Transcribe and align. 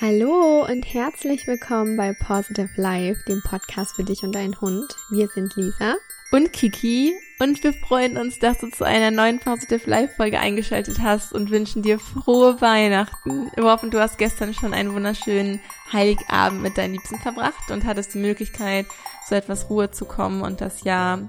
Hallo 0.00 0.66
und 0.68 0.82
herzlich 0.92 1.46
willkommen 1.46 1.96
bei 1.96 2.12
Positive 2.14 2.68
Life, 2.74 3.22
dem 3.28 3.40
Podcast 3.42 3.94
für 3.94 4.02
dich 4.02 4.24
und 4.24 4.34
deinen 4.34 4.60
Hund. 4.60 4.92
Wir 5.08 5.28
sind 5.28 5.54
Lisa 5.54 5.94
und 6.32 6.52
Kiki 6.52 7.14
und 7.38 7.62
wir 7.62 7.72
freuen 7.72 8.16
uns, 8.16 8.40
dass 8.40 8.58
du 8.58 8.70
zu 8.70 8.82
einer 8.82 9.12
neuen 9.12 9.38
Positive 9.38 9.88
Life 9.88 10.16
Folge 10.16 10.40
eingeschaltet 10.40 10.98
hast 11.00 11.32
und 11.32 11.52
wünschen 11.52 11.82
dir 11.82 12.00
frohe 12.00 12.60
Weihnachten. 12.60 13.52
Wir 13.54 13.64
hoffen, 13.64 13.92
du 13.92 14.00
hast 14.00 14.18
gestern 14.18 14.52
schon 14.52 14.74
einen 14.74 14.92
wunderschönen 14.92 15.60
Heiligabend 15.92 16.60
mit 16.60 16.76
deinen 16.76 16.94
Liebsten 16.94 17.20
verbracht 17.20 17.70
und 17.70 17.84
hattest 17.84 18.14
die 18.14 18.18
Möglichkeit, 18.18 18.86
zu 19.26 19.34
etwas 19.34 19.70
Ruhe 19.70 19.90
zu 19.90 20.04
kommen 20.04 20.42
und 20.42 20.60
das 20.60 20.84
Jahr 20.84 21.20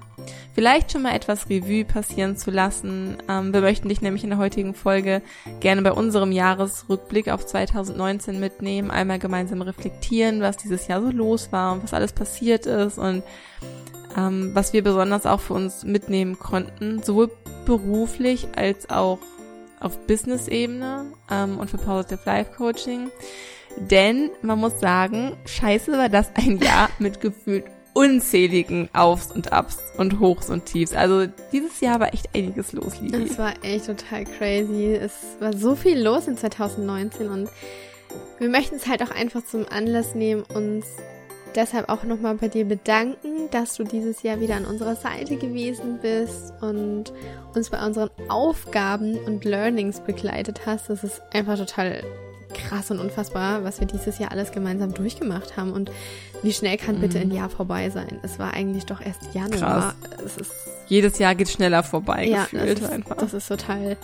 vielleicht 0.54 0.92
schon 0.92 1.02
mal 1.02 1.14
etwas 1.14 1.48
Revue 1.48 1.84
passieren 1.84 2.36
zu 2.36 2.50
lassen. 2.50 3.18
Ähm, 3.28 3.52
wir 3.52 3.60
möchten 3.60 3.88
dich 3.88 4.00
nämlich 4.00 4.24
in 4.24 4.30
der 4.30 4.38
heutigen 4.38 4.74
Folge 4.74 5.22
gerne 5.60 5.82
bei 5.82 5.92
unserem 5.92 6.32
Jahresrückblick 6.32 7.28
auf 7.28 7.46
2019 7.46 8.38
mitnehmen, 8.38 8.90
einmal 8.90 9.18
gemeinsam 9.18 9.62
reflektieren, 9.62 10.40
was 10.40 10.56
dieses 10.56 10.88
Jahr 10.88 11.00
so 11.00 11.10
los 11.10 11.52
war 11.52 11.72
und 11.72 11.82
was 11.82 11.94
alles 11.94 12.12
passiert 12.12 12.66
ist 12.66 12.98
und 12.98 13.22
ähm, 14.16 14.50
was 14.54 14.72
wir 14.72 14.82
besonders 14.82 15.26
auch 15.26 15.40
für 15.40 15.54
uns 15.54 15.84
mitnehmen 15.84 16.38
konnten, 16.38 17.02
sowohl 17.02 17.30
beruflich 17.64 18.48
als 18.56 18.88
auch 18.90 19.18
auf 19.80 20.06
Business-Ebene 20.06 21.06
ähm, 21.30 21.58
und 21.58 21.70
für 21.70 21.78
Positive 21.78 22.20
Life 22.24 22.52
Coaching. 22.56 23.10
Denn 23.76 24.30
man 24.40 24.58
muss 24.58 24.80
sagen, 24.80 25.36
scheiße 25.44 25.92
war 25.92 26.08
das 26.08 26.30
ein 26.34 26.58
Jahr 26.58 26.88
mit 26.98 27.20
gefühlt 27.20 27.64
unzähligen 27.96 28.90
Aufs 28.92 29.32
und 29.32 29.54
Abs 29.54 29.78
und 29.96 30.20
Hochs 30.20 30.50
und 30.50 30.66
Tiefs. 30.66 30.92
Also 30.92 31.26
dieses 31.50 31.80
Jahr 31.80 31.98
war 31.98 32.12
echt 32.12 32.28
einiges 32.34 32.74
los, 32.74 33.00
Lili. 33.00 33.24
Es 33.24 33.38
war 33.38 33.54
echt 33.62 33.86
total 33.86 34.24
crazy. 34.24 34.94
Es 34.94 35.14
war 35.40 35.54
so 35.54 35.74
viel 35.74 35.98
los 36.02 36.28
in 36.28 36.36
2019 36.36 37.30
und 37.30 37.48
wir 38.38 38.50
möchten 38.50 38.76
es 38.76 38.86
halt 38.86 39.02
auch 39.02 39.10
einfach 39.10 39.42
zum 39.46 39.64
Anlass 39.66 40.14
nehmen, 40.14 40.42
uns 40.42 40.84
deshalb 41.54 41.88
auch 41.88 42.04
nochmal 42.04 42.34
bei 42.34 42.48
dir 42.48 42.66
bedanken, 42.66 43.48
dass 43.50 43.76
du 43.76 43.84
dieses 43.84 44.22
Jahr 44.22 44.40
wieder 44.40 44.56
an 44.56 44.66
unserer 44.66 44.96
Seite 44.96 45.36
gewesen 45.36 45.98
bist 46.02 46.52
und 46.60 47.14
uns 47.54 47.70
bei 47.70 47.82
unseren 47.82 48.10
Aufgaben 48.28 49.16
und 49.20 49.46
Learnings 49.46 50.00
begleitet 50.00 50.66
hast. 50.66 50.90
Das 50.90 51.02
ist 51.02 51.22
einfach 51.32 51.56
total 51.56 52.02
krass 52.54 52.90
und 52.90 53.00
unfassbar, 53.00 53.64
was 53.64 53.80
wir 53.80 53.86
dieses 53.86 54.18
Jahr 54.18 54.32
alles 54.32 54.52
gemeinsam 54.52 54.94
durchgemacht 54.94 55.56
haben 55.56 55.72
und 55.72 55.90
wie 56.42 56.52
schnell 56.52 56.76
kann 56.76 57.00
bitte 57.00 57.18
ein 57.18 57.28
mhm. 57.28 57.34
Jahr 57.34 57.50
vorbei 57.50 57.90
sein? 57.90 58.18
Es 58.22 58.38
war 58.38 58.54
eigentlich 58.54 58.86
doch 58.86 59.00
erst 59.00 59.34
Januar. 59.34 59.94
Es 60.24 60.36
ist 60.36 60.52
jedes 60.88 61.18
Jahr 61.18 61.34
geht 61.34 61.48
schneller 61.48 61.82
vorbei 61.82 62.26
ja, 62.26 62.44
gefühlt 62.44 62.78
das 62.78 62.80
ist, 62.80 62.90
einfach. 62.90 63.16
Das 63.16 63.34
ist 63.34 63.48
total 63.48 63.96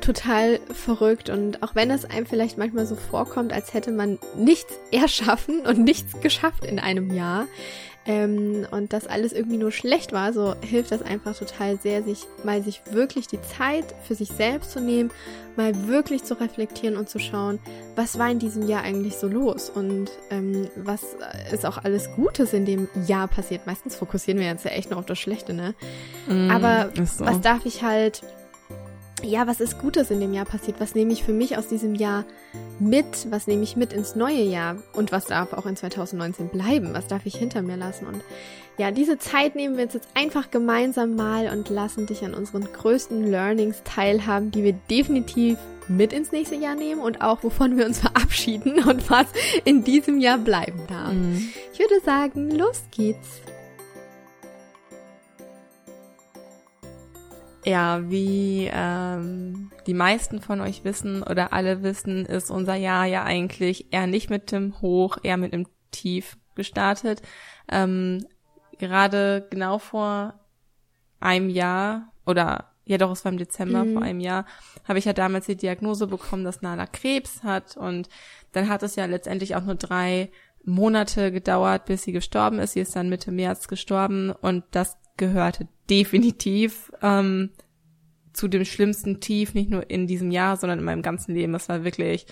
total 0.00 0.60
verrückt 0.72 1.30
und 1.30 1.62
auch 1.62 1.74
wenn 1.74 1.90
es 1.90 2.04
einem 2.04 2.26
vielleicht 2.26 2.58
manchmal 2.58 2.86
so 2.86 2.96
vorkommt, 2.96 3.52
als 3.52 3.72
hätte 3.72 3.90
man 3.92 4.18
nichts 4.36 4.74
erschaffen 4.92 5.60
und 5.60 5.78
nichts 5.84 6.20
geschafft 6.20 6.64
in 6.64 6.78
einem 6.78 7.14
Jahr, 7.14 7.46
ähm, 8.06 8.66
und 8.70 8.92
das 8.92 9.06
alles 9.06 9.32
irgendwie 9.32 9.56
nur 9.56 9.72
schlecht 9.72 10.12
war, 10.12 10.32
so 10.32 10.54
hilft 10.60 10.92
das 10.92 11.02
einfach 11.02 11.36
total 11.36 11.78
sehr, 11.80 12.02
sich 12.02 12.26
mal 12.44 12.62
sich 12.62 12.82
wirklich 12.90 13.26
die 13.26 13.40
Zeit 13.42 13.84
für 14.04 14.14
sich 14.14 14.28
selbst 14.28 14.72
zu 14.72 14.80
nehmen, 14.80 15.10
mal 15.56 15.88
wirklich 15.88 16.22
zu 16.22 16.34
reflektieren 16.34 16.96
und 16.96 17.08
zu 17.08 17.18
schauen, 17.18 17.58
was 17.96 18.18
war 18.18 18.30
in 18.30 18.38
diesem 18.38 18.68
Jahr 18.68 18.82
eigentlich 18.82 19.16
so 19.16 19.26
los 19.26 19.70
und 19.70 20.10
ähm, 20.30 20.68
was 20.76 21.16
ist 21.52 21.66
auch 21.66 21.78
alles 21.78 22.10
Gutes 22.14 22.52
in 22.52 22.64
dem 22.64 22.88
Jahr 23.06 23.26
passiert. 23.26 23.66
Meistens 23.66 23.96
fokussieren 23.96 24.38
wir 24.38 24.50
uns 24.50 24.64
ja 24.64 24.70
echt 24.70 24.90
nur 24.90 24.98
auf 24.98 25.06
das 25.06 25.18
Schlechte, 25.18 25.52
ne? 25.52 25.74
Mm, 26.28 26.50
Aber 26.50 26.90
so. 27.04 27.24
was 27.24 27.40
darf 27.40 27.66
ich 27.66 27.82
halt 27.82 28.22
ja, 29.22 29.46
was 29.46 29.60
ist 29.60 29.78
Gutes 29.78 30.10
in 30.10 30.20
dem 30.20 30.34
Jahr 30.34 30.44
passiert? 30.44 30.78
Was 30.78 30.94
nehme 30.94 31.12
ich 31.12 31.24
für 31.24 31.32
mich 31.32 31.56
aus 31.56 31.68
diesem 31.68 31.94
Jahr 31.94 32.24
mit? 32.78 33.30
Was 33.30 33.46
nehme 33.46 33.62
ich 33.62 33.76
mit 33.76 33.92
ins 33.92 34.14
neue 34.14 34.42
Jahr? 34.42 34.76
Und 34.92 35.12
was 35.12 35.24
darf 35.24 35.52
auch 35.52 35.66
in 35.66 35.76
2019 35.76 36.48
bleiben? 36.48 36.92
Was 36.92 37.06
darf 37.06 37.24
ich 37.24 37.36
hinter 37.36 37.62
mir 37.62 37.76
lassen? 37.76 38.06
Und 38.06 38.22
ja, 38.78 38.90
diese 38.90 39.18
Zeit 39.18 39.54
nehmen 39.54 39.76
wir 39.76 39.84
uns 39.84 39.94
jetzt 39.94 40.08
einfach 40.14 40.50
gemeinsam 40.50 41.16
mal 41.16 41.48
und 41.48 41.70
lassen 41.70 42.06
dich 42.06 42.24
an 42.24 42.34
unseren 42.34 42.70
größten 42.70 43.24
Learnings 43.30 43.82
teilhaben, 43.84 44.50
die 44.50 44.64
wir 44.64 44.74
definitiv 44.90 45.56
mit 45.88 46.12
ins 46.12 46.32
nächste 46.32 46.56
Jahr 46.56 46.74
nehmen 46.74 47.00
und 47.00 47.22
auch 47.22 47.42
wovon 47.42 47.78
wir 47.78 47.86
uns 47.86 48.00
verabschieden 48.00 48.84
und 48.84 49.08
was 49.08 49.26
in 49.64 49.82
diesem 49.82 50.20
Jahr 50.20 50.38
bleiben 50.38 50.80
darf. 50.88 51.12
Mhm. 51.12 51.48
Ich 51.72 51.78
würde 51.78 52.00
sagen, 52.04 52.50
los 52.50 52.82
geht's. 52.90 53.40
Ja, 57.66 58.08
wie 58.08 58.70
ähm, 58.72 59.72
die 59.88 59.94
meisten 59.94 60.40
von 60.40 60.60
euch 60.60 60.84
wissen 60.84 61.24
oder 61.24 61.52
alle 61.52 61.82
wissen, 61.82 62.24
ist 62.24 62.48
unser 62.48 62.76
Jahr 62.76 63.06
ja 63.06 63.24
eigentlich 63.24 63.92
eher 63.92 64.06
nicht 64.06 64.30
mit 64.30 64.52
dem 64.52 64.80
Hoch, 64.80 65.18
eher 65.24 65.36
mit 65.36 65.52
dem 65.52 65.66
Tief 65.90 66.36
gestartet. 66.54 67.22
Ähm, 67.68 68.24
gerade 68.78 69.48
genau 69.50 69.78
vor 69.78 70.34
einem 71.18 71.50
Jahr 71.50 72.12
oder 72.24 72.72
ja 72.84 72.98
doch, 72.98 73.10
es 73.10 73.24
war 73.24 73.32
im 73.32 73.38
Dezember 73.38 73.84
mhm. 73.84 73.94
vor 73.94 74.02
einem 74.02 74.20
Jahr, 74.20 74.46
habe 74.86 75.00
ich 75.00 75.04
ja 75.04 75.12
damals 75.12 75.46
die 75.46 75.56
Diagnose 75.56 76.06
bekommen, 76.06 76.44
dass 76.44 76.62
Nala 76.62 76.86
Krebs 76.86 77.42
hat 77.42 77.76
und 77.76 78.08
dann 78.52 78.68
hat 78.68 78.84
es 78.84 78.94
ja 78.94 79.06
letztendlich 79.06 79.56
auch 79.56 79.64
nur 79.64 79.74
drei 79.74 80.30
Monate 80.66 81.32
gedauert, 81.32 81.86
bis 81.86 82.02
sie 82.02 82.12
gestorben 82.12 82.58
ist. 82.58 82.72
Sie 82.72 82.80
ist 82.80 82.94
dann 82.94 83.08
Mitte 83.08 83.32
März 83.32 83.68
gestorben 83.68 84.30
und 84.30 84.64
das 84.72 84.98
gehörte 85.16 85.68
definitiv 85.88 86.92
ähm, 87.00 87.50
zu 88.32 88.48
dem 88.48 88.64
schlimmsten 88.64 89.20
Tief, 89.20 89.54
nicht 89.54 89.70
nur 89.70 89.88
in 89.88 90.06
diesem 90.06 90.30
Jahr, 90.30 90.56
sondern 90.56 90.80
in 90.80 90.84
meinem 90.84 91.02
ganzen 91.02 91.34
Leben. 91.34 91.54
Es 91.54 91.68
war 91.68 91.84
wirklich, 91.84 92.26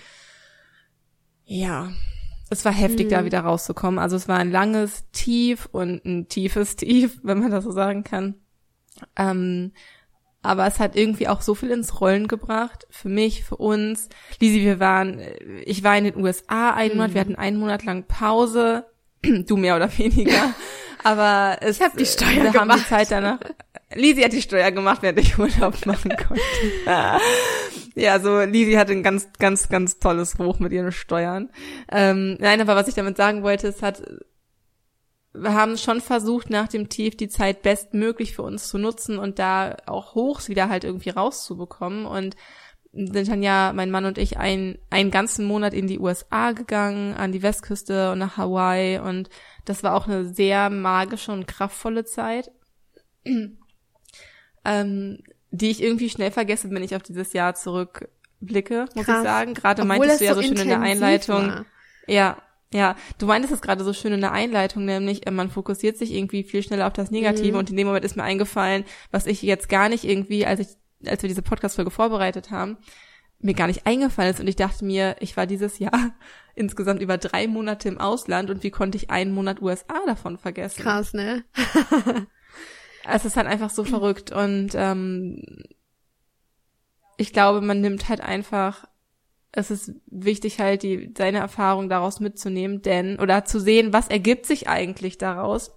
ja, 1.45 1.91
es 2.49 2.63
war 2.63 2.73
heftig, 2.73 3.07
mhm. 3.07 3.11
da 3.11 3.25
wieder 3.25 3.39
rauszukommen. 3.39 3.99
Also 3.99 4.15
es 4.15 4.27
war 4.27 4.37
ein 4.37 4.51
langes 4.51 5.09
Tief 5.11 5.67
und 5.71 6.05
ein 6.05 6.27
tiefes 6.27 6.75
Tief, 6.75 7.19
wenn 7.23 7.39
man 7.39 7.51
das 7.51 7.63
so 7.63 7.71
sagen 7.71 8.03
kann. 8.03 8.35
Ähm, 9.15 9.71
aber 10.45 10.65
es 10.67 10.79
hat 10.79 10.95
irgendwie 10.95 11.27
auch 11.27 11.41
so 11.41 11.55
viel 11.55 11.71
ins 11.71 11.99
Rollen 11.99 12.27
gebracht. 12.27 12.87
Für 12.89 13.09
mich, 13.09 13.43
für 13.43 13.57
uns. 13.57 14.09
Lisi, 14.39 14.61
wir 14.61 14.79
waren, 14.79 15.21
ich 15.65 15.83
war 15.83 15.97
in 15.97 16.05
den 16.05 16.17
USA 16.17 16.71
einen 16.71 16.91
mhm. 16.91 16.97
Monat, 16.97 17.13
wir 17.13 17.21
hatten 17.21 17.35
einen 17.35 17.57
Monat 17.57 17.83
lang 17.83 18.03
Pause. 18.07 18.85
du 19.23 19.57
mehr 19.57 19.75
oder 19.75 19.89
weniger. 19.97 20.53
Aber 21.03 21.57
es, 21.61 21.77
ich 21.77 21.83
habe 21.83 21.97
die 21.97 22.05
Steuer 22.05 22.29
wir 22.29 22.51
gemacht. 22.51 22.55
haben 22.55 22.79
die 22.79 22.85
Zeit 22.85 23.11
danach. 23.11 23.39
Lisi 23.93 24.21
hat 24.23 24.33
die 24.33 24.41
Steuer 24.41 24.71
gemacht, 24.71 25.01
während 25.01 25.19
ich 25.19 25.37
Urlaub 25.37 25.85
machen 25.85 26.11
konnte. 26.17 26.41
ja, 27.95 28.19
so 28.19 28.41
Lisi 28.41 28.73
hatte 28.73 28.93
ein 28.93 29.03
ganz, 29.03 29.29
ganz, 29.37 29.69
ganz 29.69 29.99
tolles 29.99 30.37
Hoch 30.39 30.59
mit 30.59 30.71
ihren 30.71 30.91
Steuern. 30.91 31.49
Ähm, 31.91 32.37
nein, 32.39 32.59
aber 32.59 32.75
was 32.75 32.87
ich 32.87 32.95
damit 32.95 33.17
sagen 33.17 33.43
wollte, 33.43 33.67
es 33.67 33.81
hat, 33.83 34.01
wir 35.37 35.53
haben 35.53 35.77
schon 35.77 36.01
versucht, 36.01 36.49
nach 36.49 36.67
dem 36.67 36.89
Tief 36.89 37.17
die 37.17 37.29
Zeit 37.29 37.61
bestmöglich 37.61 38.35
für 38.35 38.43
uns 38.43 38.67
zu 38.67 38.77
nutzen 38.77 39.17
und 39.17 39.39
da 39.39 39.77
auch 39.85 40.15
Hochs 40.15 40.49
wieder 40.49 40.69
halt 40.69 40.83
irgendwie 40.83 41.09
rauszubekommen 41.09 42.05
und 42.05 42.35
sind 42.93 43.27
dann 43.27 43.43
ja 43.43 43.73
mein 43.75 43.91
Mann 43.91 44.05
und 44.05 44.17
ich 44.17 44.37
ein, 44.37 44.77
einen 44.89 45.11
ganzen 45.11 45.45
Monat 45.45 45.73
in 45.73 45.87
die 45.87 45.99
USA 45.99 46.53
gegangen, 46.53 47.13
an 47.13 47.33
die 47.33 47.43
Westküste 47.43 48.11
und 48.11 48.19
nach 48.19 48.37
Hawaii 48.37 48.99
und 48.99 49.29
das 49.65 49.83
war 49.83 49.95
auch 49.95 50.07
eine 50.07 50.25
sehr 50.33 50.69
magische 50.69 51.33
und 51.33 51.47
kraftvolle 51.47 52.05
Zeit, 52.05 52.51
ähm, 54.65 55.23
die 55.51 55.71
ich 55.71 55.83
irgendwie 55.83 56.09
schnell 56.09 56.31
vergesse, 56.31 56.69
wenn 56.71 56.83
ich 56.83 56.95
auf 56.95 57.03
dieses 57.03 57.33
Jahr 57.33 57.55
zurückblicke, 57.55 58.85
muss 58.95 59.05
Krass. 59.05 59.17
ich 59.17 59.23
sagen. 59.23 59.53
Gerade 59.53 59.81
Obwohl 59.81 59.97
meintest 59.97 60.21
du 60.21 60.25
ja 60.25 60.35
so, 60.35 60.41
schön 60.41 60.57
in 60.57 60.67
der 60.67 60.81
Einleitung. 60.81 61.47
War. 61.47 61.65
Ja, 62.07 62.37
ja, 62.75 62.95
du 63.17 63.25
meintest 63.25 63.53
es 63.53 63.61
gerade 63.61 63.85
so 63.85 63.93
schön 63.93 64.11
in 64.11 64.19
der 64.19 64.33
Einleitung, 64.33 64.83
nämlich 64.83 65.25
äh, 65.25 65.31
man 65.31 65.49
fokussiert 65.49 65.97
sich 65.97 66.11
irgendwie 66.11 66.43
viel 66.43 66.61
schneller 66.61 66.87
auf 66.87 66.93
das 66.93 67.09
Negative 67.09 67.53
mhm. 67.53 67.59
und 67.59 67.69
in 67.69 67.77
dem 67.77 67.87
Moment 67.87 68.03
ist 68.03 68.17
mir 68.17 68.23
eingefallen, 68.23 68.83
was 69.11 69.27
ich 69.27 69.41
jetzt 69.41 69.69
gar 69.69 69.87
nicht 69.87 70.03
irgendwie, 70.03 70.45
als 70.45 70.59
ich, 70.59 70.67
als 71.05 71.23
wir 71.23 71.29
diese 71.29 71.41
Podcast-Folge 71.41 71.89
vorbereitet 71.89 72.51
haben, 72.51 72.77
mir 73.39 73.53
gar 73.53 73.67
nicht 73.67 73.85
eingefallen 73.87 74.31
ist 74.31 74.41
und 74.41 74.47
ich 74.47 74.57
dachte 74.57 74.83
mir, 74.83 75.15
ich 75.21 75.37
war 75.37 75.47
dieses 75.47 75.79
Jahr 75.79 76.11
insgesamt 76.55 77.01
über 77.01 77.17
drei 77.17 77.47
Monate 77.47 77.87
im 77.87 77.97
Ausland 77.97 78.49
und 78.49 78.61
wie 78.61 78.71
konnte 78.71 78.97
ich 78.97 79.09
einen 79.09 79.31
Monat 79.31 79.61
USA 79.61 80.01
davon 80.05 80.37
vergessen? 80.37 80.81
Krass, 80.81 81.13
ne? 81.13 81.45
es 83.09 83.23
ist 83.23 83.37
halt 83.37 83.47
einfach 83.47 83.69
so 83.69 83.85
verrückt 83.85 84.33
und 84.33 84.71
ähm, 84.75 85.41
ich 87.17 87.31
glaube, 87.31 87.61
man 87.61 87.79
nimmt 87.79 88.09
halt 88.09 88.19
einfach, 88.19 88.85
es 89.55 89.71
ist 89.71 89.93
wichtig 90.07 90.59
halt 90.59 90.83
die 90.83 91.13
seine 91.17 91.39
Erfahrung 91.39 91.89
daraus 91.89 92.19
mitzunehmen, 92.19 92.81
denn 92.81 93.19
oder 93.19 93.45
zu 93.45 93.59
sehen, 93.59 93.93
was 93.93 94.09
ergibt 94.09 94.45
sich 94.45 94.67
eigentlich 94.67 95.17
daraus 95.17 95.71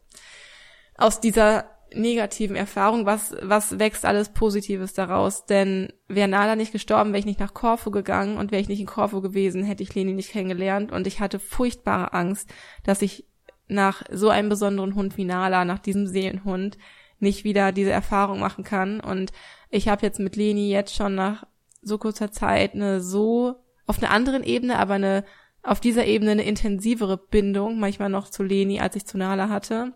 aus 0.96 1.20
dieser 1.20 1.70
negativen 1.94 2.56
Erfahrung, 2.56 3.06
was, 3.06 3.34
was 3.40 3.78
wächst 3.78 4.04
alles 4.04 4.30
Positives 4.30 4.92
daraus? 4.92 5.46
Denn 5.46 5.92
wäre 6.08 6.28
Nala 6.28 6.56
nicht 6.56 6.72
gestorben, 6.72 7.10
wäre 7.10 7.20
ich 7.20 7.24
nicht 7.24 7.40
nach 7.40 7.54
Korfu 7.54 7.90
gegangen 7.90 8.36
und 8.36 8.50
wäre 8.50 8.60
ich 8.60 8.68
nicht 8.68 8.80
in 8.80 8.86
Korfu 8.86 9.22
gewesen, 9.22 9.62
hätte 9.62 9.84
ich 9.84 9.94
Leni 9.94 10.12
nicht 10.12 10.32
kennengelernt 10.32 10.92
und 10.92 11.06
ich 11.06 11.20
hatte 11.20 11.38
furchtbare 11.38 12.12
Angst, 12.12 12.50
dass 12.82 13.00
ich 13.00 13.26
nach 13.68 14.02
so 14.10 14.28
einem 14.28 14.48
besonderen 14.48 14.96
Hund 14.96 15.16
wie 15.16 15.24
Nala, 15.24 15.64
nach 15.64 15.78
diesem 15.78 16.06
Seelenhund, 16.06 16.78
nicht 17.20 17.44
wieder 17.44 17.72
diese 17.72 17.90
Erfahrung 17.90 18.40
machen 18.40 18.64
kann. 18.64 19.00
Und 19.00 19.32
ich 19.70 19.88
habe 19.88 20.04
jetzt 20.04 20.20
mit 20.20 20.36
Leni 20.36 20.70
jetzt 20.70 20.94
schon 20.94 21.14
nach 21.14 21.44
so 21.82 21.98
kurzer 21.98 22.30
Zeit 22.32 22.74
eine 22.74 23.00
so, 23.00 23.56
auf 23.88 24.00
einer 24.00 24.12
anderen 24.12 24.44
Ebene, 24.44 24.78
aber 24.78 24.94
eine 24.94 25.24
auf 25.62 25.80
dieser 25.80 26.06
Ebene 26.06 26.30
eine 26.30 26.44
intensivere 26.44 27.18
Bindung, 27.18 27.80
manchmal 27.80 28.08
noch 28.08 28.30
zu 28.30 28.42
Leni, 28.42 28.80
als 28.80 28.94
ich 28.94 29.06
zu 29.06 29.18
Nala 29.18 29.48
hatte. 29.48 29.92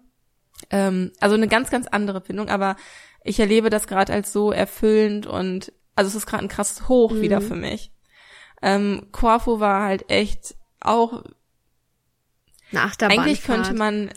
Ähm, 0.70 1.12
also 1.20 1.36
eine 1.36 1.48
ganz, 1.48 1.70
ganz 1.70 1.86
andere 1.86 2.20
Bindung, 2.20 2.48
aber 2.48 2.76
ich 3.22 3.38
erlebe 3.38 3.70
das 3.70 3.86
gerade 3.86 4.12
als 4.12 4.32
so 4.32 4.50
erfüllend 4.50 5.26
und 5.26 5.72
also 5.94 6.08
es 6.08 6.14
ist 6.14 6.26
gerade 6.26 6.44
ein 6.44 6.48
krasses 6.48 6.88
Hoch 6.88 7.12
mhm. 7.12 7.20
wieder 7.20 7.40
für 7.40 7.54
mich. 7.54 7.92
Ähm, 8.60 9.08
Corfu 9.12 9.60
war 9.60 9.84
halt 9.84 10.10
echt 10.10 10.56
auch 10.80 11.22
eine 12.70 12.82
Achterbahnfahrt. 12.82 13.26
Eigentlich 13.26 13.44
könnte 13.44 13.74
man 13.74 14.10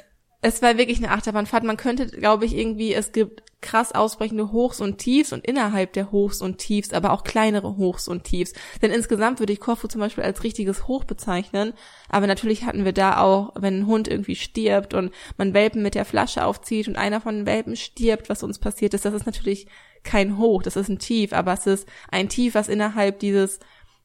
es 0.45 0.62
war 0.62 0.78
wirklich 0.78 1.00
eine 1.00 1.10
Achterbahnfahrt. 1.10 1.63
Man 1.63 1.78
könnte, 1.78 2.06
glaube 2.06 2.45
ich, 2.45 2.56
irgendwie, 2.56 2.94
es 2.94 3.12
gibt 3.12 3.42
krass 3.65 3.91
ausbrechende 3.94 4.51
Hochs 4.51 4.79
und 4.79 5.00
Tiefs 5.00 5.33
und 5.33 5.44
innerhalb 5.44 5.94
der 5.94 6.12
Hochs 6.12 6.39
und 6.41 6.59
Tiefs, 6.59 6.94
aber 6.94 7.12
auch 7.12 7.23
kleinere 7.23 7.77
Hochs 7.77 8.07
und 8.07 8.23
Tiefs. 8.23 8.53
Denn 8.81 8.91
insgesamt 8.91 9.39
würde 9.39 9.53
ich 9.53 9.59
Korfu 9.59 9.88
zum 9.88 10.01
Beispiel 10.01 10.23
als 10.23 10.44
richtiges 10.44 10.88
Hoch 10.88 11.03
bezeichnen. 11.03 11.73
Aber 12.07 12.27
natürlich 12.27 12.63
hatten 12.65 12.85
wir 12.85 12.94
da 12.94 13.17
auch, 13.17 13.53
wenn 13.56 13.79
ein 13.79 13.88
Hund 13.88 14.07
irgendwie 14.07 14.35
stirbt 14.35 14.94
und 14.94 15.12
man 15.38 15.56
Welpen 15.56 15.81
mit 15.81 15.95
der 15.95 16.06
Flasche 16.06 16.45
aufzieht 16.45 16.88
und 16.88 16.95
einer 16.95 17.21
von 17.21 17.38
den 17.38 17.45
Welpen 17.47 17.75
stirbt, 17.75 18.29
was 18.29 18.44
uns 18.44 18.59
passiert 18.59 18.94
ist, 18.94 19.03
das 19.03 19.15
ist 19.15 19.25
natürlich 19.25 19.65
kein 20.03 20.38
Hoch, 20.38 20.61
das 20.61 20.75
ist 20.75 20.88
ein 20.88 21.00
Tief, 21.00 21.33
aber 21.33 21.53
es 21.53 21.65
ist 21.65 21.89
ein 22.11 22.29
Tief, 22.29 22.53
was 22.53 22.69
innerhalb 22.69 23.18
dieses 23.18 23.59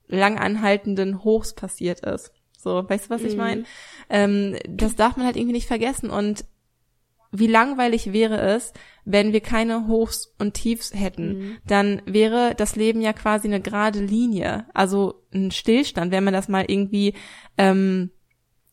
langanhaltenden 0.09 1.23
Hochs 1.23 1.55
passiert 1.55 2.01
ist. 2.01 2.33
So, 2.57 2.89
weißt 2.89 3.07
du, 3.07 3.11
was 3.11 3.23
ich 3.23 3.33
mhm. 3.33 3.39
meine? 3.39 3.65
Ähm, 4.09 4.57
das 4.67 4.97
darf 4.97 5.17
man 5.17 5.27
halt 5.27 5.37
irgendwie 5.37 5.53
nicht 5.53 5.69
vergessen. 5.69 6.09
Und 6.09 6.45
wie 7.33 7.47
langweilig 7.47 8.13
wäre 8.13 8.41
es, 8.41 8.73
wenn 9.05 9.33
wir 9.33 9.41
keine 9.41 9.87
Hochs 9.87 10.35
und 10.39 10.55
Tiefs 10.55 10.93
hätten, 10.95 11.39
mhm. 11.39 11.57
dann 11.67 12.03
wäre 12.07 12.55
das 12.57 12.77
Leben 12.77 13.01
ja 13.01 13.13
quasi 13.13 13.49
eine 13.49 13.61
gerade 13.61 14.01
Linie, 14.01 14.67
also 14.75 15.23
ein 15.33 15.51
Stillstand, 15.51 16.13
wenn 16.13 16.25
man 16.25 16.35
das 16.35 16.49
mal 16.49 16.65
irgendwie 16.67 17.15
ähm, 17.57 18.11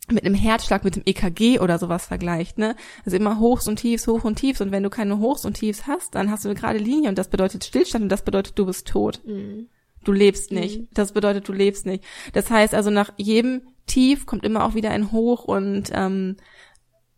mit 0.10 0.26
einem 0.26 0.36
Herzschlag, 0.36 0.84
mit 0.84 0.96
dem 0.96 1.04
EKG 1.06 1.60
oder 1.60 1.78
sowas 1.78 2.06
vergleicht, 2.06 2.58
ne? 2.58 2.76
Also 3.06 3.18
immer 3.18 3.40
Hochs 3.40 3.68
und 3.68 3.78
Tiefs, 3.78 4.08
Hoch 4.08 4.24
und 4.24 4.38
Tiefs. 4.38 4.62
Und 4.62 4.72
wenn 4.72 4.84
du 4.84 4.90
keine 4.90 5.20
Hochs 5.20 5.44
und 5.44 5.56
Tiefs 5.56 5.86
hast, 5.86 6.16
dann 6.16 6.32
hast 6.32 6.46
du 6.46 6.50
eine 6.50 6.58
gerade 6.58 6.80
Linie 6.80 7.10
und 7.10 7.18
das 7.18 7.30
bedeutet 7.30 7.66
Stillstand 7.66 8.04
und 8.04 8.10
das 8.10 8.24
bedeutet, 8.24 8.58
du 8.58 8.66
bist 8.66 8.88
tot. 8.88 9.22
Mhm. 9.26 9.68
Du 10.04 10.14
lebst 10.14 10.52
nicht. 10.52 10.80
Mhm. 10.80 10.88
Das 10.94 11.12
bedeutet, 11.12 11.48
du 11.50 11.54
lebst 11.54 11.86
nicht. 11.86 12.06
Das 12.32 12.50
heißt 12.50 12.74
also, 12.74 12.90
nach 12.90 13.12
jedem 13.18 13.64
Tief 13.86 14.26
kommt 14.26 14.46
immer 14.46 14.64
auch 14.64 14.76
wieder 14.76 14.92
ein 14.92 15.12
Hoch 15.12 15.44
und 15.44 15.92
ähm, 15.94 16.38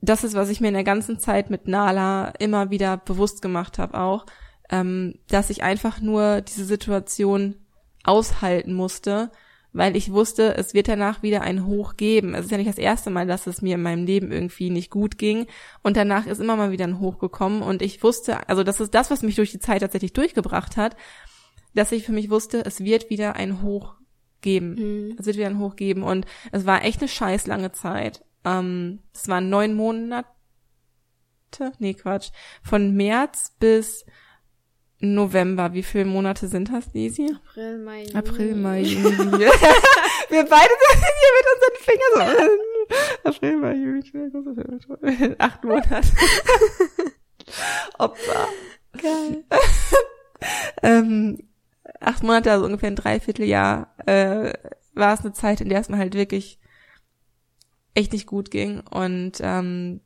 das 0.01 0.23
ist, 0.23 0.33
was 0.33 0.49
ich 0.49 0.61
mir 0.61 0.69
in 0.69 0.73
der 0.73 0.83
ganzen 0.83 1.19
Zeit 1.19 1.49
mit 1.49 1.67
Nala 1.67 2.29
immer 2.39 2.69
wieder 2.69 2.97
bewusst 2.97 3.41
gemacht 3.41 3.77
habe 3.77 3.99
auch, 3.99 4.25
ähm, 4.69 5.15
dass 5.27 5.49
ich 5.49 5.63
einfach 5.63 5.99
nur 5.99 6.41
diese 6.41 6.65
Situation 6.65 7.55
aushalten 8.03 8.73
musste, 8.73 9.31
weil 9.73 9.95
ich 9.95 10.11
wusste, 10.11 10.55
es 10.55 10.73
wird 10.73 10.87
danach 10.87 11.21
wieder 11.21 11.41
ein 11.41 11.65
Hoch 11.65 11.95
geben. 11.95 12.33
Es 12.33 12.45
ist 12.45 12.51
ja 12.51 12.57
nicht 12.57 12.69
das 12.69 12.77
erste 12.77 13.09
Mal, 13.09 13.27
dass 13.27 13.45
es 13.45 13.61
mir 13.61 13.75
in 13.75 13.83
meinem 13.83 14.05
Leben 14.05 14.31
irgendwie 14.31 14.69
nicht 14.69 14.89
gut 14.89 15.17
ging 15.17 15.47
und 15.83 15.97
danach 15.97 16.25
ist 16.25 16.39
immer 16.39 16.55
mal 16.55 16.71
wieder 16.71 16.85
ein 16.85 16.99
Hoch 16.99 17.19
gekommen 17.19 17.61
und 17.61 17.81
ich 17.81 18.01
wusste, 18.01 18.47
also 18.49 18.63
das 18.63 18.79
ist 18.79 18.93
das, 18.95 19.11
was 19.11 19.21
mich 19.21 19.35
durch 19.35 19.51
die 19.51 19.59
Zeit 19.59 19.81
tatsächlich 19.81 20.13
durchgebracht 20.13 20.77
hat, 20.77 20.95
dass 21.75 21.91
ich 21.91 22.05
für 22.05 22.13
mich 22.13 22.29
wusste, 22.29 22.65
es 22.65 22.83
wird 22.83 23.09
wieder 23.09 23.35
ein 23.35 23.61
Hoch 23.61 23.95
geben. 24.41 24.75
Mhm. 24.75 25.15
Es 25.19 25.25
wird 25.25 25.37
wieder 25.37 25.47
ein 25.47 25.59
Hoch 25.59 25.75
geben 25.75 26.03
und 26.03 26.25
es 26.51 26.65
war 26.65 26.83
echt 26.83 27.01
eine 27.01 27.09
scheiß 27.09 27.47
lange 27.47 27.71
Zeit. 27.71 28.23
Ähm, 28.45 28.99
es 29.13 29.27
waren 29.27 29.49
neun 29.49 29.73
Monate, 29.75 30.27
nee 31.79 31.93
Quatsch, 31.93 32.31
von 32.63 32.95
März 32.95 33.55
bis 33.59 34.05
November. 34.99 35.73
Wie 35.73 35.83
viele 35.83 36.05
Monate 36.05 36.47
sind 36.47 36.71
das, 36.71 36.93
Lisi? 36.93 37.33
April, 37.35 37.77
Mai, 37.79 38.03
Juni. 38.03 38.15
April, 38.15 38.55
Mai, 38.55 38.81
Juni. 38.83 39.05
Wir 40.29 40.43
beide 40.45 40.73
sind 40.89 41.03
hier 41.19 41.33
mit 41.37 41.47
unseren 41.55 41.77
Fingern 41.81 42.13
so. 43.23 43.29
April, 43.29 43.57
Mai, 43.57 43.73
Juni, 43.73 45.35
acht 45.37 45.63
Monate. 45.63 46.01
Opfer. 47.97 48.47
Geil. 49.01 49.43
ähm, 50.83 51.49
acht 51.99 52.23
Monate, 52.23 52.51
also 52.51 52.65
ungefähr 52.65 52.89
ein 52.89 52.95
Dreivierteljahr, 52.95 53.93
äh, 54.05 54.53
war 54.93 55.13
es 55.13 55.21
eine 55.21 55.33
Zeit, 55.33 55.61
in 55.61 55.69
der 55.69 55.79
es 55.79 55.89
mir 55.89 55.97
halt 55.97 56.13
wirklich 56.13 56.58
echt 57.99 58.13
nicht 58.13 58.27
gut 58.27 58.51
ging 58.51 58.81
und 58.81 59.33
ähm, 59.41 60.01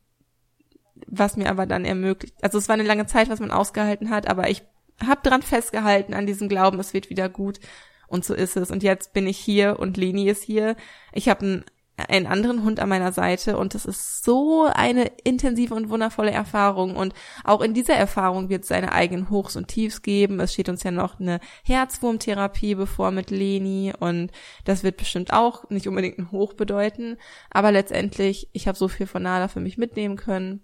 was 1.07 1.37
mir 1.37 1.49
aber 1.49 1.65
dann 1.65 1.85
ermöglicht, 1.85 2.35
also 2.41 2.57
es 2.57 2.67
war 2.67 2.73
eine 2.73 2.83
lange 2.83 3.05
Zeit, 3.05 3.29
was 3.29 3.39
man 3.39 3.51
ausgehalten 3.51 4.09
hat, 4.09 4.27
aber 4.27 4.49
ich 4.49 4.63
habe 5.05 5.21
dran 5.27 5.41
festgehalten 5.41 6.13
an 6.13 6.25
diesem 6.25 6.49
Glauben, 6.49 6.79
es 6.79 6.93
wird 6.93 7.09
wieder 7.09 7.29
gut 7.29 7.59
und 8.07 8.25
so 8.25 8.33
ist 8.33 8.57
es 8.57 8.71
und 8.71 8.83
jetzt 8.83 9.13
bin 9.13 9.27
ich 9.27 9.37
hier 9.37 9.79
und 9.79 9.97
Leni 9.97 10.29
ist 10.29 10.43
hier. 10.43 10.75
Ich 11.13 11.29
habe 11.29 11.45
ein 11.45 11.65
einen 11.95 12.25
anderen 12.25 12.63
Hund 12.63 12.79
an 12.79 12.89
meiner 12.89 13.11
Seite 13.11 13.57
und 13.57 13.75
das 13.75 13.85
ist 13.85 14.23
so 14.23 14.65
eine 14.65 15.11
intensive 15.23 15.75
und 15.75 15.89
wundervolle 15.89 16.31
Erfahrung 16.31 16.95
und 16.95 17.13
auch 17.43 17.61
in 17.61 17.75
dieser 17.75 17.93
Erfahrung 17.93 18.49
wird 18.49 18.63
es 18.63 18.69
seine 18.69 18.93
eigenen 18.93 19.29
Hochs 19.29 19.55
und 19.55 19.67
Tiefs 19.67 20.01
geben. 20.01 20.39
Es 20.39 20.53
steht 20.53 20.69
uns 20.69 20.81
ja 20.81 20.89
noch 20.89 21.19
eine 21.19 21.39
Herzwurmtherapie 21.63 22.73
bevor 22.75 23.11
mit 23.11 23.29
Leni 23.29 23.93
und 23.99 24.31
das 24.65 24.83
wird 24.83 24.97
bestimmt 24.97 25.33
auch 25.33 25.69
nicht 25.69 25.87
unbedingt 25.87 26.17
ein 26.17 26.31
Hoch 26.31 26.53
bedeuten, 26.53 27.17
aber 27.51 27.71
letztendlich, 27.71 28.49
ich 28.53 28.67
habe 28.67 28.77
so 28.77 28.87
viel 28.87 29.05
von 29.05 29.21
Nala 29.21 29.47
für 29.47 29.59
mich 29.59 29.77
mitnehmen 29.77 30.15
können. 30.15 30.61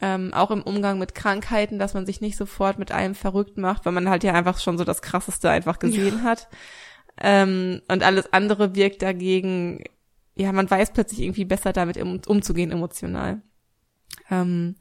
Ähm, 0.00 0.32
auch 0.32 0.52
im 0.52 0.62
Umgang 0.62 1.00
mit 1.00 1.16
Krankheiten, 1.16 1.80
dass 1.80 1.92
man 1.92 2.06
sich 2.06 2.20
nicht 2.20 2.36
sofort 2.36 2.78
mit 2.78 2.92
allem 2.92 3.16
verrückt 3.16 3.58
macht, 3.58 3.84
weil 3.84 3.92
man 3.92 4.08
halt 4.08 4.22
ja 4.22 4.32
einfach 4.32 4.60
schon 4.60 4.78
so 4.78 4.84
das 4.84 5.02
Krasseste 5.02 5.50
einfach 5.50 5.80
gesehen 5.80 6.18
ja. 6.18 6.22
hat. 6.22 6.48
Ähm, 7.20 7.82
und 7.88 8.04
alles 8.04 8.32
andere 8.32 8.76
wirkt 8.76 9.02
dagegen 9.02 9.82
ja, 10.38 10.52
man 10.52 10.70
weiß 10.70 10.92
plötzlich 10.92 11.20
irgendwie 11.20 11.44
besser 11.44 11.72
damit 11.72 11.96
um, 11.98 12.20
umzugehen 12.26 12.70
emotional. 12.70 13.42
Ähm, 14.30 14.76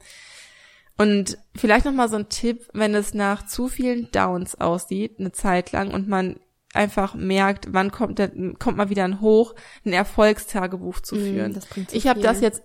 und 0.97 1.37
vielleicht 1.55 1.85
noch 1.85 1.93
mal 1.93 2.09
so 2.09 2.15
ein 2.15 2.29
Tipp, 2.29 2.67
wenn 2.73 2.93
es 2.95 3.13
nach 3.13 3.45
zu 3.45 3.67
vielen 3.67 4.09
Downs 4.11 4.55
aussieht, 4.55 5.19
eine 5.19 5.31
Zeit 5.31 5.71
lang 5.71 5.91
und 5.91 6.07
man 6.07 6.39
einfach 6.73 7.15
merkt, 7.15 7.73
wann 7.73 7.91
kommt 7.91 8.19
der, 8.19 8.31
kommt 8.59 8.77
mal 8.77 8.89
wieder 8.89 9.03
ein 9.03 9.19
Hoch, 9.19 9.55
ein 9.83 9.93
Erfolgstagebuch 9.93 10.99
zu 10.99 11.15
mm, 11.15 11.19
führen. 11.19 11.51
Mm, 11.53 11.87
ich 11.91 12.07
habe 12.07 12.19
das 12.19 12.39
jetzt, 12.39 12.61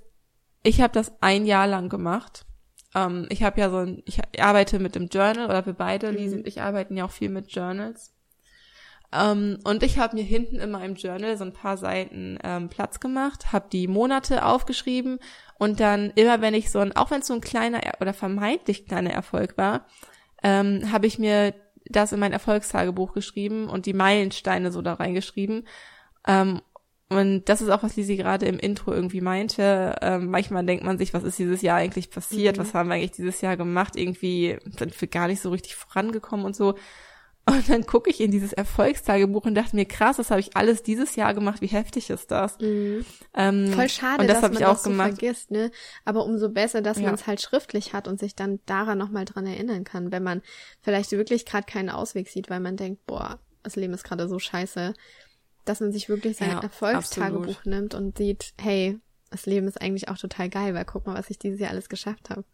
ich 0.62 0.82
habe 0.82 0.92
das 0.92 1.12
ein 1.20 1.46
Jahr 1.46 1.66
lang 1.66 1.88
gemacht. 1.88 2.44
Ähm, 2.94 3.26
ich 3.30 3.42
habe 3.42 3.60
ja 3.60 3.70
so 3.70 3.78
ein, 3.78 4.02
ich 4.04 4.20
arbeite 4.38 4.78
mit 4.78 4.94
dem 4.96 5.08
Journal 5.08 5.46
oder 5.46 5.64
wir 5.64 5.72
beide, 5.72 6.12
mm. 6.12 6.32
und 6.34 6.46
ich 6.46 6.60
arbeiten 6.60 6.96
ja 6.96 7.06
auch 7.06 7.10
viel 7.10 7.30
mit 7.30 7.52
Journals. 7.52 8.12
Ähm, 9.12 9.59
und 9.64 9.82
ich 9.82 9.99
habe 9.99 10.17
mir 10.17 10.23
hinten 10.23 10.56
in 10.56 10.70
meinem 10.70 10.94
Journal 10.94 11.37
so 11.37 11.44
ein 11.44 11.52
paar 11.52 11.76
Seiten 11.76 12.38
ähm, 12.42 12.69
Platz 12.69 13.00
gemacht, 13.00 13.52
habe 13.52 13.69
die 13.71 13.87
Monate 13.87 14.45
aufgeschrieben 14.45 15.19
und 15.59 15.81
dann 15.81 16.11
immer, 16.14 16.40
wenn 16.40 16.54
ich 16.54 16.71
so 16.71 16.78
ein, 16.78 16.97
auch 16.97 17.11
wenn 17.11 17.21
es 17.21 17.26
so 17.26 17.35
ein 17.35 17.40
kleiner 17.40 17.81
oder 18.00 18.14
vermeintlich 18.14 18.87
kleiner 18.87 19.11
Erfolg 19.11 19.59
war, 19.59 19.87
ähm, 20.42 20.90
habe 20.90 21.07
ich 21.07 21.19
mir 21.19 21.54
das 21.85 22.12
in 22.12 22.21
mein 22.21 22.33
Erfolgstagebuch 22.33 23.12
geschrieben 23.12 23.69
und 23.69 23.87
die 23.87 23.92
Meilensteine 23.92 24.73
so 24.73 24.83
da 24.83 24.95
reingeschrieben. 24.95 25.66
Ähm, 26.26 26.62
und 27.11 27.45
das 27.50 27.61
ist 27.61 27.69
auch, 27.69 27.83
was 27.83 27.97
Lisi 27.97 28.16
gerade 28.16 28.47
im 28.47 28.59
Intro 28.59 28.92
irgendwie 28.92 29.21
meinte. 29.21 29.97
Ähm, 30.00 30.31
manchmal 30.31 30.64
denkt 30.64 30.85
man 30.85 30.97
sich, 30.97 31.12
was 31.12 31.25
ist 31.25 31.38
dieses 31.38 31.61
Jahr 31.61 31.76
eigentlich 31.76 32.11
passiert? 32.11 32.57
Mhm. 32.57 32.61
Was 32.62 32.73
haben 32.73 32.88
wir 32.88 32.95
eigentlich 32.95 33.11
dieses 33.11 33.42
Jahr 33.42 33.59
gemacht? 33.59 33.97
Irgendwie 33.97 34.59
sind 34.78 34.99
wir 34.99 35.09
gar 35.09 35.26
nicht 35.26 35.42
so 35.42 35.50
richtig 35.50 35.75
vorangekommen 35.75 36.47
und 36.47 36.57
so. 36.57 36.75
Und 37.44 37.68
dann 37.68 37.84
gucke 37.87 38.08
ich 38.08 38.20
in 38.20 38.30
dieses 38.30 38.52
Erfolgstagebuch 38.52 39.44
und 39.44 39.56
dachte 39.56 39.75
mir, 39.75 39.84
krass, 39.84 40.16
das 40.16 40.30
habe 40.30 40.40
ich 40.40 40.56
alles 40.56 40.84
dieses 40.84 41.16
Jahr 41.16 41.34
gemacht, 41.34 41.61
wie 41.61 41.66
heftig 41.66 42.08
ist 42.08 42.30
das? 42.30 42.58
Mhm. 42.61 43.04
Ähm, 43.34 43.72
Voll 43.72 43.88
schade, 43.88 44.26
das 44.26 44.40
dass 44.40 44.52
man 44.52 44.61
das 44.61 44.82
so 44.84 44.92
vergisst, 44.92 45.50
ne? 45.50 45.72
Aber 46.04 46.25
umso 46.25 46.50
besser, 46.50 46.82
dass 46.82 46.99
ja. 46.99 47.04
man 47.04 47.14
es 47.14 47.26
halt 47.26 47.40
schriftlich 47.40 47.94
hat 47.94 48.06
und 48.06 48.20
sich 48.20 48.37
dann 48.37 48.61
daran 48.66 48.96
nochmal 48.96 49.25
dran 49.25 49.46
erinnern 49.46 49.82
kann, 49.82 50.12
wenn 50.12 50.22
man 50.22 50.40
vielleicht 50.82 51.11
wirklich 51.11 51.44
gerade 51.44 51.66
keinen 51.66 51.90
Ausweg 51.90 52.28
sieht, 52.28 52.49
weil 52.49 52.61
man 52.61 52.76
denkt, 52.76 53.06
boah, 53.06 53.40
das 53.64 53.75
Leben 53.75 53.92
ist 53.92 54.04
gerade 54.04 54.28
so 54.28 54.38
scheiße, 54.38 54.94
dass 55.64 55.80
man 55.80 55.92
sich 55.92 56.08
wirklich 56.08 56.37
sein 56.37 56.50
ja, 56.50 56.61
Erfolgstagebuch 56.61 57.58
absolut. 57.58 57.66
nimmt 57.66 57.94
und 57.94 58.18
sieht, 58.18 58.54
hey, 58.61 59.00
das 59.30 59.46
Leben 59.46 59.66
ist 59.66 59.80
eigentlich 59.80 60.08
auch 60.08 60.18
total 60.18 60.49
geil, 60.49 60.75
weil 60.75 60.84
guck 60.84 61.06
mal, 61.06 61.16
was 61.16 61.30
ich 61.30 61.38
dieses 61.38 61.58
Jahr 61.58 61.70
alles 61.70 61.88
geschafft 61.88 62.30
habe. 62.30 62.44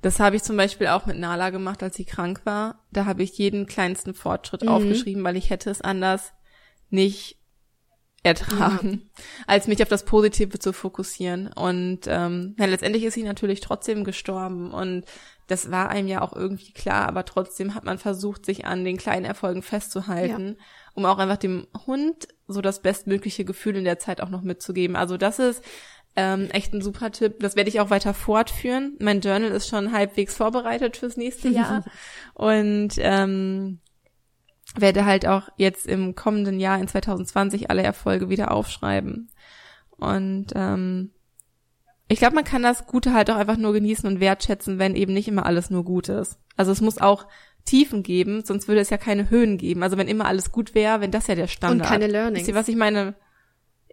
Das 0.00 0.20
habe 0.20 0.36
ich 0.36 0.42
zum 0.42 0.56
Beispiel 0.56 0.86
auch 0.88 1.06
mit 1.06 1.18
Nala 1.18 1.50
gemacht, 1.50 1.82
als 1.82 1.96
sie 1.96 2.04
krank 2.04 2.42
war. 2.44 2.84
Da 2.92 3.04
habe 3.06 3.22
ich 3.22 3.38
jeden 3.38 3.66
kleinsten 3.66 4.14
Fortschritt 4.14 4.62
mhm. 4.62 4.68
aufgeschrieben, 4.68 5.24
weil 5.24 5.36
ich 5.36 5.50
hätte 5.50 5.70
es 5.70 5.80
anders 5.80 6.32
nicht 6.90 7.38
ertragen, 8.22 9.10
ja. 9.16 9.24
als 9.46 9.68
mich 9.68 9.82
auf 9.82 9.88
das 9.88 10.04
Positive 10.04 10.58
zu 10.58 10.72
fokussieren. 10.72 11.52
Und 11.52 12.00
ähm, 12.06 12.56
ja, 12.58 12.66
letztendlich 12.66 13.04
ist 13.04 13.14
sie 13.14 13.22
natürlich 13.22 13.60
trotzdem 13.60 14.04
gestorben 14.04 14.72
und 14.72 15.04
das 15.46 15.70
war 15.70 15.88
einem 15.88 16.08
ja 16.08 16.20
auch 16.20 16.34
irgendwie 16.34 16.72
klar, 16.72 17.08
aber 17.08 17.24
trotzdem 17.24 17.74
hat 17.74 17.84
man 17.84 17.98
versucht, 17.98 18.44
sich 18.44 18.66
an 18.66 18.84
den 18.84 18.98
kleinen 18.98 19.24
Erfolgen 19.24 19.62
festzuhalten, 19.62 20.56
ja. 20.58 20.64
um 20.94 21.06
auch 21.06 21.18
einfach 21.18 21.38
dem 21.38 21.66
Hund 21.86 22.28
so 22.46 22.60
das 22.60 22.82
bestmögliche 22.82 23.46
Gefühl 23.46 23.76
in 23.76 23.84
der 23.84 23.98
Zeit 23.98 24.20
auch 24.20 24.28
noch 24.28 24.42
mitzugeben. 24.42 24.94
Also 24.94 25.16
das 25.16 25.38
ist 25.38 25.64
ähm, 26.18 26.50
echt 26.50 26.74
ein 26.74 26.82
super 26.82 27.12
Tipp. 27.12 27.38
Das 27.38 27.54
werde 27.54 27.70
ich 27.70 27.78
auch 27.78 27.90
weiter 27.90 28.12
fortführen. 28.12 28.96
Mein 28.98 29.20
Journal 29.20 29.52
ist 29.52 29.68
schon 29.68 29.92
halbwegs 29.92 30.34
vorbereitet 30.34 30.96
fürs 30.96 31.16
nächste 31.16 31.48
Jahr. 31.48 31.84
Und 32.34 32.94
ähm, 32.98 33.78
werde 34.74 35.04
halt 35.04 35.28
auch 35.28 35.48
jetzt 35.56 35.86
im 35.86 36.16
kommenden 36.16 36.58
Jahr 36.58 36.80
in 36.80 36.88
2020 36.88 37.70
alle 37.70 37.84
Erfolge 37.84 38.28
wieder 38.28 38.50
aufschreiben. 38.50 39.30
Und 39.90 40.46
ähm, 40.56 41.12
ich 42.08 42.18
glaube, 42.18 42.34
man 42.34 42.44
kann 42.44 42.64
das 42.64 42.86
Gute 42.86 43.12
halt 43.14 43.30
auch 43.30 43.36
einfach 43.36 43.56
nur 43.56 43.72
genießen 43.72 44.08
und 44.08 44.18
wertschätzen, 44.18 44.80
wenn 44.80 44.96
eben 44.96 45.12
nicht 45.12 45.28
immer 45.28 45.46
alles 45.46 45.70
nur 45.70 45.84
gut 45.84 46.08
ist. 46.08 46.40
Also 46.56 46.72
es 46.72 46.80
muss 46.80 46.98
auch 46.98 47.28
Tiefen 47.64 48.02
geben, 48.02 48.44
sonst 48.44 48.66
würde 48.66 48.80
es 48.80 48.90
ja 48.90 48.96
keine 48.96 49.30
Höhen 49.30 49.56
geben. 49.56 49.84
Also 49.84 49.96
wenn 49.96 50.08
immer 50.08 50.24
alles 50.24 50.50
gut 50.50 50.74
wäre, 50.74 51.00
wenn 51.00 51.12
das 51.12 51.28
ja 51.28 51.36
der 51.36 51.46
Standard. 51.46 51.86
Und 51.86 51.92
keine 51.92 52.08
Learnings. 52.08 52.40
Wisst 52.40 52.48
ihr, 52.48 52.54
was 52.56 52.66
ich 52.66 52.76
meine? 52.76 53.14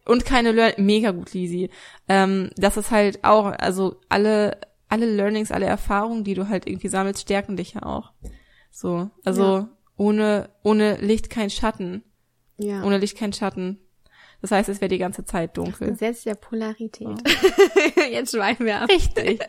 Und 0.06 0.26
keine 0.26 0.52
Learnings. 0.52 0.78
Mega 0.80 1.12
gut, 1.12 1.34
Lisi. 1.34 1.70
Ähm, 2.08 2.52
das 2.56 2.78
ist 2.78 2.92
halt 2.92 3.24
auch, 3.24 3.46
also 3.46 4.00
alle, 4.08 4.60
alle 4.88 5.08
Learnings, 5.08 5.52
alle 5.52 5.66
Erfahrungen, 5.66 6.24
die 6.24 6.36
du 6.36 6.48
halt 6.48 6.68
irgendwie 6.68 6.88
sammelst, 6.88 7.22
stärken 7.22 7.58
dich 7.58 7.74
ja 7.74 7.84
auch. 7.84 8.12
So, 8.72 9.10
also 9.24 9.44
ja. 9.44 9.70
ohne, 9.98 10.50
ohne 10.64 10.98
Licht 10.98 11.30
kein 11.30 11.50
Schatten. 11.50 12.04
Ja. 12.58 12.84
Ohne 12.84 13.00
Licht 13.00 13.18
kein 13.18 13.34
Schatten. 13.34 13.80
Das 14.42 14.52
heißt, 14.52 14.70
es 14.70 14.82
wäre 14.82 14.90
die 14.90 14.98
ganze 14.98 15.26
Zeit 15.26 15.58
dunkel. 15.58 15.88
Das 15.88 16.00
Gesetz 16.00 16.24
der 16.24 16.36
Polarität. 16.36 17.08
Oh. 17.08 17.16
Jetzt 18.12 18.36
schweifen 18.36 18.66
wir 18.66 18.82
ab. 18.82 18.90
Richtig. 18.90 19.42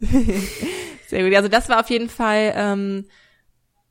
Sehr 1.08 1.24
gut. 1.24 1.34
Also 1.34 1.48
das 1.48 1.68
war 1.68 1.80
auf 1.80 1.88
jeden 1.90 2.08
Fall, 2.08 2.52
ähm, 2.54 3.06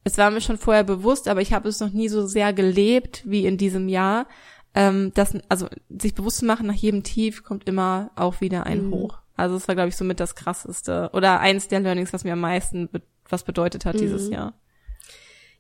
es 0.04 0.18
war 0.18 0.30
mir 0.30 0.42
schon 0.42 0.58
vorher 0.58 0.84
bewusst, 0.84 1.28
aber 1.28 1.42
ich 1.42 1.54
habe 1.54 1.68
es 1.70 1.80
noch 1.80 1.90
nie 1.90 2.10
so 2.10 2.28
sehr 2.28 2.54
gelebt 2.54 3.24
wie 3.26 3.46
in 3.46 3.58
diesem 3.58 3.90
Jahr. 3.90 4.28
Ähm, 4.76 5.12
das, 5.16 5.34
also 5.50 5.68
sich 5.90 6.14
bewusst 6.14 6.40
zu 6.40 6.46
machen, 6.46 6.68
nach 6.68 6.74
jedem 6.74 7.04
Tief 7.04 7.44
kommt 7.44 7.68
immer 7.68 8.12
auch 8.16 8.42
wieder 8.42 8.66
ein 8.66 8.88
mhm. 8.88 8.92
Hoch. 8.92 9.20
Also 9.38 9.56
es 9.56 9.68
war, 9.68 9.76
glaube 9.76 9.90
ich, 9.90 9.96
somit 9.96 10.20
das 10.20 10.36
krasseste 10.36 11.10
oder 11.14 11.40
eins 11.40 11.68
der 11.68 11.80
Learnings, 11.80 12.14
was 12.14 12.24
mir 12.24 12.34
am 12.34 12.42
meisten 12.42 12.90
be 12.90 13.02
was 13.28 13.44
bedeutet 13.44 13.86
hat 13.86 13.96
mhm. 13.96 14.00
dieses 14.02 14.30
Jahr. 14.30 14.54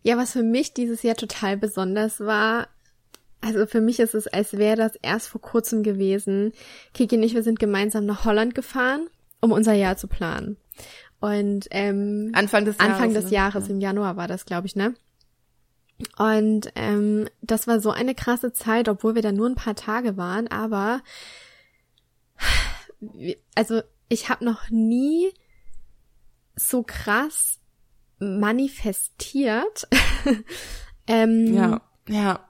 Ja, 0.04 0.18
was 0.18 0.34
für 0.34 0.44
mich 0.44 0.76
dieses 0.76 1.02
Jahr 1.02 1.16
total 1.16 1.58
besonders 1.58 2.20
war, 2.20 2.68
also 3.42 3.66
für 3.66 3.82
mich 3.82 4.00
ist 4.00 4.14
es, 4.14 4.28
als 4.28 4.58
wäre 4.58 4.76
das 4.76 4.96
erst 5.02 5.30
vor 5.30 5.42
kurzem 5.42 5.82
gewesen. 5.82 6.52
Kiki 6.94 7.18
und 7.18 7.24
ich, 7.24 7.34
wir 7.34 7.44
sind 7.44 7.60
gemeinsam 7.60 8.06
nach 8.06 8.26
Holland 8.26 8.54
gefahren, 8.54 9.08
um 9.40 9.52
unser 9.52 9.74
Jahr 9.74 9.98
zu 9.98 10.08
planen. 10.08 10.58
Und 11.20 11.68
ähm, 11.72 12.32
Anfang 12.34 12.66
des 12.66 12.78
Jahres, 12.78 12.94
Anfang 12.94 13.14
des 13.14 13.32
Jahres, 13.32 13.70
im 13.70 13.80
Januar 13.80 14.16
war 14.16 14.28
das, 14.28 14.46
glaube 14.46 14.68
ich, 14.68 14.76
ne? 14.76 14.94
Und 16.18 16.72
ähm, 16.76 17.30
das 17.42 17.68
war 17.68 17.80
so 17.80 17.92
eine 17.92 18.16
krasse 18.16 18.52
Zeit, 18.52 18.90
obwohl 18.90 19.16
wir 19.16 19.22
da 19.22 19.32
nur 19.32 19.48
ein 19.48 19.56
paar 19.56 19.76
Tage 19.76 20.18
waren, 20.18 20.48
aber 20.48 21.02
also 23.56 23.82
ich 24.10 24.30
habe 24.30 24.44
noch 24.46 24.70
nie 24.70 25.32
so 26.56 26.84
krass 26.84 27.60
manifestiert. 28.20 29.88
ähm, 31.08 31.54
ja, 31.54 31.82
ja. 32.08 32.48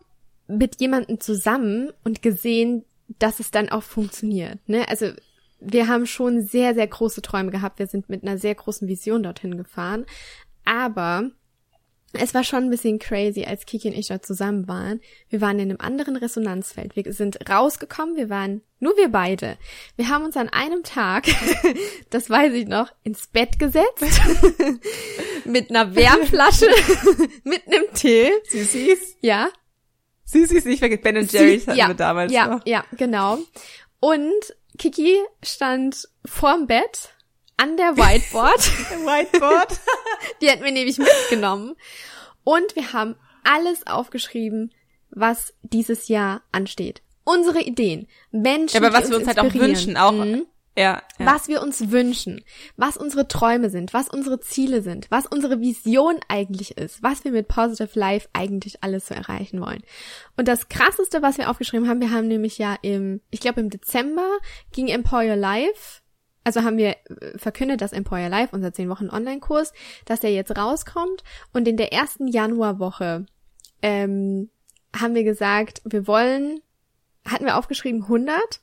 Mit 0.47 0.79
jemandem 0.79 1.19
zusammen 1.19 1.91
und 2.03 2.21
gesehen, 2.21 2.85
dass 3.19 3.39
es 3.39 3.49
dann 3.49 3.69
auch 3.69 3.81
funktioniert. 3.81 4.59
Ne? 4.67 4.87
Also 4.87 5.11
wir 5.59 5.87
haben 5.87 6.05
schon 6.05 6.41
sehr, 6.41 6.75
sehr 6.75 6.87
große 6.87 7.23
Träume 7.23 7.49
gehabt. 7.49 7.79
Wir 7.79 7.87
sind 7.87 8.09
mit 8.09 8.21
einer 8.23 8.37
sehr 8.37 8.53
großen 8.53 8.87
Vision 8.87 9.23
dorthin 9.23 9.57
gefahren. 9.57 10.05
Aber 10.65 11.31
es 12.15 12.33
war 12.33 12.43
schon 12.43 12.65
ein 12.65 12.69
bisschen 12.69 12.99
crazy, 12.99 13.45
als 13.45 13.65
Kiki 13.65 13.87
und 13.89 13.93
ich 13.97 14.07
da 14.07 14.21
zusammen 14.21 14.67
waren. 14.67 15.01
Wir 15.29 15.41
waren 15.41 15.59
in 15.59 15.69
einem 15.69 15.79
anderen 15.79 16.15
Resonanzfeld. 16.15 16.95
Wir 16.95 17.11
sind 17.13 17.49
rausgekommen, 17.49 18.15
wir 18.15 18.29
waren 18.29 18.61
nur 18.79 18.95
wir 18.97 19.09
beide. 19.09 19.57
Wir 19.95 20.09
haben 20.09 20.25
uns 20.25 20.37
an 20.37 20.49
einem 20.49 20.83
Tag, 20.83 21.25
das 22.09 22.29
weiß 22.29 22.53
ich 22.53 22.67
noch, 22.67 22.91
ins 23.03 23.27
Bett 23.27 23.57
gesetzt. 23.59 24.03
mit 25.45 25.69
einer 25.69 25.95
Wärmflasche, 25.95 26.67
mit 27.43 27.65
einem 27.67 27.85
Tee. 27.93 28.31
Süßis. 28.49 29.17
Ja. 29.21 29.49
Süßis, 30.25 30.65
ich 30.65 30.79
vergesse 30.79 31.01
Ben 31.01 31.15
Jerry's 31.27 31.67
hatten 31.67 31.77
ja, 31.77 31.87
wir 31.87 31.95
damals 31.95 32.31
Ja, 32.33 32.47
noch. 32.47 32.65
ja, 32.65 32.83
genau. 32.97 33.37
Und 33.99 34.33
Kiki 34.77 35.17
stand 35.43 36.07
vorm 36.25 36.67
Bett 36.67 37.14
an 37.57 37.77
der 37.77 37.97
Whiteboard. 37.97 38.59
Whiteboard. 39.05 39.79
Die 40.41 40.49
hätten 40.49 40.63
wir 40.63 40.71
nämlich 40.71 40.97
mitgenommen. 40.97 41.75
Und 42.43 42.75
wir 42.75 42.93
haben 42.93 43.15
alles 43.43 43.87
aufgeschrieben, 43.87 44.73
was 45.09 45.53
dieses 45.61 46.07
Jahr 46.07 46.41
ansteht. 46.51 47.01
Unsere 47.23 47.61
Ideen, 47.61 48.07
Menschen, 48.31 48.81
ja, 48.81 48.87
aber 48.87 48.95
was 48.95 49.09
wir 49.09 49.17
uns 49.17 49.27
halt 49.27 49.39
auch 49.39 49.53
wünschen, 49.53 49.97
auch 49.97 50.11
mhm. 50.11 50.45
Ja, 50.77 51.01
ja. 51.17 51.25
Was 51.25 51.47
wir 51.47 51.61
uns 51.61 51.89
wünschen, 51.89 52.43
was 52.75 52.97
unsere 52.97 53.29
Träume 53.29 53.69
sind, 53.69 53.93
was 53.93 54.09
unsere 54.09 54.41
Ziele 54.41 54.81
sind, 54.81 55.09
was 55.09 55.25
unsere 55.25 55.61
Vision 55.61 56.19
eigentlich 56.27 56.77
ist, 56.77 57.01
was 57.01 57.23
wir 57.23 57.31
mit 57.31 57.47
Positive 57.47 57.97
Life 57.97 58.27
eigentlich 58.33 58.83
alles 58.83 59.07
so 59.07 59.15
erreichen 59.15 59.61
wollen. 59.61 59.83
Und 60.35 60.49
das 60.49 60.67
krasseste, 60.67 61.21
was 61.21 61.37
wir 61.37 61.49
aufgeschrieben 61.49 61.87
haben, 61.87 62.01
wir 62.01 62.11
haben 62.11 62.27
nämlich 62.27 62.57
ja 62.57 62.75
im, 62.81 63.21
ich 63.31 63.39
glaube 63.39 63.61
im 63.61 63.69
Dezember 63.69 64.27
ging 64.73 64.89
Empower 64.89 65.37
Life 65.37 66.01
also 66.45 66.63
haben 66.63 66.77
wir 66.77 66.91
äh, 66.91 67.37
verkündet, 67.37 67.81
dass 67.81 67.91
Empower 67.91 68.29
Life, 68.29 68.55
unser 68.55 68.71
10 68.71 68.87
Wochen 68.87 69.09
Online-Kurs, 69.09 69.73
dass 70.05 70.21
der 70.21 70.31
jetzt 70.31 70.55
rauskommt. 70.57 71.23
Und 71.51 71.67
in 71.67 71.75
der 71.75 71.91
ersten 71.91 72.27
Januarwoche 72.27 73.25
ähm, 73.81 74.49
haben 74.95 75.15
wir 75.15 75.23
gesagt, 75.23 75.81
wir 75.83 76.07
wollen, 76.07 76.61
hatten 77.27 77.45
wir 77.45 77.57
aufgeschrieben 77.57 78.03
100 78.03 78.61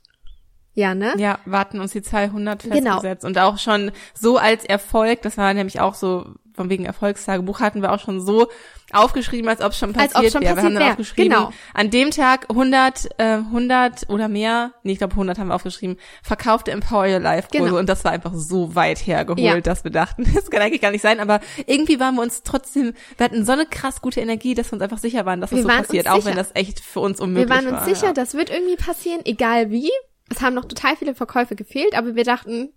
ja, 0.74 0.94
ne? 0.94 1.14
Ja, 1.18 1.38
warten 1.44 1.80
uns 1.80 1.92
die 1.92 2.02
Zahl 2.02 2.24
100 2.24 2.62
genau. 2.62 2.74
festgesetzt. 2.74 3.22
Genau. 3.24 3.28
Und 3.28 3.38
auch 3.38 3.58
schon 3.58 3.92
so 4.14 4.38
als 4.38 4.64
Erfolg, 4.64 5.22
das 5.22 5.36
war 5.36 5.52
nämlich 5.52 5.80
auch 5.80 5.94
so, 5.94 6.26
von 6.54 6.70
wegen 6.70 6.84
Erfolgstagebuch 6.84 7.60
hatten 7.60 7.82
wir 7.82 7.92
auch 7.92 7.98
schon 7.98 8.20
so 8.20 8.48
aufgeschrieben, 8.92 9.48
als 9.48 9.62
ob 9.62 9.72
es 9.72 9.78
schon 9.78 9.92
passiert 9.92 10.16
als 10.16 10.32
schon 10.32 10.42
wäre. 10.42 10.56
Wir 10.56 10.62
haben 10.62 10.74
dann 10.74 10.82
wär. 10.82 10.90
aufgeschrieben, 10.90 11.30
genau. 11.30 11.50
an 11.74 11.90
dem 11.90 12.10
Tag 12.10 12.50
100, 12.50 13.08
äh, 13.18 13.24
100 13.24 14.08
oder 14.10 14.28
mehr, 14.28 14.72
nee, 14.82 14.92
ich 14.92 14.98
glaube 14.98 15.12
100 15.12 15.38
haben 15.38 15.48
wir 15.48 15.54
aufgeschrieben, 15.54 15.96
verkaufte 16.22 16.70
Empower 16.70 17.06
Your 17.06 17.20
Life 17.20 17.48
Kurse. 17.50 17.64
Genau. 17.64 17.78
Und 17.78 17.88
das 17.88 18.04
war 18.04 18.12
einfach 18.12 18.32
so 18.34 18.74
weit 18.74 18.98
hergeholt, 19.06 19.40
ja. 19.40 19.60
dass 19.60 19.84
wir 19.84 19.90
dachten, 19.90 20.30
das 20.34 20.50
kann 20.50 20.60
eigentlich 20.60 20.82
gar 20.82 20.90
nicht 20.90 21.02
sein. 21.02 21.20
Aber 21.20 21.40
irgendwie 21.66 22.00
waren 22.00 22.14
wir 22.16 22.22
uns 22.22 22.42
trotzdem, 22.42 22.92
wir 23.16 23.24
hatten 23.24 23.44
so 23.44 23.52
eine 23.52 23.66
krass 23.66 24.02
gute 24.02 24.20
Energie, 24.20 24.54
dass 24.54 24.70
wir 24.70 24.74
uns 24.74 24.82
einfach 24.82 24.98
sicher 24.98 25.24
waren, 25.24 25.40
dass 25.40 25.50
das 25.50 25.58
wir 25.58 25.62
so 25.62 25.68
passiert, 25.68 26.08
auch 26.08 26.24
wenn 26.24 26.36
das 26.36 26.50
echt 26.54 26.80
für 26.80 27.00
uns 27.00 27.20
unmöglich 27.20 27.48
war. 27.48 27.60
Wir 27.60 27.64
waren 27.66 27.74
uns 27.74 27.86
war, 27.86 27.94
sicher, 27.94 28.06
ja. 28.08 28.12
das 28.12 28.34
wird 28.34 28.50
irgendwie 28.50 28.76
passieren, 28.76 29.20
egal 29.24 29.70
wie. 29.70 29.90
Es 30.32 30.40
haben 30.40 30.54
noch 30.54 30.64
total 30.64 30.96
viele 30.96 31.14
Verkäufe 31.14 31.54
gefehlt, 31.56 31.94
aber 31.94 32.14
wir 32.14 32.24
dachten, 32.24 32.72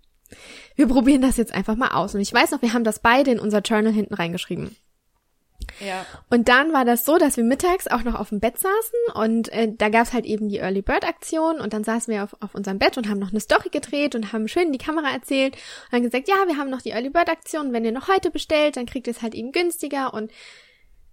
wir 0.74 0.86
probieren 0.86 1.22
das 1.22 1.36
jetzt 1.36 1.54
einfach 1.54 1.76
mal 1.76 1.92
aus. 1.92 2.14
Und 2.14 2.20
ich 2.20 2.32
weiß 2.32 2.50
noch, 2.50 2.62
wir 2.62 2.72
haben 2.72 2.84
das 2.84 3.00
beide 3.00 3.30
in 3.30 3.40
unser 3.40 3.60
Journal 3.60 3.92
hinten 3.92 4.14
reingeschrieben. 4.14 4.76
Ja. 5.80 6.06
Und 6.30 6.48
dann 6.48 6.72
war 6.72 6.84
das 6.84 7.04
so, 7.04 7.18
dass 7.18 7.36
wir 7.36 7.44
mittags 7.44 7.86
auch 7.88 8.02
noch 8.02 8.14
auf 8.14 8.28
dem 8.28 8.40
Bett 8.40 8.58
saßen 8.58 9.14
und 9.14 9.52
äh, 9.52 9.72
da 9.76 9.88
gab's 9.88 10.12
halt 10.12 10.24
eben 10.24 10.48
die 10.48 10.58
Early 10.58 10.82
Bird 10.82 11.04
Aktion 11.04 11.60
und 11.60 11.72
dann 11.72 11.82
saßen 11.82 12.12
wir 12.12 12.22
auf, 12.22 12.36
auf 12.40 12.54
unserem 12.54 12.78
Bett 12.78 12.96
und 12.96 13.08
haben 13.08 13.18
noch 13.18 13.30
eine 13.30 13.40
Story 13.40 13.70
gedreht 13.70 14.14
und 14.14 14.32
haben 14.32 14.48
schön 14.48 14.66
in 14.66 14.72
die 14.72 14.78
Kamera 14.78 15.10
erzählt 15.10 15.54
und 15.54 15.92
dann 15.92 16.02
gesagt, 16.02 16.28
ja, 16.28 16.34
wir 16.46 16.56
haben 16.56 16.70
noch 16.70 16.82
die 16.82 16.90
Early 16.90 17.10
Bird 17.10 17.28
Aktion, 17.28 17.72
wenn 17.72 17.84
ihr 17.84 17.92
noch 17.92 18.08
heute 18.08 18.30
bestellt, 18.30 18.76
dann 18.76 18.86
kriegt 18.86 19.06
ihr 19.06 19.12
es 19.12 19.22
halt 19.22 19.34
eben 19.34 19.52
günstiger 19.52 20.14
und 20.14 20.30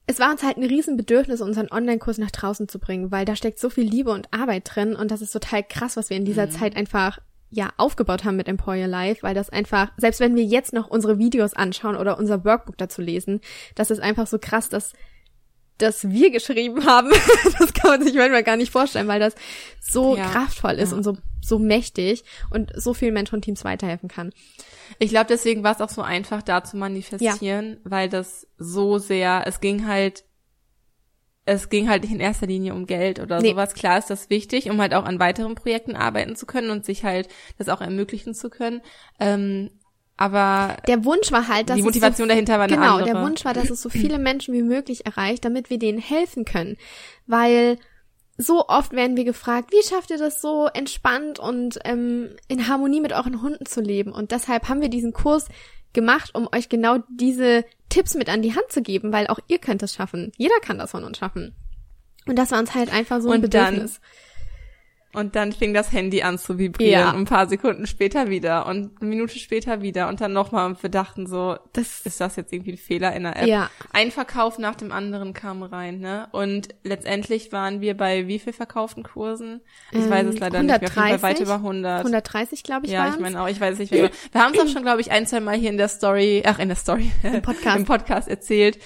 es 0.05 0.19
war 0.19 0.31
uns 0.31 0.43
halt 0.43 0.57
ein 0.57 0.63
Riesenbedürfnis, 0.63 1.41
unseren 1.41 1.71
Online-Kurs 1.71 2.17
nach 2.17 2.31
draußen 2.31 2.67
zu 2.67 2.79
bringen, 2.79 3.11
weil 3.11 3.25
da 3.25 3.35
steckt 3.35 3.59
so 3.59 3.69
viel 3.69 3.85
Liebe 3.85 4.11
und 4.11 4.33
Arbeit 4.33 4.63
drin 4.65 4.95
und 4.95 5.11
das 5.11 5.21
ist 5.21 5.31
total 5.31 5.63
krass, 5.63 5.95
was 5.95 6.09
wir 6.09 6.17
in 6.17 6.25
dieser 6.25 6.47
mhm. 6.47 6.51
Zeit 6.51 6.75
einfach 6.75 7.19
ja 7.49 7.69
aufgebaut 7.77 8.23
haben 8.25 8.35
mit 8.35 8.47
Empower 8.47 8.87
Life, 8.87 9.23
weil 9.23 9.35
das 9.35 9.49
einfach, 9.49 9.91
selbst 9.97 10.19
wenn 10.19 10.35
wir 10.35 10.43
jetzt 10.43 10.73
noch 10.73 10.89
unsere 10.89 11.19
Videos 11.19 11.53
anschauen 11.53 11.95
oder 11.95 12.17
unser 12.17 12.43
Workbook 12.43 12.77
dazu 12.77 13.01
lesen, 13.01 13.41
das 13.75 13.91
ist 13.91 13.99
einfach 13.99 14.27
so 14.27 14.39
krass, 14.39 14.69
dass 14.69 14.93
dass 15.79 16.07
wir 16.09 16.31
geschrieben 16.31 16.85
haben, 16.85 17.09
das 17.59 17.73
kann 17.73 17.91
man 17.91 18.03
sich 18.03 18.13
manchmal 18.15 18.43
gar 18.43 18.57
nicht 18.57 18.71
vorstellen, 18.71 19.07
weil 19.07 19.19
das 19.19 19.35
so 19.81 20.15
ja, 20.15 20.29
kraftvoll 20.29 20.73
ist 20.73 20.91
ja. 20.91 20.97
und 20.97 21.03
so, 21.03 21.17
so 21.43 21.59
mächtig 21.59 22.23
und 22.49 22.71
so 22.75 22.93
vielen 22.93 23.13
Menschen 23.13 23.35
und 23.35 23.41
Teams 23.41 23.63
weiterhelfen 23.63 24.09
kann. 24.09 24.31
Ich 24.99 25.09
glaube, 25.09 25.27
deswegen 25.29 25.63
war 25.63 25.73
es 25.73 25.81
auch 25.81 25.89
so 25.89 26.01
einfach, 26.01 26.41
da 26.41 26.63
zu 26.63 26.77
manifestieren, 26.77 27.71
ja. 27.71 27.77
weil 27.91 28.09
das 28.09 28.47
so 28.57 28.97
sehr, 28.97 29.43
es 29.45 29.59
ging 29.59 29.87
halt, 29.87 30.25
es 31.45 31.69
ging 31.69 31.89
halt 31.89 32.03
nicht 32.03 32.13
in 32.13 32.19
erster 32.19 32.47
Linie 32.47 32.73
um 32.73 32.85
Geld 32.85 33.19
oder 33.19 33.41
nee. 33.41 33.51
sowas. 33.51 33.73
Klar 33.73 33.97
ist 33.97 34.09
das 34.09 34.29
wichtig, 34.29 34.69
um 34.69 34.79
halt 34.79 34.93
auch 34.93 35.05
an 35.05 35.19
weiteren 35.19 35.55
Projekten 35.55 35.95
arbeiten 35.95 36.35
zu 36.35 36.45
können 36.45 36.69
und 36.69 36.85
sich 36.85 37.03
halt 37.03 37.27
das 37.57 37.69
auch 37.69 37.81
ermöglichen 37.81 38.33
zu 38.33 38.49
können. 38.49 38.81
Ähm, 39.19 39.69
aber 40.15 40.77
der 40.87 41.03
Wunsch 41.05 41.31
war 41.31 41.47
halt, 41.47 41.69
dass 41.69 41.75
die 41.75 41.81
Motivation 41.81 42.27
so, 42.27 42.29
dahinter 42.29 42.53
war 42.53 42.65
eine 42.65 42.75
genau, 42.75 42.97
andere. 42.97 43.11
der 43.11 43.21
Wunsch 43.23 43.43
war, 43.45 43.53
dass 43.53 43.69
es 43.69 43.81
so 43.81 43.89
viele 43.89 44.19
Menschen 44.19 44.53
wie 44.53 44.61
möglich 44.61 45.05
erreicht, 45.05 45.43
damit 45.43 45.69
wir 45.69 45.79
denen 45.79 45.97
helfen 45.97 46.45
können, 46.45 46.77
weil 47.25 47.77
so 48.37 48.67
oft 48.67 48.93
werden 48.93 49.15
wir 49.15 49.25
gefragt, 49.25 49.71
wie 49.71 49.87
schafft 49.87 50.09
ihr 50.09 50.17
das 50.17 50.41
so 50.41 50.67
entspannt 50.73 51.39
und 51.39 51.79
ähm, 51.85 52.35
in 52.47 52.67
Harmonie 52.67 53.01
mit 53.01 53.13
euren 53.13 53.41
Hunden 53.41 53.65
zu 53.65 53.81
leben? 53.81 54.11
Und 54.11 54.31
deshalb 54.31 54.69
haben 54.69 54.81
wir 54.81 54.89
diesen 54.89 55.13
Kurs 55.13 55.47
gemacht, 55.93 56.31
um 56.33 56.47
euch 56.53 56.69
genau 56.69 56.97
diese 57.09 57.63
Tipps 57.89 58.15
mit 58.15 58.29
an 58.29 58.41
die 58.41 58.55
Hand 58.55 58.71
zu 58.71 58.81
geben, 58.81 59.13
weil 59.13 59.27
auch 59.27 59.39
ihr 59.47 59.59
könnt 59.59 59.83
das 59.83 59.93
schaffen. 59.93 60.31
Jeder 60.37 60.59
kann 60.61 60.79
das 60.79 60.91
von 60.91 61.03
uns 61.03 61.19
schaffen. 61.19 61.53
Und 62.25 62.37
das 62.37 62.51
war 62.51 62.59
uns 62.59 62.73
halt 62.73 62.91
einfach 62.91 63.21
so 63.21 63.29
ein 63.29 63.35
und 63.35 63.41
Bedürfnis. 63.41 63.99
Und 65.13 65.35
dann 65.35 65.51
fing 65.51 65.73
das 65.73 65.91
Handy 65.91 66.23
an 66.23 66.37
zu 66.39 66.57
vibrieren. 66.57 66.91
Ja. 66.91 67.09
Und 67.11 67.17
ein 67.19 67.25
paar 67.25 67.47
Sekunden 67.47 67.85
später 67.87 68.29
wieder 68.29 68.65
und 68.65 68.99
eine 68.99 69.09
Minute 69.09 69.37
später 69.37 69.81
wieder 69.81 70.07
und 70.09 70.21
dann 70.21 70.33
nochmal 70.33 70.65
und 70.65 70.81
wir 70.81 70.89
dachten 70.89 71.27
so, 71.27 71.55
Das 71.73 72.01
ist 72.01 72.19
das 72.19 72.35
jetzt 72.35 72.51
irgendwie 72.51 72.71
ein 72.73 72.77
Fehler 72.77 73.13
in 73.13 73.23
der 73.23 73.35
App? 73.37 73.47
ja, 73.47 73.69
Ein 73.91 74.11
Verkauf 74.11 74.57
nach 74.57 74.75
dem 74.75 74.91
anderen 74.91 75.33
kam 75.33 75.61
rein, 75.63 75.99
ne? 75.99 76.27
Und 76.31 76.69
letztendlich 76.83 77.51
waren 77.51 77.79
wir 77.81 77.95
bei 77.95 78.27
wie 78.27 78.39
viel 78.39 78.53
verkauften 78.53 79.03
Kursen? 79.03 79.61
Ich 79.91 79.99
Ähm, 79.99 80.09
weiß 80.09 80.25
es 80.27 80.39
leider 80.39 80.63
nicht 80.63 80.67
mehr. 80.67 80.75
Auf 80.77 80.81
jeden 80.81 80.93
Fall 80.93 81.03
130? 81.05 81.21
weit 81.21 81.39
über 81.41 81.55
100. 81.55 81.99
130 81.99 82.63
glaube 82.63 82.85
ich 82.87 82.91
ja, 82.91 82.99
waren's. 83.01 83.15
ich 83.15 83.21
meine 83.21 83.41
auch, 83.41 83.47
ich 83.47 83.61
weiß 83.61 83.73
es 83.73 83.79
nicht 83.79 83.91
mehr. 83.91 84.09
Wir 84.31 84.41
haben 84.41 84.53
es 84.55 84.59
auch 84.59 84.67
schon, 84.67 84.81
glaube 84.81 85.01
ich, 85.01 85.11
ein, 85.11 85.27
zwei 85.27 85.39
Mal 85.41 85.55
hier 85.55 85.69
in 85.69 85.77
der 85.77 85.89
Story, 85.89 86.43
ach, 86.45 86.59
in 86.59 86.69
der 86.69 86.77
Story, 86.77 87.11
Im 87.23 87.41
Podcast. 87.41 87.77
im 87.77 87.85
Podcast 87.85 88.27
erzählt. 88.27 88.79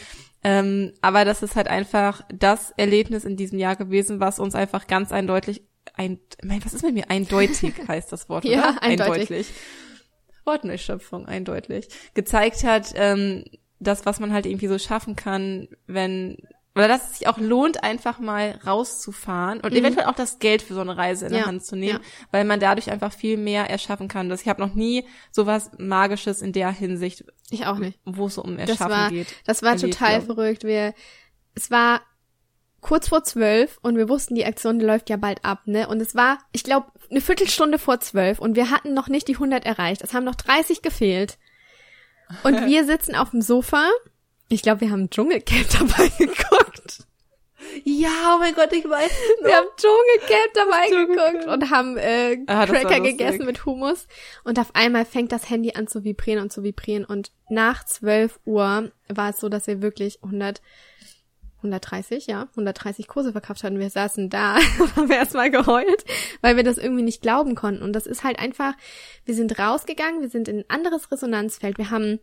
Ähm, 0.44 0.94
aber 1.02 1.26
das 1.26 1.42
ist 1.42 1.56
halt 1.56 1.68
einfach 1.68 2.22
das 2.34 2.72
Erlebnis 2.78 3.26
in 3.26 3.38
diesem 3.38 3.60
Jahr 3.60 3.76
gewesen, 3.76 4.20
was 4.20 4.40
uns 4.40 4.56
einfach 4.56 4.88
ganz 4.88 5.12
eindeutig, 5.12 5.64
ein, 5.96 6.20
mein, 6.44 6.64
was 6.66 6.74
ist 6.74 6.84
mit 6.84 6.94
mir? 6.94 7.10
Eindeutig 7.10 7.74
heißt 7.88 8.12
das 8.12 8.30
Wort, 8.30 8.44
Ja, 8.46 8.70
oder? 8.72 8.84
eindeutig. 8.84 9.48
Wortneuschöpfung, 10.46 11.26
eindeutig. 11.26 11.90
Gezeigt 12.14 12.64
hat, 12.64 12.94
ähm, 12.96 13.44
das, 13.80 14.06
was 14.06 14.20
man 14.20 14.34
halt 14.34 14.46
irgendwie 14.46 14.68
so 14.68 14.80
schaffen 14.80 15.16
kann, 15.16 15.68
wenn, 15.86 16.38
oder 16.74 16.88
dass 16.88 17.12
es 17.12 17.18
sich 17.20 17.28
auch 17.28 17.38
lohnt, 17.38 17.84
einfach 17.84 18.20
mal 18.20 18.60
rauszufahren 18.66 19.60
und 19.60 19.72
Mhm. 19.74 19.80
eventuell 19.80 20.06
auch 20.08 20.16
das 20.16 20.40
Geld 20.40 20.62
für 20.62 20.74
so 20.74 20.82
eine 20.82 20.96
Reise 20.98 21.26
in 21.28 21.34
Ja, 21.34 21.40
der 21.40 21.48
Hand 21.48 21.66
zu 21.66 21.76
nehmen, 21.76 22.00
ja. 22.00 22.28
weil 22.32 22.46
man 22.46 22.60
dadurch 22.60 22.90
einfach 22.92 23.12
viel 23.12 23.38
mehr 23.38 23.70
erschaffen 23.70 24.08
kann. 24.08 24.30
Das, 24.30 24.42
ich 24.42 24.48
habe 24.48 24.62
noch 24.62 24.74
nie 24.74 25.06
sowas 25.32 25.72
Magisches 25.78 26.42
in 26.42 26.54
der 26.54 26.72
Hinsicht, 26.72 27.26
Ich 27.50 27.66
auch 27.66 27.78
nicht. 27.78 28.00
wo 28.06 28.28
es 28.28 28.36
so 28.36 28.44
um 28.44 28.58
Das 28.58 28.70
Erschaffen 28.70 28.92
war, 28.92 29.10
geht. 29.10 29.28
das 29.46 29.62
war 29.64 29.76
total 29.78 30.22
verrückt. 30.22 30.64
Wir, 30.64 30.94
es 31.56 31.70
war 31.72 32.02
kurz 32.82 33.10
vor 33.10 33.24
zwölf 33.24 33.80
und 33.82 33.98
wir 33.98 34.10
wussten, 34.10 34.36
die 34.36 34.46
Aktion 34.46 34.80
läuft 34.80 35.10
ja 35.10 35.18
bald 35.18 35.44
ab, 35.44 35.62
ne? 35.66 35.88
Und 35.88 36.00
es 36.02 36.16
war, 36.16 36.38
ich 36.52 36.64
glaube, 36.64 36.88
eine 37.10 37.22
Viertelstunde 37.22 37.80
vor 37.80 38.00
zwölf 38.00 38.40
und 38.40 38.56
wir 38.56 38.70
hatten 38.72 38.94
noch 38.94 39.08
nicht 39.08 39.28
die 39.28 39.34
100 39.36 39.66
erreicht. 39.66 40.02
Es 40.04 40.14
haben 40.14 40.26
noch 40.26 40.36
30 40.36 40.82
gefehlt. 40.82 41.38
Und 42.44 42.66
wir 42.66 42.86
sitzen 42.86 43.16
auf 43.16 43.32
dem 43.32 43.42
Sofa. 43.42 43.90
Ich 44.50 44.62
glaube, 44.62 44.82
wir 44.82 44.92
haben 44.92 45.10
Dschungelcamp 45.10 45.68
dabei 45.80 46.10
geguckt. 46.18 47.06
Ja, 47.84 48.36
oh 48.36 48.40
mein 48.40 48.54
Gott, 48.54 48.72
ich 48.72 48.84
weiß. 48.88 49.12
Wir 49.44 49.56
haben 49.56 49.68
Dschungelcamp 49.78 50.54
dabei 50.54 50.88
Dschungelcamp. 50.90 51.32
geguckt 51.40 51.54
und 51.54 51.72
haben 51.72 51.98
äh, 51.98 52.38
Ah, 52.48 52.66
Cracker 52.66 53.00
gegessen 53.00 53.46
mit 53.46 53.66
Hummus. 53.66 54.08
Und 54.44 54.60
auf 54.60 54.76
einmal 54.76 55.06
fängt 55.06 55.32
das 55.32 55.50
Handy 55.50 55.74
an 55.74 55.88
zu 55.88 56.04
vibrieren 56.04 56.42
und 56.42 56.52
zu 56.54 56.64
vibrieren. 56.64 57.06
Und 57.06 57.32
nach 57.50 57.84
12 57.86 58.40
Uhr 58.46 58.92
war 59.10 59.30
es 59.30 59.40
so, 59.40 59.50
dass 59.50 59.68
wir 59.68 59.82
wirklich 59.82 60.24
100, 60.24 60.62
130, 61.58 62.28
ja, 62.28 62.44
130 62.52 63.08
Kurse 63.08 63.32
verkauft 63.32 63.64
hatten. 63.64 63.80
Wir 63.80 63.90
saßen 63.90 64.30
da 64.30 64.58
haben 64.96 65.12
erstmal 65.12 65.52
geheult, 65.52 66.06
weil 66.42 66.56
wir 66.56 66.64
das 66.64 66.78
irgendwie 66.78 67.04
nicht 67.04 67.22
glauben 67.22 67.56
konnten. 67.56 67.84
Und 67.84 67.94
das 67.94 68.08
ist 68.08 68.24
halt 68.24 68.40
einfach, 68.40 68.74
wir 69.26 69.36
sind 69.36 69.58
rausgegangen, 69.58 70.22
wir 70.22 70.30
sind 70.30 70.48
in 70.48 70.60
ein 70.60 70.70
anderes 70.70 71.12
Resonanzfeld. 71.12 71.78
Wir 71.78 71.90
haben 71.90 72.20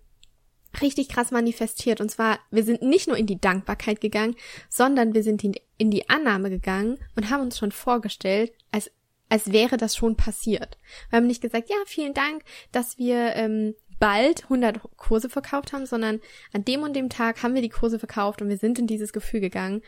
richtig 0.80 1.08
krass 1.08 1.30
manifestiert. 1.30 2.00
Und 2.00 2.10
zwar, 2.10 2.38
wir 2.50 2.64
sind 2.64 2.82
nicht 2.82 3.08
nur 3.08 3.16
in 3.16 3.26
die 3.26 3.40
Dankbarkeit 3.40 4.00
gegangen, 4.00 4.36
sondern 4.68 5.14
wir 5.14 5.22
sind 5.22 5.42
in, 5.44 5.54
in 5.78 5.90
die 5.90 6.08
Annahme 6.08 6.50
gegangen 6.50 6.98
und 7.16 7.30
haben 7.30 7.42
uns 7.42 7.58
schon 7.58 7.72
vorgestellt, 7.72 8.52
als, 8.70 8.90
als 9.28 9.52
wäre 9.52 9.76
das 9.76 9.96
schon 9.96 10.16
passiert. 10.16 10.78
Wir 11.10 11.18
haben 11.18 11.26
nicht 11.26 11.42
gesagt, 11.42 11.70
ja, 11.70 11.76
vielen 11.86 12.14
Dank, 12.14 12.42
dass 12.72 12.98
wir 12.98 13.34
ähm, 13.36 13.74
bald 13.98 14.44
100 14.44 14.80
Kurse 14.96 15.28
verkauft 15.28 15.72
haben, 15.72 15.86
sondern 15.86 16.20
an 16.52 16.64
dem 16.64 16.82
und 16.82 16.94
dem 16.94 17.08
Tag 17.08 17.42
haben 17.42 17.54
wir 17.54 17.62
die 17.62 17.68
Kurse 17.68 17.98
verkauft 17.98 18.42
und 18.42 18.48
wir 18.48 18.58
sind 18.58 18.78
in 18.78 18.86
dieses 18.86 19.12
Gefühl 19.12 19.40
gegangen 19.40 19.82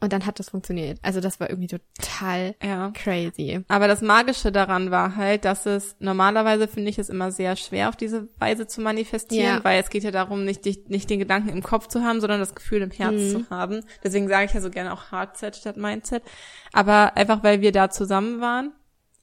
und 0.00 0.12
dann 0.12 0.26
hat 0.26 0.38
das 0.38 0.50
funktioniert. 0.50 1.00
Also 1.02 1.20
das 1.20 1.40
war 1.40 1.50
irgendwie 1.50 1.66
total 1.66 2.54
Ja. 2.62 2.92
crazy. 2.94 3.64
Aber 3.66 3.88
das 3.88 4.00
Magische 4.00 4.52
daran 4.52 4.92
war 4.92 5.16
halt, 5.16 5.44
dass 5.44 5.66
es 5.66 5.96
normalerweise 5.98 6.68
finde 6.68 6.90
ich 6.90 7.00
es 7.00 7.08
immer 7.08 7.32
sehr 7.32 7.56
schwer 7.56 7.88
auf 7.88 7.96
diese 7.96 8.28
Weise 8.38 8.68
zu 8.68 8.80
manifestieren, 8.80 9.56
Ja. 9.56 9.64
weil 9.64 9.80
es 9.80 9.90
geht 9.90 10.04
ja 10.04 10.12
darum, 10.12 10.44
nicht, 10.44 10.64
nicht 10.88 11.10
den 11.10 11.18
Gedanken 11.18 11.48
im 11.48 11.64
Kopf 11.64 11.88
zu 11.88 12.04
haben, 12.04 12.20
sondern 12.20 12.38
das 12.38 12.54
Gefühl 12.54 12.82
im 12.82 12.92
Herz 12.92 13.14
Mhm. 13.20 13.30
zu 13.30 13.50
haben. 13.50 13.80
Deswegen 14.04 14.28
sage 14.28 14.44
ich 14.46 14.52
ja 14.52 14.60
so 14.60 14.70
gerne 14.70 14.92
auch 14.92 15.10
Hardset 15.10 15.56
statt 15.56 15.76
Mindset. 15.76 16.22
Aber 16.72 17.16
einfach, 17.16 17.42
weil 17.42 17.60
wir 17.60 17.72
da 17.72 17.90
zusammen 17.90 18.40
waren. 18.40 18.72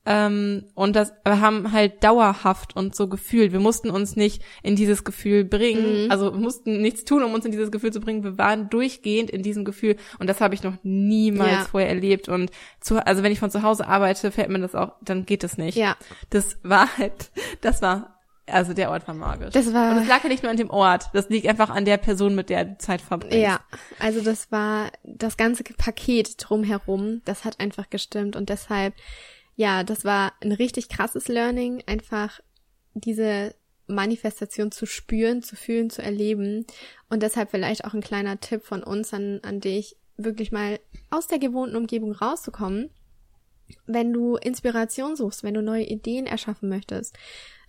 Ähm, 0.07 0.65
und 0.75 0.95
das 0.95 1.13
wir 1.23 1.41
haben 1.41 1.71
halt 1.71 2.03
dauerhaft 2.03 2.75
und 2.75 2.95
so 2.95 3.07
gefühlt. 3.07 3.51
Wir 3.51 3.59
mussten 3.59 3.89
uns 3.89 4.15
nicht 4.15 4.43
in 4.61 4.75
dieses 4.75 5.03
Gefühl 5.03 5.43
bringen, 5.45 6.05
Mhm. 6.05 6.11
also 6.11 6.31
mussten 6.31 6.81
nichts 6.81 7.05
tun, 7.05 7.23
um 7.23 7.33
uns 7.33 7.43
in 7.45 7.51
dieses 7.51 7.71
Gefühl 7.71 7.91
zu 7.91 7.99
bringen. 7.99 8.23
Wir 8.23 8.37
waren 8.37 8.69
durchgehend 8.69 9.31
in 9.31 9.41
diesem 9.41 9.65
Gefühl 9.65 9.95
und 10.19 10.27
das 10.29 10.41
habe 10.41 10.53
ich 10.53 10.61
noch 10.63 10.75
niemals 10.83 11.51
Ja. 11.51 11.65
vorher 11.65 11.89
erlebt. 11.89 12.29
Und 12.29 12.51
zu, 12.81 13.03
also 13.05 13.23
wenn 13.23 13.31
ich 13.31 13.39
von 13.39 13.49
zu 13.49 13.63
Hause 13.63 13.87
arbeite, 13.87 14.31
fällt 14.31 14.49
mir 14.49 14.59
das 14.59 14.75
auch, 14.75 14.93
dann 15.01 15.25
geht 15.25 15.43
das 15.43 15.57
nicht. 15.57 15.75
Ja, 15.75 15.95
Das 16.29 16.57
war 16.61 16.87
halt, 16.97 17.31
das 17.61 17.81
war, 17.81 18.19
also 18.47 18.73
der 18.75 18.91
Ort 18.91 19.07
war 19.07 19.15
magisch. 19.15 19.53
Das 19.53 19.73
war- 19.73 19.91
und 19.95 20.03
es 20.03 20.07
lag 20.07 20.21
ja 20.23 20.29
nicht 20.29 20.43
nur 20.43 20.51
an 20.51 20.57
dem 20.57 20.69
Ort, 20.69 21.05
das 21.13 21.29
liegt 21.29 21.47
einfach 21.47 21.71
an 21.71 21.83
der 21.83 21.97
Person, 21.97 22.35
mit 22.35 22.49
der 22.51 22.65
du 22.65 22.77
Zeit 22.77 23.01
verbringst. 23.01 23.37
Ja, 23.39 23.59
also 23.97 24.21
das 24.21 24.51
war 24.51 24.91
das 25.03 25.35
ganze 25.35 25.63
Paket 25.63 26.35
drumherum, 26.37 27.21
das 27.25 27.43
hat 27.43 27.59
einfach 27.59 27.89
gestimmt 27.89 28.35
und 28.35 28.49
deshalb, 28.49 28.93
ja, 29.55 29.83
das 29.83 30.03
war 30.03 30.33
ein 30.41 30.51
richtig 30.51 30.89
krasses 30.89 31.27
Learning, 31.27 31.83
einfach 31.85 32.41
diese 32.93 33.55
Manifestation 33.87 34.71
zu 34.71 34.85
spüren, 34.85 35.43
zu 35.43 35.55
fühlen, 35.55 35.89
zu 35.89 36.01
erleben 36.01 36.65
und 37.09 37.21
deshalb 37.23 37.51
vielleicht 37.51 37.85
auch 37.85 37.93
ein 37.93 38.01
kleiner 38.01 38.39
Tipp 38.39 38.63
von 38.63 38.83
uns 38.83 39.13
an, 39.13 39.39
an 39.43 39.59
dich, 39.59 39.95
wirklich 40.17 40.51
mal 40.51 40.79
aus 41.09 41.27
der 41.27 41.39
gewohnten 41.39 41.75
Umgebung 41.75 42.13
rauszukommen. 42.13 42.89
Wenn 43.85 44.13
du 44.13 44.35
Inspiration 44.35 45.15
suchst, 45.15 45.43
wenn 45.43 45.55
du 45.55 45.61
neue 45.61 45.85
Ideen 45.85 46.27
erschaffen 46.27 46.69
möchtest, 46.69 47.17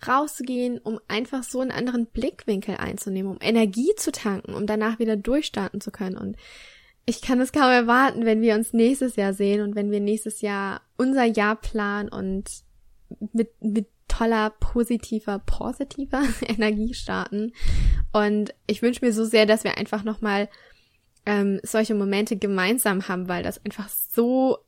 rauszugehen, 0.07 0.77
um 0.77 0.99
einfach 1.07 1.43
so 1.43 1.59
einen 1.59 1.71
anderen 1.71 2.05
Blickwinkel 2.05 2.77
einzunehmen, 2.77 3.31
um 3.31 3.39
Energie 3.41 3.93
zu 3.97 4.11
tanken, 4.11 4.53
um 4.53 4.67
danach 4.67 4.99
wieder 4.99 5.15
durchstarten 5.15 5.81
zu 5.81 5.91
können. 5.91 6.17
Und 6.17 6.37
ich 7.07 7.21
kann 7.21 7.41
es 7.41 7.51
kaum 7.51 7.71
erwarten, 7.71 8.25
wenn 8.25 8.41
wir 8.41 8.53
uns 8.53 8.73
nächstes 8.73 9.15
Jahr 9.15 9.33
sehen 9.33 9.61
und 9.61 9.75
wenn 9.75 9.89
wir 9.89 9.99
nächstes 9.99 10.41
Jahr 10.41 10.81
unser 10.97 11.23
Jahr 11.23 11.55
planen 11.55 12.09
und 12.09 12.43
mit, 13.33 13.49
mit 13.61 13.87
toller, 14.07 14.51
positiver, 14.59 15.39
positiver 15.39 16.21
Energie 16.47 16.93
starten. 16.93 17.53
Und 18.13 18.53
ich 18.67 18.81
wünsche 18.81 19.03
mir 19.03 19.13
so 19.13 19.25
sehr, 19.25 19.45
dass 19.45 19.63
wir 19.63 19.77
einfach 19.77 20.03
nochmal 20.03 20.49
ähm, 21.25 21.59
solche 21.63 21.95
Momente 21.95 22.37
gemeinsam 22.37 23.07
haben, 23.07 23.27
weil 23.27 23.41
das 23.41 23.63
einfach 23.65 23.89
so 23.89 24.59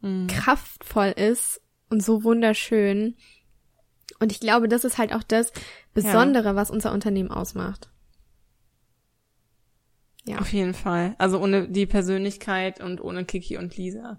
Mhm. 0.00 0.28
kraftvoll 0.28 1.12
ist 1.16 1.60
und 1.90 2.02
so 2.02 2.22
wunderschön. 2.22 3.16
Und 4.20 4.32
ich 4.32 4.40
glaube, 4.40 4.68
das 4.68 4.84
ist 4.84 4.98
halt 4.98 5.12
auch 5.12 5.22
das 5.22 5.52
Besondere, 5.94 6.54
was 6.54 6.70
unser 6.70 6.92
Unternehmen 6.92 7.30
ausmacht. 7.30 7.90
Ja. 10.28 10.38
Auf 10.38 10.52
jeden 10.52 10.74
Fall. 10.74 11.14
Also 11.18 11.40
ohne 11.40 11.68
die 11.68 11.86
Persönlichkeit 11.86 12.80
und 12.80 13.00
ohne 13.02 13.24
Kiki 13.24 13.56
und 13.56 13.76
Lisa 13.76 14.18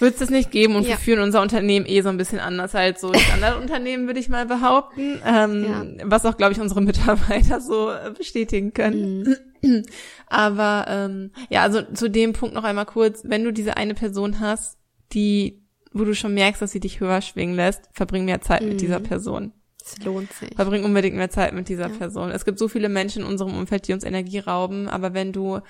wird 0.00 0.14
es 0.14 0.20
das 0.20 0.30
nicht 0.30 0.50
geben 0.50 0.76
und 0.76 0.82
Ja. 0.84 0.90
wir 0.90 0.96
führen 0.96 1.20
unser 1.20 1.42
Unternehmen 1.42 1.84
eh 1.86 2.00
so 2.00 2.08
ein 2.08 2.16
bisschen 2.16 2.38
anders 2.40 2.74
als 2.74 3.00
so 3.02 3.12
Standardunternehmen, 3.12 4.06
würde 4.08 4.18
ich 4.18 4.28
mal 4.30 4.46
behaupten. 4.46 5.20
Ähm, 5.24 6.00
Was 6.04 6.24
auch, 6.24 6.36
glaube 6.38 6.52
ich, 6.52 6.60
unsere 6.60 6.80
Mitarbeiter 6.82 7.60
so 7.60 7.92
bestätigen 8.16 8.72
können. 8.72 9.36
Mhm. 9.62 9.82
Aber 10.26 10.86
ähm, 10.88 11.30
ja, 11.50 11.62
also 11.62 11.82
zu 11.82 12.08
dem 12.08 12.32
Punkt 12.32 12.54
noch 12.54 12.64
einmal 12.64 12.86
kurz, 12.86 13.22
wenn 13.24 13.44
du 13.44 13.52
diese 13.52 13.76
eine 13.76 13.94
Person 13.94 14.40
hast, 14.40 14.78
die, 15.12 15.62
wo 15.92 16.04
du 16.04 16.14
schon 16.14 16.34
merkst, 16.34 16.60
dass 16.62 16.72
sie 16.72 16.80
dich 16.80 17.00
höher 17.00 17.20
schwingen 17.20 17.54
lässt, 17.54 17.88
verbring 17.92 18.24
mehr 18.24 18.40
Zeit 18.40 18.62
mit 18.62 18.74
Mhm. 18.74 18.78
dieser 18.78 19.00
Person. 19.00 19.52
Es 19.84 19.98
lohnt 20.04 20.32
sich. 20.32 20.50
Verbring 20.56 20.84
unbedingt 20.84 21.16
mehr 21.16 21.28
Zeit 21.30 21.52
mit 21.52 21.68
dieser 21.68 21.88
Ja. 21.90 21.96
Person. 21.96 22.30
Es 22.30 22.44
gibt 22.44 22.58
so 22.58 22.68
viele 22.68 22.88
Menschen 22.88 23.22
in 23.22 23.28
unserem 23.28 23.56
Umfeld, 23.56 23.86
die 23.86 23.92
uns 23.92 24.04
Energie 24.04 24.38
rauben, 24.38 24.88
aber 24.88 25.12
wenn 25.14 25.32
du 25.32 25.60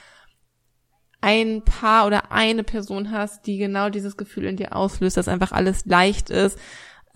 ein 1.20 1.64
Paar 1.64 2.07
oder 2.07 2.31
eine 2.33 2.62
Person 2.64 3.11
hast, 3.11 3.46
die 3.46 3.57
genau 3.59 3.88
dieses 3.88 4.16
Gefühl 4.16 4.44
in 4.44 4.57
dir 4.57 4.77
auslöst, 4.77 5.16
dass 5.16 5.27
einfach 5.27 5.53
alles 5.53 5.85
leicht 5.87 6.31
ist, 6.31 6.59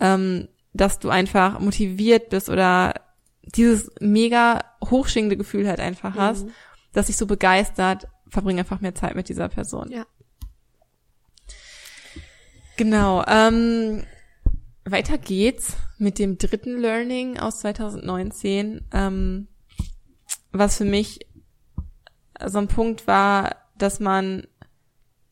ähm, 0.01 0.49
dass 0.73 0.99
du 0.99 1.09
einfach 1.11 1.61
motiviert 1.61 2.31
bist 2.31 2.49
oder 2.49 2.95
dieses 3.43 3.91
mega 4.01 4.65
hochschwingende 4.85 5.37
Gefühl 5.37 5.69
halt 5.69 5.81
einfach 5.81 6.15
hast, 6.17 6.47
Mhm. 6.47 6.53
das 6.95 7.07
dich 7.07 7.17
so 7.17 7.27
begeistert, 7.27 8.09
verbring 8.31 8.59
einfach 8.59 8.81
mehr 8.81 8.95
Zeit 8.95 9.15
mit 9.15 9.29
dieser 9.29 9.49
Person. 9.49 9.91
Ja. 9.91 10.05
Genau. 12.77 13.25
Ähm, 13.27 14.05
weiter 14.91 15.19
geht's 15.19 15.77
mit 15.99 16.19
dem 16.19 16.39
dritten 16.39 16.79
Learning 16.79 17.39
aus 17.39 17.61
2019, 17.61 18.83
ähm, 18.93 19.49
was 20.53 20.79
für 20.79 20.85
mich 20.85 21.21
so 22.47 22.59
ein 22.59 22.69
Punkt 22.69 23.07
war, 23.07 23.57
dass 23.77 24.01
man, 24.01 24.47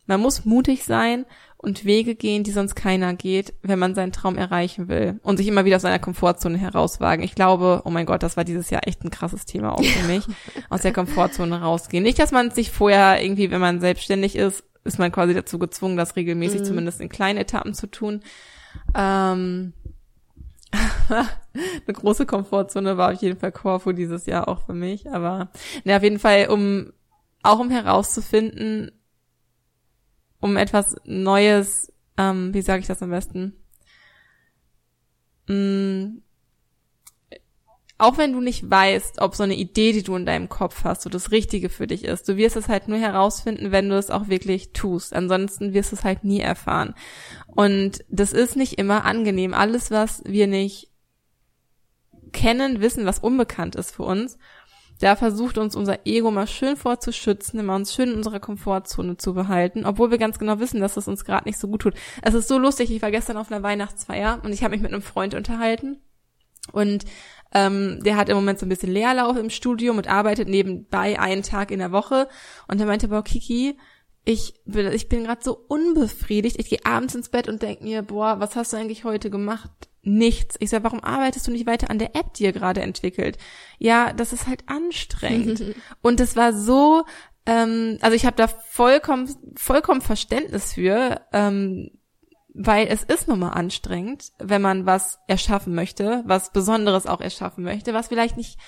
man 0.07 0.21
muss 0.21 0.45
mutig 0.45 0.85
sein 0.85 1.25
und 1.59 1.85
Wege 1.85 2.15
gehen, 2.15 2.45
die 2.45 2.51
sonst 2.51 2.75
keiner 2.75 3.15
geht, 3.15 3.55
wenn 3.63 3.79
man 3.79 3.95
seinen 3.95 4.13
Traum 4.13 4.37
erreichen 4.37 4.89
will 4.89 5.19
und 5.23 5.37
sich 5.37 5.49
immer 5.49 5.65
wieder 5.65 5.77
aus 5.77 5.83
seiner 5.83 5.99
Komfortzone 5.99 6.59
herauswagen. 6.59 7.25
Ich 7.25 7.35
glaube, 7.35 7.83
oh 7.85 7.91
mein 7.91 8.07
Gott, 8.07 8.23
das 8.23 8.37
war 8.37 8.45
dieses 8.45 8.71
Jahr 8.71 8.87
echt 8.87 9.05
ein 9.05 9.11
krasses 9.11 9.47
Thema 9.47 9.73
auch 9.73 9.83
für 9.83 10.07
mich, 10.07 10.25
aus 10.71 10.83
der 10.83 10.93
Komfortzone 10.93 11.61
rausgehen. 11.61 12.03
Nicht, 12.03 12.19
dass 12.19 12.33
man 12.33 12.51
sich 12.51 12.71
vorher 12.71 13.23
irgendwie, 13.23 13.51
wenn 13.51 13.61
man 13.61 13.81
selbstständig 13.81 14.37
ist, 14.37 14.65
ist 14.85 14.99
man 14.99 15.11
quasi 15.11 15.35
dazu 15.35 15.59
gezwungen, 15.59 15.97
das 15.97 16.17
regelmäßig 16.17 16.61
mhm. 16.61 16.65
zumindest 16.65 17.01
in 17.01 17.09
kleinen 17.09 17.39
Etappen 17.39 17.75
zu 17.75 17.89
tun. 17.89 18.23
Ähm, 18.95 19.73
eine 21.09 21.93
große 21.95 22.27
Komfortzone 22.27 22.97
war 22.97 23.13
auf 23.13 23.23
jeden 23.23 23.39
Fall 23.39 23.53
Corfu 23.53 23.93
dieses 23.93 24.27
Jahr 24.27 24.49
auch 24.49 24.67
für 24.67 24.75
mich, 24.75 25.11
aber 25.11 25.51
ne, 25.85 25.97
auf 25.97 26.03
jeden 26.03 26.19
Fall, 26.19 26.49
um 26.49 26.93
auch 27.43 27.59
um 27.59 27.71
herauszufinden, 27.71 28.91
um 30.41 30.57
etwas 30.57 30.97
Neues, 31.05 31.93
ähm, 32.17 32.53
wie 32.53 32.63
sage 32.63 32.81
ich 32.81 32.87
das 32.87 33.03
am 33.03 33.11
besten? 33.11 33.55
Mm, 35.49 36.19
auch 37.99 38.19
wenn 38.19 38.33
du 38.33 38.41
nicht 38.41 38.71
weißt, 38.71 39.21
ob 39.23 39.35
so 39.35 39.43
eine 39.43 39.55
Idee, 39.55 39.93
die 39.93 40.03
du 40.03 40.17
in 40.17 40.27
deinem 40.27 40.49
Kopf 40.49 40.85
hast, 40.85 41.03
so 41.03 41.11
das 41.11 41.31
Richtige 41.31 41.71
für 41.71 41.87
dich 41.87 42.05
ist, 42.05 42.29
du 42.29 42.37
wirst 42.37 42.57
es 42.57 42.69
halt 42.69 42.89
nur 42.89 42.99
herausfinden, 42.99 43.73
wenn 43.73 43.89
du 43.89 43.97
es 43.97 44.11
auch 44.11 44.29
wirklich 44.29 44.73
tust. 44.73 45.15
Ansonsten 45.15 45.73
wirst 45.73 45.93
du 45.93 45.97
es 45.97 46.05
halt 46.05 46.23
nie 46.23 46.41
erfahren. 46.41 46.95
Und 47.47 48.05
das 48.11 48.33
ist 48.33 48.57
nicht 48.57 48.79
immer 48.79 49.07
angenehm. 49.07 49.55
Alles, 49.55 49.91
was 49.91 50.23
wir 50.27 50.47
nicht 50.47 50.91
kennen, 52.33 52.83
wissen, 52.83 53.07
was 53.07 53.19
unbekannt 53.19 53.77
ist 53.77 53.93
für 53.93 54.03
uns, 54.03 54.37
da 55.01 55.15
versucht 55.17 55.59
uns 55.59 55.77
unser 55.77 56.07
Ego 56.07 56.31
mal 56.31 56.47
schön 56.47 56.77
vorzuschützen, 56.77 57.61
immer 57.61 57.75
uns 57.75 57.95
schön 57.95 58.11
in 58.11 58.17
unserer 58.17 58.41
Komfortzone 58.41 59.17
zu 59.19 59.35
behalten, 59.35 59.85
obwohl 59.85 60.11
wir 60.11 60.19
ganz 60.19 60.39
genau 60.39 60.59
wissen, 60.59 60.81
dass 60.81 60.97
es 60.97 61.09
uns 61.09 61.25
gerade 61.25 61.47
nicht 61.47 61.59
so 61.59 61.69
gut 61.69 61.83
tut. 61.83 61.95
Es 62.23 62.35
ist 62.35 62.49
so 62.49 62.59
lustig, 62.59 62.91
ich 62.91 63.03
war 63.03 63.11
gestern 63.11 63.37
auf 63.37 63.51
einer 63.51 63.63
Weihnachtsfeier 63.63 64.41
und 64.43 64.53
ich 64.53 64.65
habe 64.65 64.73
mich 64.73 64.83
mit 64.83 64.93
einem 64.93 65.03
Freund 65.03 65.35
unterhalten 65.35 66.01
und 66.73 67.05
ähm, 67.57 68.03
der 68.05 68.17
hat 68.17 68.29
im 68.29 68.37
Moment 68.37 68.59
so 68.59 68.67
ein 68.67 68.69
bisschen 68.69 68.93
Leerlauf 68.93 69.35
im 69.39 69.49
Studium 69.49 69.97
und 69.97 70.09
arbeitet 70.09 70.47
nebenbei 70.47 71.19
einen 71.19 71.43
Tag 71.43 71.71
in 71.71 71.79
der 71.79 71.91
Woche. 71.91 72.29
Und 72.69 72.79
er 72.79 72.87
meinte, 72.87 73.09
boah, 73.09 73.25
Kiki, 73.25 73.79
ich 74.27 74.61
bin, 74.67 74.93
ich 74.93 75.09
bin 75.09 75.25
gerade 75.25 75.41
so 75.43 75.57
unbefriedigt. 75.67 76.59
Ich 76.59 76.69
gehe 76.69 76.85
abends 76.85 77.15
ins 77.15 77.31
Bett 77.31 77.49
und 77.49 77.63
denk 77.63 77.81
mir, 77.81 78.03
boah, 78.03 78.41
was 78.41 78.57
hast 78.57 78.75
du 78.75 78.77
eigentlich 78.77 79.05
heute 79.05 79.31
gemacht? 79.31 79.71
Nichts. 80.03 80.57
Ich 80.61 80.69
sag, 80.69 80.85
warum 80.85 81.03
arbeitest 81.03 81.47
du 81.47 81.51
nicht 81.51 81.67
weiter 81.67 81.89
an 81.89 81.99
der 81.99 82.15
App, 82.15 82.35
die 82.35 82.45
ihr 82.45 82.53
gerade 82.53 82.83
entwickelt? 82.83 83.39
Ja, 83.79 84.13
das 84.13 84.35
ist 84.35 84.47
halt 84.47 84.65
anstrengend. 84.67 85.65
und 86.03 86.21
es 86.21 86.37
war 86.37 86.53
so, 86.53 87.05
ähm, 87.47 87.97
also 88.03 88.15
ich 88.15 88.27
habe 88.27 88.37
da 88.37 88.49
vollkommen, 88.49 89.35
vollkommen 89.57 90.03
Verständnis 90.03 90.75
für. 90.75 91.23
Ähm, 91.33 91.91
weil 92.59 92.87
es 92.89 93.03
ist 93.03 93.29
nun 93.29 93.41
mal 93.41 93.51
anstrengend, 93.51 94.33
wenn 94.39 94.63
man 94.63 94.87
was 94.87 95.19
erschaffen 95.27 95.75
möchte, 95.75 96.23
was 96.27 96.53
Besonderes 96.53 97.07
auch 97.07 97.21
erschaffen 97.21 97.65
möchte, 97.65 97.93
was 97.93 98.09
vielleicht 98.09 98.39
nicht, 98.39 98.59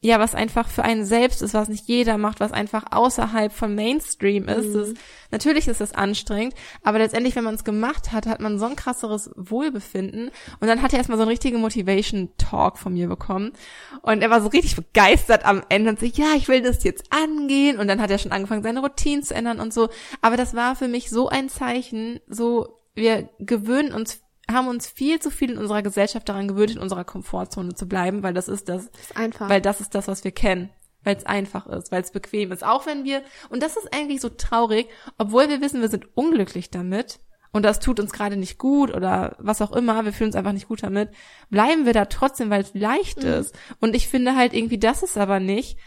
ja, 0.00 0.20
was 0.20 0.36
einfach 0.36 0.68
für 0.68 0.84
einen 0.84 1.04
selbst 1.04 1.42
ist, 1.42 1.52
was 1.52 1.68
nicht 1.68 1.88
jeder 1.88 2.18
macht, 2.18 2.38
was 2.38 2.52
einfach 2.52 2.84
außerhalb 2.92 3.52
von 3.52 3.74
Mainstream 3.74 4.46
ist. 4.46 4.68
Mhm. 4.68 4.74
Das, 4.74 4.94
natürlich 5.32 5.66
ist 5.66 5.80
es 5.80 5.92
anstrengend, 5.92 6.54
aber 6.84 6.98
letztendlich, 6.98 7.34
wenn 7.34 7.42
man 7.42 7.56
es 7.56 7.64
gemacht 7.64 8.12
hat, 8.12 8.26
hat 8.26 8.38
man 8.38 8.60
so 8.60 8.66
ein 8.66 8.76
krasseres 8.76 9.30
Wohlbefinden. 9.34 10.30
Und 10.60 10.68
dann 10.68 10.80
hat 10.80 10.92
er 10.92 10.98
erstmal 10.98 11.18
so 11.18 11.22
einen 11.22 11.30
richtigen 11.30 11.60
Motivation-Talk 11.60 12.78
von 12.78 12.92
mir 12.92 13.08
bekommen. 13.08 13.54
Und 14.02 14.22
er 14.22 14.30
war 14.30 14.40
so 14.40 14.48
richtig 14.48 14.76
begeistert 14.76 15.44
am 15.44 15.64
Ende 15.68 15.90
und 15.90 15.98
so, 15.98 16.06
ja, 16.06 16.34
ich 16.36 16.46
will 16.46 16.62
das 16.62 16.84
jetzt 16.84 17.06
angehen. 17.10 17.80
Und 17.80 17.88
dann 17.88 18.00
hat 18.00 18.12
er 18.12 18.18
schon 18.18 18.32
angefangen, 18.32 18.62
seine 18.62 18.80
Routinen 18.80 19.24
zu 19.24 19.34
ändern 19.34 19.58
und 19.58 19.74
so. 19.74 19.88
Aber 20.20 20.36
das 20.36 20.54
war 20.54 20.76
für 20.76 20.86
mich 20.86 21.10
so 21.10 21.28
ein 21.28 21.48
Zeichen, 21.48 22.20
so 22.28 22.75
wir 22.96 23.28
gewöhnen 23.38 23.92
uns, 23.92 24.22
haben 24.50 24.68
uns 24.68 24.88
viel 24.88 25.20
zu 25.20 25.30
viel 25.30 25.52
in 25.52 25.58
unserer 25.58 25.82
Gesellschaft 25.82 26.28
daran 26.28 26.48
gewöhnt, 26.48 26.72
in 26.72 26.78
unserer 26.78 27.04
Komfortzone 27.04 27.74
zu 27.74 27.86
bleiben, 27.86 28.22
weil 28.22 28.34
das 28.34 28.48
ist 28.48 28.68
das, 28.68 28.90
das 28.90 29.00
ist 29.02 29.16
einfach. 29.16 29.48
weil 29.48 29.60
das 29.60 29.80
ist 29.80 29.94
das, 29.94 30.08
was 30.08 30.24
wir 30.24 30.32
kennen, 30.32 30.70
weil 31.04 31.16
es 31.16 31.26
einfach 31.26 31.66
ist, 31.66 31.92
weil 31.92 32.02
es 32.02 32.10
bequem 32.10 32.50
ist. 32.50 32.64
Auch 32.64 32.86
wenn 32.86 33.04
wir, 33.04 33.22
und 33.50 33.62
das 33.62 33.76
ist 33.76 33.94
eigentlich 33.94 34.20
so 34.20 34.30
traurig, 34.30 34.88
obwohl 35.18 35.48
wir 35.48 35.60
wissen, 35.60 35.80
wir 35.80 35.88
sind 35.88 36.06
unglücklich 36.16 36.70
damit, 36.70 37.20
und 37.52 37.62
das 37.62 37.80
tut 37.80 38.00
uns 38.00 38.12
gerade 38.12 38.36
nicht 38.36 38.58
gut 38.58 38.94
oder 38.94 39.34
was 39.38 39.62
auch 39.62 39.72
immer, 39.72 40.04
wir 40.04 40.12
fühlen 40.12 40.28
uns 40.28 40.36
einfach 40.36 40.52
nicht 40.52 40.68
gut 40.68 40.82
damit, 40.82 41.08
bleiben 41.48 41.86
wir 41.86 41.94
da 41.94 42.04
trotzdem, 42.04 42.50
weil 42.50 42.60
es 42.60 42.74
leicht 42.74 43.22
mhm. 43.22 43.30
ist. 43.30 43.54
Und 43.80 43.96
ich 43.96 44.08
finde 44.08 44.36
halt 44.36 44.52
irgendwie, 44.52 44.78
das 44.78 45.02
ist 45.02 45.16
aber 45.16 45.40
nicht, 45.40 45.78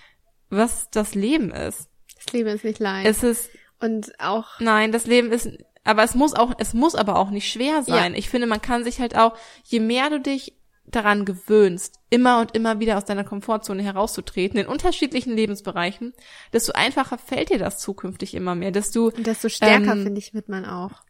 was 0.50 0.90
das 0.90 1.14
Leben 1.14 1.52
ist. 1.52 1.88
Das 2.16 2.34
Leben 2.34 2.50
ist 2.50 2.64
nicht 2.64 2.80
leicht. 2.80 3.08
Es 3.08 3.22
ist 3.22 3.52
und 3.80 4.20
auch 4.20 4.60
Nein, 4.60 4.92
das 4.92 5.06
Leben 5.06 5.32
ist 5.32 5.48
aber 5.84 6.04
es 6.04 6.16
muss 6.16 6.34
auch, 6.34 6.54
es 6.58 6.74
muss 6.74 6.96
aber 6.96 7.18
auch 7.18 7.30
nicht 7.30 7.52
schwer 7.52 7.84
sein. 7.84 8.14
Ja. 8.14 8.20
Ich 8.20 8.30
finde, 8.30 8.48
man 8.48 8.62
kann 8.62 8.84
sich 8.84 9.00
halt 9.00 9.16
auch, 9.16 9.38
je 9.64 9.80
mehr 9.80 10.10
du 10.10 10.20
dich 10.20 10.56
daran 10.86 11.26
gewöhnst, 11.26 12.00
immer 12.10 12.40
und 12.42 12.56
immer 12.56 12.80
wieder 12.80 12.98
aus 12.98 13.06
deiner 13.06 13.24
Komfortzone 13.24 13.84
herauszutreten, 13.84 14.60
in 14.60 14.68
unterschiedlichen 14.68 15.34
Lebensbereichen, 15.36 16.14
desto 16.52 16.74
einfacher 16.74 17.18
fällt 17.18 17.50
dir 17.50 17.60
das 17.60 17.80
zukünftig 17.80 18.34
immer 18.34 18.56
mehr, 18.56 18.72
desto, 18.72 19.08
und 19.08 19.28
desto 19.28 19.50
stärker, 19.50 19.94
ähm, 19.94 20.04
finde 20.04 20.20
ich, 20.20 20.34
wird 20.34 20.50
man 20.50 20.66
auch. 20.66 21.04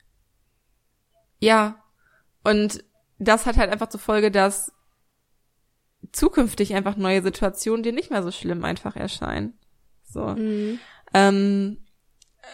Ja. 1.39 1.83
Und 2.43 2.83
das 3.19 3.45
hat 3.45 3.57
halt 3.57 3.71
einfach 3.71 3.89
zur 3.89 3.99
Folge, 3.99 4.31
dass 4.31 4.73
zukünftig 6.11 6.75
einfach 6.75 6.95
neue 6.95 7.21
Situationen 7.21 7.83
dir 7.83 7.93
nicht 7.93 8.11
mehr 8.11 8.23
so 8.23 8.31
schlimm 8.31 8.63
einfach 8.65 8.95
erscheinen. 8.95 9.57
So. 10.03 10.27
Mhm. 10.27 10.79
Ähm, 11.13 11.77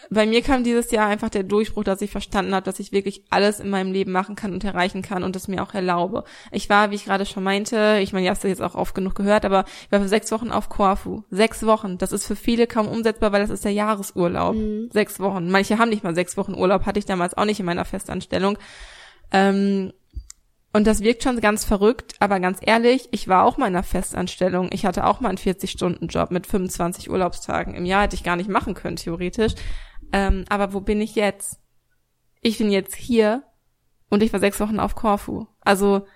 bei 0.09 0.25
mir 0.25 0.41
kam 0.41 0.63
dieses 0.63 0.91
Jahr 0.91 1.07
einfach 1.07 1.29
der 1.29 1.43
Durchbruch, 1.43 1.83
dass 1.83 2.01
ich 2.01 2.11
verstanden 2.11 2.53
habe, 2.53 2.65
dass 2.65 2.79
ich 2.79 2.91
wirklich 2.91 3.23
alles 3.29 3.59
in 3.59 3.69
meinem 3.69 3.91
Leben 3.91 4.11
machen 4.11 4.35
kann 4.35 4.53
und 4.53 4.63
erreichen 4.63 5.01
kann 5.01 5.23
und 5.23 5.35
es 5.35 5.47
mir 5.47 5.63
auch 5.63 5.73
erlaube. 5.73 6.23
Ich 6.51 6.69
war, 6.69 6.91
wie 6.91 6.95
ich 6.95 7.05
gerade 7.05 7.25
schon 7.25 7.43
meinte, 7.43 7.99
ich 8.01 8.13
meine, 8.13 8.25
ihr 8.25 8.31
habt 8.31 8.43
es 8.43 8.49
jetzt 8.49 8.61
auch 8.61 8.75
oft 8.75 8.95
genug 8.95 9.15
gehört, 9.15 9.45
aber 9.45 9.65
ich 9.85 9.91
war 9.91 10.01
für 10.01 10.07
sechs 10.07 10.31
Wochen 10.31 10.51
auf 10.51 10.69
Korfu. 10.69 11.23
Sechs 11.29 11.65
Wochen. 11.65 11.97
Das 11.97 12.11
ist 12.11 12.25
für 12.25 12.35
viele 12.35 12.67
kaum 12.67 12.87
umsetzbar, 12.87 13.31
weil 13.31 13.41
das 13.41 13.49
ist 13.49 13.65
der 13.65 13.73
Jahresurlaub. 13.73 14.55
Mhm. 14.55 14.89
Sechs 14.91 15.19
Wochen. 15.19 15.49
Manche 15.49 15.77
haben 15.77 15.89
nicht 15.89 16.03
mal 16.03 16.15
sechs 16.15 16.37
Wochen 16.37 16.53
Urlaub, 16.55 16.85
hatte 16.85 16.99
ich 16.99 17.05
damals 17.05 17.35
auch 17.35 17.45
nicht 17.45 17.59
in 17.59 17.65
meiner 17.65 17.85
Festanstellung. 17.85 18.57
Ähm, 19.31 19.91
und 20.75 20.85
das 20.85 20.99
wirkt 20.99 21.23
schon 21.23 21.39
ganz 21.39 21.63
verrückt, 21.63 22.15
aber 22.19 22.41
ganz 22.41 22.59
ehrlich, 22.61 23.07
ich 23.11 23.29
war 23.29 23.45
auch 23.45 23.55
mal 23.55 23.67
in 23.67 23.75
einer 23.75 23.83
Festanstellung. 23.83 24.67
Ich 24.73 24.85
hatte 24.85 25.05
auch 25.05 25.21
mal 25.21 25.29
einen 25.29 25.37
40-Stunden-Job 25.37 26.31
mit 26.31 26.47
25 26.47 27.09
Urlaubstagen 27.09 27.75
im 27.75 27.85
Jahr. 27.85 28.03
Hätte 28.03 28.17
ich 28.17 28.25
gar 28.25 28.35
nicht 28.35 28.49
machen 28.49 28.73
können, 28.73 28.97
theoretisch. 28.97 29.53
Ähm, 30.11 30.43
aber 30.49 30.73
wo 30.73 30.81
bin 30.81 30.99
ich 30.99 31.15
jetzt? 31.15 31.61
Ich 32.41 32.57
bin 32.57 32.69
jetzt 32.71 32.93
hier 32.93 33.43
und 34.09 34.21
ich 34.21 34.33
war 34.33 34.41
sechs 34.41 34.59
Wochen 34.59 34.81
auf 34.81 34.95
Korfu. 34.95 35.45
Also 35.61 36.07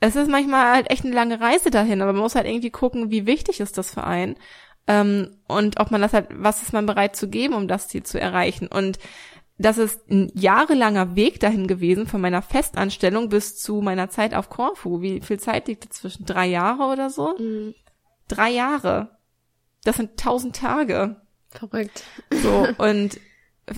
es 0.00 0.16
ist 0.16 0.30
manchmal 0.30 0.72
halt 0.72 0.90
echt 0.90 1.04
eine 1.04 1.14
lange 1.14 1.38
Reise 1.38 1.70
dahin, 1.70 2.00
aber 2.00 2.14
man 2.14 2.22
muss 2.22 2.36
halt 2.36 2.46
irgendwie 2.46 2.70
gucken, 2.70 3.10
wie 3.10 3.26
wichtig 3.26 3.60
ist 3.60 3.76
das 3.76 3.92
für 3.92 4.04
einen. 4.04 4.36
Ähm, 4.86 5.36
und 5.46 5.78
ob 5.78 5.90
man 5.90 6.00
das 6.00 6.14
halt, 6.14 6.28
was 6.30 6.62
ist 6.62 6.72
man 6.72 6.86
bereit 6.86 7.16
zu 7.16 7.28
geben, 7.28 7.52
um 7.52 7.68
das 7.68 7.88
Ziel 7.88 8.02
zu 8.02 8.18
erreichen. 8.18 8.66
Und 8.66 8.98
das 9.58 9.76
ist 9.76 10.08
ein 10.08 10.30
jahrelanger 10.34 11.16
Weg 11.16 11.40
dahin 11.40 11.66
gewesen, 11.66 12.06
von 12.06 12.20
meiner 12.20 12.42
Festanstellung 12.42 13.28
bis 13.28 13.56
zu 13.56 13.80
meiner 13.80 14.08
Zeit 14.08 14.32
auf 14.32 14.48
Korfu. 14.48 15.02
Wie 15.02 15.20
viel 15.20 15.40
Zeit 15.40 15.66
liegt 15.66 15.84
dazwischen? 15.84 16.24
Drei 16.24 16.46
Jahre 16.46 16.84
oder 16.92 17.10
so? 17.10 17.36
Mhm. 17.36 17.74
Drei 18.28 18.50
Jahre. 18.50 19.18
Das 19.82 19.96
sind 19.96 20.18
tausend 20.18 20.54
Tage. 20.54 21.16
Verrückt. 21.50 22.04
So, 22.30 22.68
und 22.78 23.18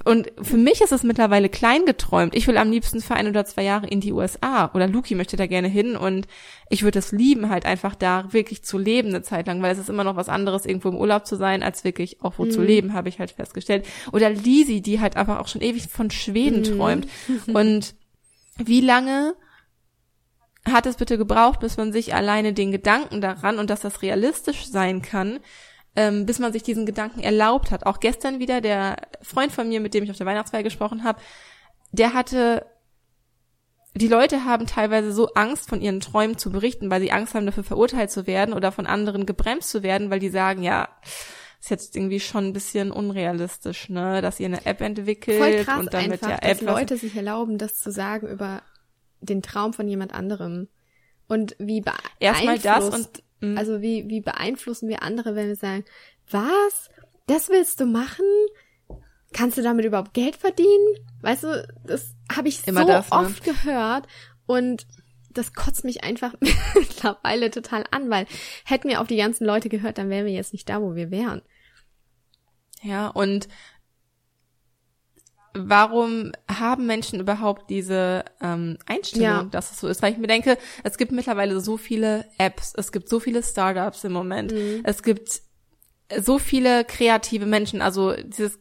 und 0.05 0.31
für 0.41 0.57
mich 0.57 0.81
ist 0.81 0.93
es 0.93 1.03
mittlerweile 1.03 1.49
klein 1.49 1.85
geträumt. 1.85 2.35
Ich 2.35 2.47
will 2.47 2.57
am 2.57 2.71
liebsten 2.71 3.01
für 3.01 3.15
ein 3.15 3.29
oder 3.29 3.45
zwei 3.45 3.63
Jahre 3.63 3.87
in 3.87 4.01
die 4.01 4.13
USA 4.13 4.71
oder 4.75 4.87
Luki 4.87 5.15
möchte 5.15 5.37
da 5.37 5.47
gerne 5.47 5.69
hin 5.69 5.97
und 5.97 6.27
ich 6.69 6.83
würde 6.83 6.99
es 6.99 7.13
lieben, 7.13 7.51
halt 7.51 7.67
einfach 7.67 7.95
da 7.95 8.33
wirklich 8.33 8.63
zu 8.63 8.79
leben 8.79 9.09
eine 9.09 9.23
Zeit 9.23 9.47
lang, 9.47 9.63
weil 9.63 9.73
es 9.73 9.79
ist 9.79 9.89
immer 9.89 10.05
noch 10.05 10.17
was 10.17 10.29
anderes, 10.29 10.67
irgendwo 10.67 10.89
im 10.89 10.97
Urlaub 10.97 11.27
zu 11.27 11.37
sein, 11.37 11.63
als 11.63 11.85
wirklich 11.85 12.23
auch 12.23 12.35
wo 12.39 12.45
mhm. 12.45 12.51
zu 12.51 12.63
leben, 12.63 12.95
habe 12.95 13.09
ich 13.09 13.19
halt 13.19 13.33
festgestellt. 13.33 13.87
Oder 14.13 14.31
Lisi, 14.31 14.81
die 14.81 15.01
halt 15.01 15.17
einfach 15.17 15.39
auch 15.39 15.49
schon 15.49 15.63
ewig 15.63 15.89
von 15.89 16.11
Schweden 16.11 16.61
mhm. 16.61 16.77
träumt. 16.77 17.09
Und 17.53 17.95
wie 18.59 18.81
lange 18.81 19.35
hat 20.65 20.87
es 20.87 20.97
bitte 20.97 21.19
gebraucht, 21.19 21.61
bis 21.61 21.77
man 21.77 21.93
sich 21.93 22.15
alleine 22.15 22.53
den 22.53 22.71
Gedanken 22.71 23.21
daran 23.21 23.59
und 23.59 23.71
dass 23.71 23.81
das 23.81 24.03
realistisch 24.03 24.67
sein 24.67 25.01
kann, 25.01 25.41
ähm, 25.97 26.27
bis 26.27 26.39
man 26.39 26.53
sich 26.53 26.63
diesen 26.63 26.87
Gedanken 26.87 27.21
erlaubt 27.21 27.71
hat. 27.71 27.87
Auch 27.87 28.01
gestern 28.01 28.39
wieder 28.39 28.61
der 28.61 28.97
Freund 29.23 29.53
von 29.53 29.69
mir, 29.69 29.81
mit 29.81 29.95
dem 29.95 30.05
ich 30.05 30.11
auf 30.11 30.17
der 30.17 30.27
Weihnachtsfeier 30.27 30.63
gesprochen 30.63 31.05
habe, 31.05 31.21
der 31.93 32.15
hatte 32.15 32.67
die 33.95 34.09
Leute 34.09 34.45
haben 34.45 34.67
teilweise 34.67 35.13
so 35.13 35.35
Angst, 35.35 35.69
von 35.69 35.81
ihren 35.81 36.01
Träumen 36.01 36.39
zu 36.39 36.51
berichten, 36.53 36.91
weil 36.91 37.01
sie 37.01 37.11
Angst 37.11 37.35
haben, 37.35 37.47
dafür 37.47 37.65
verurteilt 37.65 38.11
zu 38.11 38.27
werden 38.27 38.55
oder 38.55 38.71
von 38.71 38.87
anderen 38.87 39.27
gebremst 39.27 39.71
zu 39.71 39.83
werden, 39.83 40.11
weil 40.11 40.21
die 40.21 40.29
sagen, 40.29 40.63
ja, 40.63 40.89
ist 41.61 41.71
jetzt 41.71 41.97
irgendwie 41.97 42.21
schon 42.21 42.47
ein 42.47 42.53
bisschen 42.53 42.91
unrealistisch, 42.91 43.89
ne, 43.89 44.23
dass 44.23 44.41
ihr 44.41 44.47
eine 44.47 44.65
App 44.65 44.81
entwickelt 44.81 45.39
Voll 45.39 45.65
krass 45.65 45.81
und 45.81 45.93
damit 45.93 46.23
einfach, 46.23 46.31
ja 46.31 46.37
App 46.37 46.61
dass 46.61 46.63
Leute 46.63 46.97
sich 46.97 47.17
erlauben, 47.17 47.59
das 47.59 47.79
zu 47.79 47.91
sagen 47.91 48.29
über 48.29 48.63
den 49.21 49.43
Traum 49.43 49.73
von 49.73 49.87
jemand 49.87 50.15
anderem 50.15 50.69
und 51.29 51.57
wie 51.59 51.81
beeinflusst 51.81 52.15
erstmal 52.21 52.59
das 52.59 52.89
und 52.89 53.23
Mhm. 53.41 53.59
Also 53.59 53.81
wie, 53.83 54.09
wie 54.09 54.21
beeinflussen 54.21 54.89
wir 54.89 55.03
andere, 55.03 55.35
wenn 55.35 55.49
wir 55.49 55.57
sagen, 55.57 55.85
was? 56.31 56.91
Das 57.27 57.49
willst 57.49 57.81
du 57.81 57.87
machen? 57.87 58.25
Kannst 59.33 59.57
du 59.57 59.63
damit 59.63 59.85
überhaupt 59.85 60.15
Geld 60.15 60.37
verdienen? 60.37 60.97
Weißt 61.21 61.45
du, 61.45 61.69
das 61.85 62.15
habe 62.33 62.49
ich 62.49 62.67
Immer 62.67 62.83
so 62.83 62.89
das, 62.89 63.11
ne? 63.11 63.17
oft 63.17 63.45
gehört 63.45 64.07
und 64.47 64.87
das 65.33 65.55
kotzt 65.55 65.85
mich 65.85 66.03
einfach 66.03 66.35
mittlerweile 66.75 67.51
total 67.51 67.85
an, 67.91 68.11
weil 68.11 68.27
hätten 68.65 68.89
wir 68.89 69.01
auf 69.01 69.07
die 69.07 69.17
ganzen 69.17 69.45
Leute 69.45 69.69
gehört, 69.69 69.99
dann 69.99 70.11
wären 70.11 70.27
wir 70.27 70.33
jetzt 70.33 70.53
nicht 70.53 70.69
da, 70.69 70.83
wo 70.83 70.97
wir 70.97 71.11
wären. 71.11 71.43
Ja, 72.83 73.09
und 73.09 73.49
warum 75.55 76.33
haben 76.49 76.87
Menschen 76.87 77.21
überhaupt 77.21 77.71
diese 77.71 78.25
ähm, 78.41 78.79
Einstellung, 78.87 79.27
ja. 79.27 79.45
dass 79.45 79.71
es 79.73 79.81
so 79.81 79.89
ist? 79.89 80.03
Weil 80.03 80.13
ich 80.13 80.19
mir 80.19 80.27
denke, 80.27 80.59
es 80.85 80.97
gibt 80.97 81.13
mittlerweile 81.13 81.61
so 81.61 81.77
viele 81.77 82.25
Apps, 82.39 82.73
es 82.77 82.93
gibt 82.93 83.09
so 83.09 83.21
viele 83.21 83.43
Startups 83.43 84.05
im 84.05 84.13
Moment, 84.13 84.53
mhm. 84.53 84.81
es 84.85 85.03
gibt 85.03 85.43
so 86.19 86.39
viele 86.39 86.85
kreative 86.85 87.47
Menschen, 87.47 87.83
also 87.83 88.15
dieses 88.15 88.59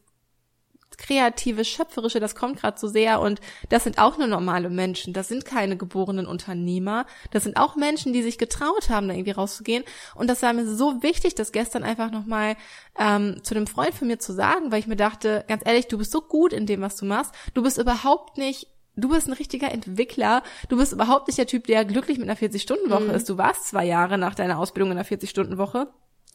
kreative, 0.99 1.65
schöpferische, 1.65 2.19
das 2.19 2.35
kommt 2.35 2.59
gerade 2.59 2.79
so 2.79 2.87
sehr 2.87 3.21
und 3.21 3.39
das 3.69 3.83
sind 3.83 3.97
auch 3.97 4.17
nur 4.17 4.27
normale 4.27 4.69
Menschen. 4.69 5.13
Das 5.13 5.27
sind 5.27 5.45
keine 5.45 5.77
geborenen 5.77 6.27
Unternehmer. 6.27 7.05
Das 7.31 7.43
sind 7.43 7.57
auch 7.57 7.75
Menschen, 7.75 8.13
die 8.13 8.21
sich 8.21 8.37
getraut 8.37 8.89
haben, 8.89 9.07
da 9.07 9.13
irgendwie 9.13 9.31
rauszugehen. 9.31 9.83
Und 10.15 10.27
das 10.27 10.41
war 10.41 10.53
mir 10.53 10.67
so 10.67 11.01
wichtig, 11.01 11.35
das 11.35 11.51
gestern 11.51 11.83
einfach 11.83 12.11
nochmal 12.11 12.55
ähm, 12.99 13.41
zu 13.43 13.53
dem 13.53 13.65
Freund 13.65 13.95
von 13.95 14.07
mir 14.07 14.19
zu 14.19 14.33
sagen, 14.33 14.71
weil 14.71 14.79
ich 14.79 14.87
mir 14.87 14.95
dachte, 14.95 15.45
ganz 15.47 15.63
ehrlich, 15.65 15.87
du 15.87 15.97
bist 15.97 16.11
so 16.11 16.21
gut 16.21 16.53
in 16.53 16.65
dem, 16.65 16.81
was 16.81 16.97
du 16.97 17.05
machst. 17.05 17.33
Du 17.53 17.63
bist 17.63 17.77
überhaupt 17.77 18.37
nicht 18.37 18.67
Du 18.95 19.07
bist 19.07 19.27
ein 19.27 19.33
richtiger 19.33 19.71
Entwickler. 19.71 20.43
Du 20.67 20.75
bist 20.75 20.91
überhaupt 20.91 21.27
nicht 21.27 21.39
der 21.39 21.47
Typ, 21.47 21.67
der 21.67 21.85
glücklich 21.85 22.17
mit 22.17 22.29
einer 22.29 22.37
40-Stunden-Woche 22.37 23.05
mhm. 23.05 23.11
ist. 23.11 23.29
Du 23.29 23.37
warst 23.37 23.69
zwei 23.69 23.85
Jahre 23.85 24.17
nach 24.17 24.35
deiner 24.35 24.59
Ausbildung 24.59 24.91
in 24.91 24.97
einer 24.97 25.07
40-Stunden-Woche. 25.07 25.87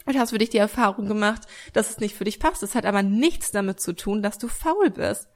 Und 0.07 0.19
hast 0.19 0.31
für 0.31 0.39
dich 0.39 0.51
die 0.51 0.59
Erfahrung 0.59 1.07
gemacht, 1.07 1.43
dass 1.73 1.91
es 1.91 1.99
nicht 1.99 2.15
für 2.15 2.25
dich 2.25 2.39
passt. 2.39 2.63
Es 2.63 2.75
hat 2.75 2.85
aber 2.85 3.03
nichts 3.03 3.53
damit 3.53 3.81
zu 3.81 3.95
tun, 3.95 4.23
dass 4.23 4.39
du 4.39 4.49
faul 4.49 4.91
bist. 4.91 5.29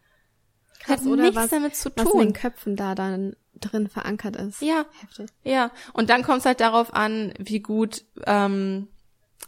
Krass, 0.80 1.00
hat 1.00 1.06
oder 1.06 1.22
nichts 1.22 1.36
was, 1.36 1.50
damit 1.50 1.76
zu 1.76 1.90
tun. 1.90 2.06
Was 2.06 2.12
in 2.12 2.20
den 2.20 2.32
Köpfen 2.32 2.76
da 2.76 2.94
dann 2.94 3.34
drin 3.54 3.88
verankert 3.88 4.36
ist. 4.36 4.60
Ja. 4.60 4.84
Heftig. 5.00 5.30
Ja. 5.42 5.70
Und 5.92 6.10
dann 6.10 6.22
kommt 6.22 6.40
es 6.40 6.46
halt 6.46 6.60
darauf 6.60 6.94
an, 6.94 7.32
wie 7.38 7.60
gut, 7.60 8.04
ähm, 8.26 8.88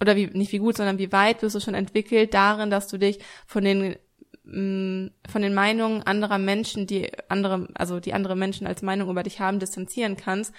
oder 0.00 0.16
wie, 0.16 0.26
nicht 0.26 0.52
wie 0.52 0.58
gut, 0.58 0.76
sondern 0.76 0.98
wie 0.98 1.12
weit 1.12 1.40
bist 1.40 1.54
du 1.54 1.60
schon 1.60 1.74
entwickelt 1.74 2.34
darin, 2.34 2.70
dass 2.70 2.88
du 2.88 2.98
dich 2.98 3.20
von 3.46 3.64
den 3.64 3.96
mm, 4.44 5.10
von 5.28 5.42
den 5.42 5.54
Meinungen 5.54 6.02
anderer 6.02 6.38
Menschen, 6.38 6.86
die 6.86 7.12
andere, 7.28 7.68
also 7.74 8.00
die 8.00 8.14
andere 8.14 8.36
Menschen 8.36 8.66
als 8.66 8.82
Meinung 8.82 9.10
über 9.10 9.22
dich 9.22 9.40
haben, 9.40 9.58
distanzieren 9.58 10.16
kannst. 10.16 10.54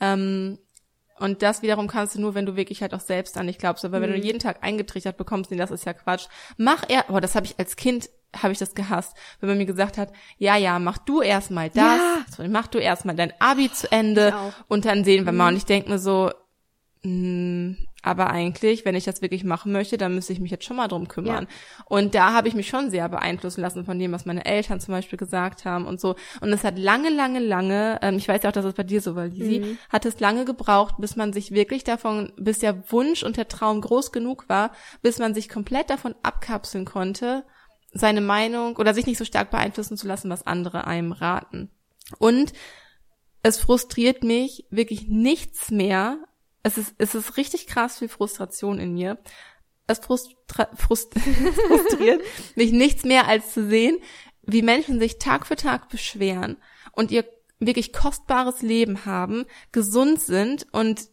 Ähm, 0.00 0.58
und 1.18 1.42
das 1.42 1.62
wiederum 1.62 1.86
kannst 1.86 2.14
du 2.14 2.20
nur, 2.20 2.34
wenn 2.34 2.46
du 2.46 2.56
wirklich 2.56 2.82
halt 2.82 2.94
auch 2.94 3.00
selbst 3.00 3.38
an 3.38 3.46
dich 3.46 3.58
glaubst. 3.58 3.84
Aber 3.84 3.98
mhm. 3.98 4.02
wenn 4.02 4.10
du 4.12 4.18
mhm. 4.18 4.24
jeden 4.24 4.38
Tag 4.38 4.62
eingetrichtert 4.62 5.16
bekommst, 5.16 5.50
nee, 5.50 5.56
das 5.56 5.70
ist 5.70 5.86
ja 5.86 5.94
Quatsch. 5.94 6.26
Mach 6.56 6.84
er, 6.88 7.06
oh, 7.08 7.20
das 7.20 7.34
habe 7.34 7.46
ich 7.46 7.58
als 7.58 7.76
Kind, 7.76 8.10
habe 8.36 8.52
ich 8.52 8.58
das 8.58 8.74
gehasst, 8.74 9.16
wenn 9.40 9.48
man 9.48 9.58
mir 9.58 9.66
gesagt 9.66 9.98
hat, 9.98 10.12
ja, 10.38 10.56
ja, 10.56 10.78
mach 10.78 10.98
du 10.98 11.22
erstmal 11.22 11.70
das, 11.70 12.38
ja. 12.38 12.48
mach 12.48 12.66
du 12.66 12.78
erstmal 12.78 13.16
dein 13.16 13.32
Abi 13.40 13.72
zu 13.72 13.90
Ende 13.90 14.34
und 14.68 14.84
dann 14.84 15.04
sehen 15.04 15.24
wir 15.24 15.32
mhm. 15.32 15.38
mal. 15.38 15.48
Und 15.48 15.56
ich 15.56 15.64
denke 15.64 15.88
mir 15.88 15.98
so, 15.98 16.30
mh, 17.02 17.10
mm, 17.10 17.76
aber 18.06 18.30
eigentlich, 18.30 18.84
wenn 18.84 18.94
ich 18.94 19.04
das 19.04 19.20
wirklich 19.20 19.42
machen 19.42 19.72
möchte, 19.72 19.98
dann 19.98 20.14
müsste 20.14 20.32
ich 20.32 20.38
mich 20.38 20.52
jetzt 20.52 20.64
schon 20.64 20.76
mal 20.76 20.86
drum 20.86 21.08
kümmern. 21.08 21.48
Ja. 21.50 21.84
Und 21.86 22.14
da 22.14 22.32
habe 22.32 22.46
ich 22.46 22.54
mich 22.54 22.68
schon 22.68 22.88
sehr 22.90 23.08
beeinflussen 23.08 23.60
lassen 23.60 23.84
von 23.84 23.98
dem, 23.98 24.12
was 24.12 24.26
meine 24.26 24.44
Eltern 24.44 24.78
zum 24.78 24.92
Beispiel 24.92 25.18
gesagt 25.18 25.64
haben 25.64 25.86
und 25.86 26.00
so. 26.00 26.14
Und 26.40 26.52
es 26.52 26.62
hat 26.62 26.78
lange, 26.78 27.10
lange, 27.10 27.40
lange, 27.40 27.98
ähm, 28.02 28.16
ich 28.16 28.28
weiß 28.28 28.44
ja 28.44 28.50
auch, 28.50 28.54
dass 28.54 28.64
es 28.64 28.74
bei 28.74 28.84
dir 28.84 29.00
so 29.00 29.16
war, 29.16 29.26
Lisi, 29.26 29.58
mhm. 29.58 29.78
hat 29.88 30.06
es 30.06 30.20
lange 30.20 30.44
gebraucht, 30.44 30.94
bis 30.98 31.16
man 31.16 31.32
sich 31.32 31.50
wirklich 31.50 31.82
davon, 31.82 32.32
bis 32.36 32.60
der 32.60 32.90
Wunsch 32.92 33.24
und 33.24 33.36
der 33.36 33.48
Traum 33.48 33.80
groß 33.80 34.12
genug 34.12 34.48
war, 34.48 34.70
bis 35.02 35.18
man 35.18 35.34
sich 35.34 35.48
komplett 35.48 35.90
davon 35.90 36.14
abkapseln 36.22 36.84
konnte, 36.84 37.44
seine 37.92 38.20
Meinung 38.20 38.76
oder 38.76 38.94
sich 38.94 39.06
nicht 39.06 39.18
so 39.18 39.24
stark 39.24 39.50
beeinflussen 39.50 39.96
zu 39.96 40.06
lassen, 40.06 40.30
was 40.30 40.46
andere 40.46 40.86
einem 40.86 41.10
raten. 41.10 41.70
Und 42.18 42.52
es 43.42 43.58
frustriert 43.58 44.22
mich 44.22 44.64
wirklich 44.70 45.08
nichts 45.08 45.72
mehr, 45.72 46.18
es 46.66 46.78
ist, 46.78 46.94
es 46.98 47.14
ist 47.14 47.36
richtig 47.36 47.68
krass 47.68 47.98
viel 47.98 48.08
Frustration 48.08 48.80
in 48.80 48.94
mir. 48.94 49.18
Es 49.86 50.00
frustra 50.00 50.68
frust 50.74 51.14
frustriert 51.68 52.20
mich 52.56 52.72
nichts 52.72 53.04
mehr 53.04 53.28
als 53.28 53.52
zu 53.52 53.68
sehen, 53.68 53.98
wie 54.42 54.62
Menschen 54.62 54.98
sich 54.98 55.18
Tag 55.18 55.46
für 55.46 55.54
Tag 55.54 55.88
beschweren 55.88 56.56
und 56.90 57.12
ihr 57.12 57.24
wirklich 57.60 57.92
kostbares 57.92 58.62
Leben 58.62 59.04
haben, 59.04 59.46
gesund 59.70 60.20
sind 60.20 60.66
und 60.72 61.08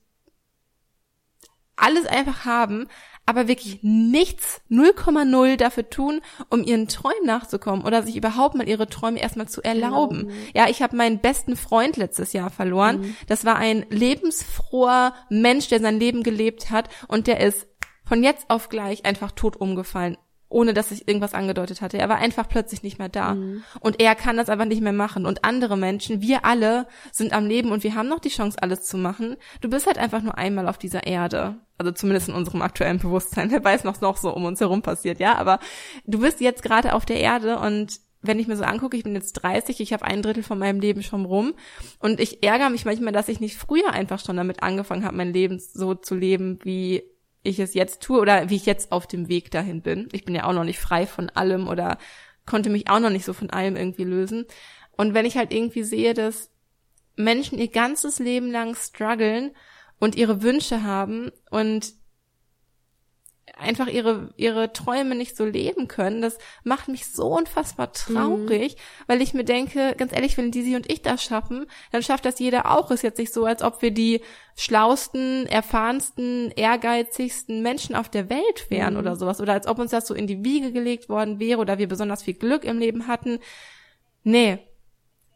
alles 1.75 2.07
einfach 2.07 2.45
haben, 2.45 2.87
aber 3.25 3.47
wirklich 3.47 3.79
nichts, 3.81 4.61
0,0 4.69 5.55
dafür 5.55 5.89
tun, 5.89 6.21
um 6.49 6.63
ihren 6.63 6.87
Träumen 6.87 7.25
nachzukommen 7.25 7.85
oder 7.85 8.03
sich 8.03 8.15
überhaupt 8.15 8.55
mal 8.55 8.67
ihre 8.67 8.87
Träume 8.87 9.19
erstmal 9.19 9.47
zu 9.47 9.61
erlauben. 9.61 10.27
Genau. 10.27 10.33
Ja, 10.53 10.69
ich 10.69 10.81
habe 10.81 10.95
meinen 10.95 11.19
besten 11.19 11.55
Freund 11.55 11.95
letztes 11.97 12.33
Jahr 12.33 12.49
verloren. 12.49 13.01
Mhm. 13.01 13.15
Das 13.27 13.45
war 13.45 13.55
ein 13.55 13.85
lebensfroher 13.89 15.13
Mensch, 15.29 15.69
der 15.69 15.79
sein 15.79 15.99
Leben 15.99 16.23
gelebt 16.23 16.69
hat 16.69 16.89
und 17.07 17.27
der 17.27 17.39
ist 17.39 17.67
von 18.05 18.23
jetzt 18.23 18.49
auf 18.49 18.67
gleich 18.69 19.05
einfach 19.05 19.31
tot 19.31 19.55
umgefallen 19.55 20.17
ohne 20.53 20.73
dass 20.73 20.91
ich 20.91 21.07
irgendwas 21.07 21.33
angedeutet 21.33 21.81
hatte. 21.81 21.97
Er 21.97 22.09
war 22.09 22.17
einfach 22.17 22.47
plötzlich 22.47 22.83
nicht 22.83 22.99
mehr 22.99 23.09
da. 23.09 23.33
Mhm. 23.33 23.63
Und 23.79 23.99
er 23.99 24.15
kann 24.15 24.37
das 24.37 24.49
einfach 24.49 24.65
nicht 24.65 24.81
mehr 24.81 24.93
machen. 24.93 25.25
Und 25.25 25.43
andere 25.43 25.77
Menschen, 25.77 26.21
wir 26.21 26.45
alle 26.45 26.87
sind 27.11 27.33
am 27.33 27.47
Leben 27.47 27.71
und 27.71 27.83
wir 27.83 27.95
haben 27.95 28.07
noch 28.07 28.19
die 28.19 28.29
Chance, 28.29 28.57
alles 28.61 28.83
zu 28.83 28.97
machen. 28.97 29.35
Du 29.61 29.69
bist 29.69 29.87
halt 29.87 29.97
einfach 29.97 30.21
nur 30.21 30.37
einmal 30.37 30.67
auf 30.67 30.77
dieser 30.77 31.07
Erde. 31.07 31.57
Also 31.77 31.91
zumindest 31.91 32.29
in 32.29 32.35
unserem 32.35 32.61
aktuellen 32.61 32.99
Bewusstsein. 32.99 33.51
Wer 33.51 33.63
weiß, 33.63 33.83
was 33.83 34.01
noch 34.01 34.17
so 34.17 34.33
um 34.33 34.45
uns 34.45 34.59
herum 34.59 34.81
passiert, 34.81 35.19
ja. 35.19 35.35
Aber 35.35 35.59
du 36.05 36.19
bist 36.19 36.39
jetzt 36.39 36.63
gerade 36.63 36.93
auf 36.93 37.05
der 37.05 37.19
Erde 37.19 37.57
und 37.59 37.99
wenn 38.23 38.39
ich 38.39 38.47
mir 38.47 38.55
so 38.55 38.63
angucke, 38.63 38.95
ich 38.95 39.03
bin 39.03 39.15
jetzt 39.15 39.33
30, 39.33 39.81
ich 39.81 39.91
habe 39.91 40.05
ein 40.05 40.21
Drittel 40.21 40.43
von 40.43 40.57
meinem 40.57 40.79
Leben 40.79 41.03
schon 41.03 41.25
rum 41.25 41.55
und 41.99 42.21
ich 42.21 42.41
ärgere 42.41 42.69
mich 42.69 42.85
manchmal, 42.85 43.11
dass 43.11 43.27
ich 43.27 43.41
nicht 43.41 43.57
früher 43.57 43.91
einfach 43.91 44.23
schon 44.23 44.37
damit 44.37 44.63
angefangen 44.63 45.03
habe, 45.03 45.17
mein 45.17 45.33
Leben 45.33 45.59
so 45.59 45.93
zu 45.93 46.15
leben, 46.15 46.57
wie 46.63 47.03
ich 47.43 47.59
es 47.59 47.73
jetzt 47.73 48.01
tue 48.01 48.19
oder 48.19 48.49
wie 48.49 48.55
ich 48.55 48.65
jetzt 48.65 48.91
auf 48.91 49.05
dem 49.05 49.27
Weg 49.27 49.51
dahin 49.51 49.81
bin. 49.81 50.07
Ich 50.11 50.25
bin 50.25 50.33
ja 50.33 50.45
auch 50.45 50.53
noch 50.53 50.63
nicht 50.63 50.79
frei 50.79 51.05
von 51.05 51.29
allem 51.29 51.67
oder 51.67 51.97
konnte 52.45 52.69
mich 52.69 52.89
auch 52.89 52.99
noch 52.99 53.09
nicht 53.09 53.25
so 53.25 53.33
von 53.33 53.49
allem 53.49 53.75
irgendwie 53.75 54.05
lösen. 54.05 54.45
Und 54.91 55.13
wenn 55.13 55.25
ich 55.25 55.37
halt 55.37 55.53
irgendwie 55.53 55.83
sehe, 55.83 56.13
dass 56.13 56.49
Menschen 57.15 57.59
ihr 57.59 57.67
ganzes 57.67 58.19
Leben 58.19 58.51
lang 58.51 58.75
strugglen 58.75 59.51
und 59.99 60.15
ihre 60.15 60.41
Wünsche 60.41 60.83
haben 60.83 61.31
und 61.49 61.93
einfach 63.57 63.87
ihre, 63.87 64.29
ihre 64.35 64.73
Träume 64.73 65.15
nicht 65.15 65.37
so 65.37 65.45
leben 65.45 65.87
können. 65.87 66.21
Das 66.21 66.37
macht 66.63 66.87
mich 66.87 67.07
so 67.07 67.27
unfassbar 67.27 67.93
traurig, 67.93 68.75
mhm. 68.75 69.03
weil 69.07 69.21
ich 69.21 69.33
mir 69.33 69.43
denke, 69.43 69.95
ganz 69.97 70.11
ehrlich, 70.11 70.37
wenn 70.37 70.51
die 70.51 70.63
sie 70.63 70.75
und 70.75 70.91
ich 70.91 71.01
das 71.01 71.23
schaffen, 71.23 71.67
dann 71.91 72.03
schafft 72.03 72.25
das 72.25 72.39
jeder 72.39 72.71
auch. 72.71 72.91
Ist 72.91 73.03
jetzt 73.03 73.19
nicht 73.19 73.33
so, 73.33 73.45
als 73.45 73.61
ob 73.61 73.81
wir 73.81 73.91
die 73.91 74.21
schlausten, 74.55 75.45
erfahrensten, 75.47 76.51
ehrgeizigsten 76.51 77.61
Menschen 77.61 77.95
auf 77.95 78.09
der 78.09 78.29
Welt 78.29 78.69
wären 78.69 78.93
mhm. 78.95 78.99
oder 78.99 79.15
sowas. 79.15 79.39
Oder 79.39 79.53
als 79.53 79.67
ob 79.67 79.79
uns 79.79 79.91
das 79.91 80.07
so 80.07 80.13
in 80.13 80.27
die 80.27 80.43
Wiege 80.43 80.71
gelegt 80.71 81.09
worden 81.09 81.39
wäre 81.39 81.59
oder 81.59 81.77
wir 81.77 81.87
besonders 81.87 82.23
viel 82.23 82.35
Glück 82.35 82.63
im 82.63 82.79
Leben 82.79 83.07
hatten. 83.07 83.39
Nee, 84.23 84.59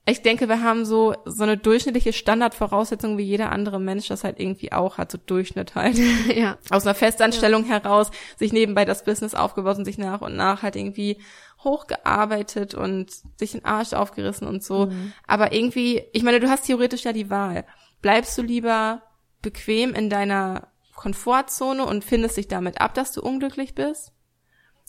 ich 0.10 0.22
denke, 0.22 0.48
wir 0.48 0.63
haben 0.63 0.86
so, 0.86 1.15
so 1.26 1.43
eine 1.43 1.58
durchschnittliche 1.58 2.13
Standardvoraussetzung, 2.13 3.17
wie 3.17 3.24
jeder 3.24 3.52
andere 3.52 3.78
Mensch 3.78 4.08
das 4.08 4.24
halt 4.24 4.39
irgendwie 4.39 4.72
auch 4.72 4.98
hat, 4.98 5.12
so 5.12 5.17
Durchschnitt 5.17 5.76
halt. 5.76 5.98
ja. 6.36 6.58
Aus 6.70 6.86
einer 6.86 6.96
Festanstellung 6.96 7.63
ja. 7.63 7.72
heraus, 7.72 8.10
sich 8.38 8.54
nebenbei 8.54 8.86
das 8.86 9.04
Business 9.04 9.36
aufgebaut 9.36 9.78
und 9.78 9.86
sich 9.86 9.98
nach 9.98 10.22
und 10.22 10.38
nach 10.38 10.63
halt 10.63 10.78
irgendwie 10.78 11.17
hochgearbeitet 11.62 12.74
und 12.74 13.12
sich 13.38 13.52
den 13.52 13.65
Arsch 13.65 13.91
aufgerissen 13.91 14.48
und 14.48 14.63
so. 14.63 14.86
Mhm. 14.86 15.12
Aber 15.28 15.52
irgendwie, 15.52 16.04
ich 16.13 16.24
meine, 16.24 16.39
du 16.39 16.50
hast 16.50 16.67
theoretisch 16.67 17.04
ja 17.04 17.12
die 17.12 17.30
Wahl. 17.30 17.65
Bleibst 18.02 18.38
du 18.38 18.43
lieber 18.43 19.02
bequem 19.41 19.93
in 19.93 20.10
deiner 20.10 20.70
Komfortzone 20.96 21.86
und 21.86 22.06
findest 22.06 22.38
dich 22.38 22.48
damit 22.48 22.80
ab, 22.80 22.93
dass 22.93 23.12
du 23.12 23.22
unglücklich 23.22 23.76
bist? 23.76 24.13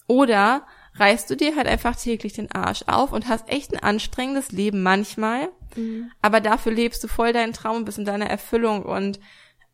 Oder 0.06 0.64
reißt 0.98 1.28
du 1.30 1.36
dir 1.36 1.56
halt 1.56 1.66
einfach 1.66 1.96
täglich 1.96 2.32
den 2.32 2.50
Arsch 2.52 2.82
auf 2.86 3.12
und 3.12 3.28
hast 3.28 3.48
echt 3.48 3.72
ein 3.72 3.82
anstrengendes 3.82 4.52
Leben 4.52 4.82
manchmal, 4.82 5.48
mhm. 5.76 6.10
aber 6.22 6.40
dafür 6.40 6.72
lebst 6.72 7.02
du 7.04 7.08
voll 7.08 7.32
deinen 7.32 7.52
Traum 7.52 7.78
und 7.78 7.84
bist 7.84 7.98
in 7.98 8.04
deiner 8.04 8.28
Erfüllung 8.28 8.82
und 8.82 9.20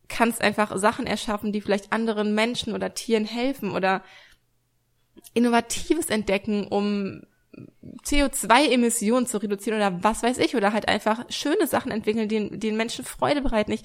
kannst 0.07 0.41
einfach 0.41 0.75
Sachen 0.77 1.07
erschaffen, 1.07 1.51
die 1.51 1.61
vielleicht 1.61 1.91
anderen 1.91 2.35
Menschen 2.35 2.73
oder 2.73 2.93
Tieren 2.93 3.25
helfen 3.25 3.71
oder 3.71 4.03
Innovatives 5.33 6.07
entdecken, 6.07 6.67
um 6.67 7.21
CO2-Emissionen 8.03 9.27
zu 9.27 9.41
reduzieren 9.41 9.79
oder 9.79 10.03
was 10.03 10.23
weiß 10.23 10.37
ich, 10.39 10.55
oder 10.55 10.73
halt 10.73 10.87
einfach 10.87 11.25
schöne 11.29 11.67
Sachen 11.67 11.91
entwickeln, 11.91 12.27
die, 12.27 12.49
die 12.51 12.59
den 12.59 12.77
Menschen 12.77 13.05
Freude 13.05 13.41
bereiten. 13.41 13.71
Ich, 13.71 13.83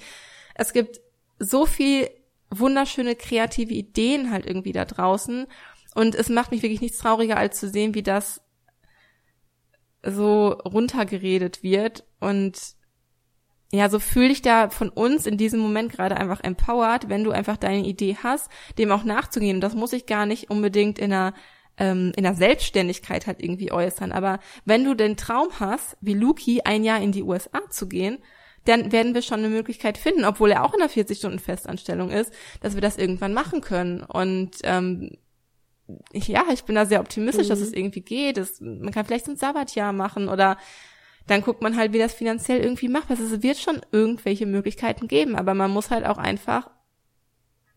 es 0.55 0.73
gibt 0.73 0.99
so 1.39 1.65
viel 1.65 2.09
wunderschöne 2.49 3.15
kreative 3.15 3.73
Ideen 3.73 4.29
halt 4.29 4.45
irgendwie 4.45 4.73
da 4.73 4.85
draußen 4.85 5.47
und 5.95 6.15
es 6.15 6.29
macht 6.29 6.51
mich 6.51 6.61
wirklich 6.61 6.81
nichts 6.81 6.99
trauriger, 6.99 7.37
als 7.37 7.59
zu 7.59 7.69
sehen, 7.69 7.93
wie 7.93 8.03
das 8.03 8.41
so 10.03 10.49
runtergeredet 10.49 11.63
wird. 11.63 12.05
Und 12.19 12.57
ja, 13.71 13.89
so 13.89 13.99
fühl 13.99 14.29
dich 14.29 14.41
da 14.41 14.69
von 14.69 14.89
uns 14.89 15.25
in 15.25 15.37
diesem 15.37 15.59
Moment 15.59 15.91
gerade 15.91 16.17
einfach 16.17 16.41
empowered, 16.43 17.09
wenn 17.09 17.23
du 17.23 17.31
einfach 17.31 17.57
deine 17.57 17.85
Idee 17.85 18.17
hast, 18.21 18.49
dem 18.77 18.91
auch 18.91 19.03
nachzugehen. 19.03 19.57
Und 19.57 19.61
das 19.61 19.75
muss 19.75 19.93
ich 19.93 20.05
gar 20.05 20.25
nicht 20.25 20.49
unbedingt 20.49 20.99
in 20.99 21.13
einer 21.13 21.33
ähm, 21.77 22.11
in 22.15 22.23
der 22.23 22.35
Selbstständigkeit 22.35 23.27
halt 23.27 23.41
irgendwie 23.41 23.71
äußern. 23.71 24.11
Aber 24.11 24.39
wenn 24.65 24.83
du 24.83 24.93
den 24.93 25.15
Traum 25.17 25.47
hast, 25.59 25.97
wie 26.01 26.13
Luki 26.13 26.61
ein 26.61 26.83
Jahr 26.83 27.01
in 27.01 27.11
die 27.11 27.23
USA 27.23 27.61
zu 27.69 27.87
gehen, 27.87 28.19
dann 28.65 28.91
werden 28.91 29.13
wir 29.13 29.21
schon 29.21 29.39
eine 29.39 29.49
Möglichkeit 29.49 29.97
finden, 29.97 30.25
obwohl 30.25 30.51
er 30.51 30.63
auch 30.63 30.73
in 30.73 30.81
einer 30.81 30.91
40-Stunden-Festanstellung 30.91 32.11
ist, 32.11 32.31
dass 32.59 32.75
wir 32.75 32.81
das 32.81 32.97
irgendwann 32.97 33.33
machen 33.33 33.61
können. 33.61 34.03
Und 34.03 34.57
ähm, 34.63 35.17
ja, 36.13 36.43
ich 36.53 36.63
bin 36.63 36.75
da 36.75 36.85
sehr 36.85 36.99
optimistisch, 36.99 37.45
Mhm. 37.47 37.49
dass 37.49 37.59
es 37.61 37.73
irgendwie 37.73 38.01
geht. 38.01 38.37
Es, 38.37 38.59
man 38.61 38.91
kann 38.91 39.05
vielleicht 39.05 39.25
so 39.25 39.31
ein 39.31 39.37
Sabbatjahr 39.37 39.93
machen 39.93 40.29
oder 40.29 40.57
dann 41.27 41.41
guckt 41.41 41.61
man 41.61 41.77
halt, 41.77 41.93
wie 41.93 41.99
das 41.99 42.13
finanziell 42.13 42.59
irgendwie 42.61 42.87
macht. 42.89 43.09
Also 43.09 43.23
es 43.23 43.43
wird 43.43 43.57
schon 43.57 43.81
irgendwelche 43.91 44.45
Möglichkeiten 44.45 45.07
geben, 45.07 45.35
aber 45.35 45.53
man 45.53 45.71
muss 45.71 45.89
halt 45.91 46.05
auch 46.05 46.17
einfach 46.17 46.69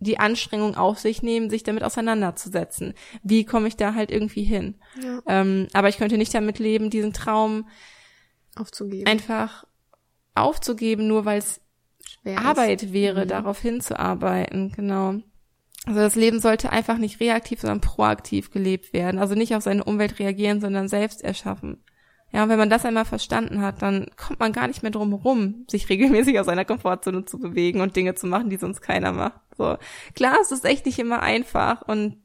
die 0.01 0.19
Anstrengung 0.19 0.77
auf 0.77 0.99
sich 0.99 1.23
nehmen, 1.23 1.49
sich 1.51 1.63
damit 1.63 1.83
auseinanderzusetzen. 1.85 2.95
Wie 3.23 3.45
komme 3.45 3.69
ich 3.69 3.77
da 3.77 3.95
halt 3.95 4.11
irgendwie 4.11 4.43
hin? 4.45 4.75
Ja. 5.03 5.21
Ähm, 5.27 5.69
aber 5.73 5.89
ich 5.89 5.99
könnte 5.99 6.19
nicht 6.19 6.35
damit 6.35 6.59
leben, 6.59 6.91
diesen 6.91 7.13
Traum 7.13 7.69
Aufzugeben. 8.57 9.07
einfach 9.07 9.65
aufzugeben, 10.35 11.07
nur 11.07 11.25
weil 11.25 11.39
es 11.39 11.61
Schwer 12.23 12.35
ist. 12.39 12.45
Arbeit 12.45 12.93
wäre, 12.93 13.25
Mhm. 13.25 13.29
darauf 13.29 13.61
hinzuarbeiten, 13.61 14.73
genau. 14.73 15.21
Also 15.87 16.01
das 16.01 16.15
Leben 16.15 16.41
sollte 16.41 16.73
einfach 16.73 16.97
nicht 16.97 17.21
reaktiv, 17.21 17.61
sondern 17.61 17.81
proaktiv 17.81 18.51
gelebt 18.51 18.93
werden. 18.93 19.19
Also 19.19 19.35
nicht 19.35 19.55
auf 19.55 19.63
seine 19.63 19.85
Umwelt 19.85 20.19
reagieren, 20.19 20.61
sondern 20.61 20.89
selbst 20.89 21.23
erschaffen. 21.23 21.83
Ja, 22.33 22.43
und 22.43 22.49
wenn 22.49 22.59
man 22.59 22.71
das 22.71 22.85
einmal 22.85 23.05
verstanden 23.05 23.61
hat, 23.61 23.81
dann 23.81 24.07
kommt 24.17 24.41
man 24.41 24.53
gar 24.53 24.67
nicht 24.67 24.83
mehr 24.83 24.91
drum 24.91 25.11
herum, 25.11 25.67
sich 25.71 25.89
regelmäßig 25.89 26.41
aus 26.41 26.47
seiner 26.47 26.65
Komfortzone 26.65 27.27
zu 27.27 27.39
bewegen 27.39 27.81
und 27.81 27.95
Dinge 27.95 28.15
zu 28.15 28.27
machen, 28.27 28.51
die 28.51 28.57
sonst 28.57 28.81
keiner 28.81 29.13
macht. 29.13 29.41
So. 29.57 29.77
Klar, 30.15 30.39
es 30.43 30.51
ist 30.51 30.65
echt 30.65 30.87
nicht 30.87 30.99
immer 30.99 31.23
einfach 31.23 31.83
und 31.83 32.17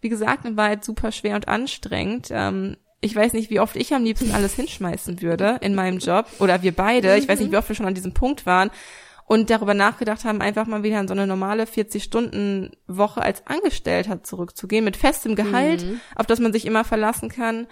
wie 0.00 0.08
gesagt, 0.08 0.44
in 0.44 0.56
Wahrheit 0.56 0.84
super 0.84 1.12
schwer 1.12 1.36
und 1.36 1.48
anstrengend. 1.48 2.28
Ähm, 2.30 2.76
ich 3.00 3.14
weiß 3.16 3.32
nicht, 3.32 3.50
wie 3.50 3.60
oft 3.60 3.76
ich 3.76 3.94
am 3.94 4.04
liebsten 4.04 4.32
alles 4.32 4.54
hinschmeißen 4.54 5.22
würde 5.22 5.58
in 5.60 5.74
meinem 5.74 5.98
Job 5.98 6.26
oder 6.40 6.62
wir 6.62 6.72
beide. 6.72 7.16
Ich 7.16 7.28
weiß 7.28 7.40
nicht, 7.40 7.52
wie 7.52 7.56
oft 7.56 7.68
wir 7.68 7.76
schon 7.76 7.86
an 7.86 7.94
diesem 7.94 8.14
Punkt 8.14 8.44
waren 8.44 8.70
und 9.26 9.50
darüber 9.50 9.74
nachgedacht 9.74 10.24
haben, 10.24 10.40
einfach 10.42 10.66
mal 10.66 10.82
wieder 10.82 11.00
in 11.00 11.08
so 11.08 11.14
eine 11.14 11.26
normale 11.26 11.64
40-Stunden-Woche 11.64 13.22
als 13.22 13.46
Angestellter 13.46 14.22
zurückzugehen, 14.22 14.84
mit 14.84 14.96
festem 14.96 15.34
Gehalt, 15.36 15.84
Mhm. 15.84 16.00
auf 16.16 16.26
das 16.26 16.40
man 16.40 16.52
sich 16.52 16.66
immer 16.66 16.84
verlassen 16.84 17.28
kann. 17.28 17.66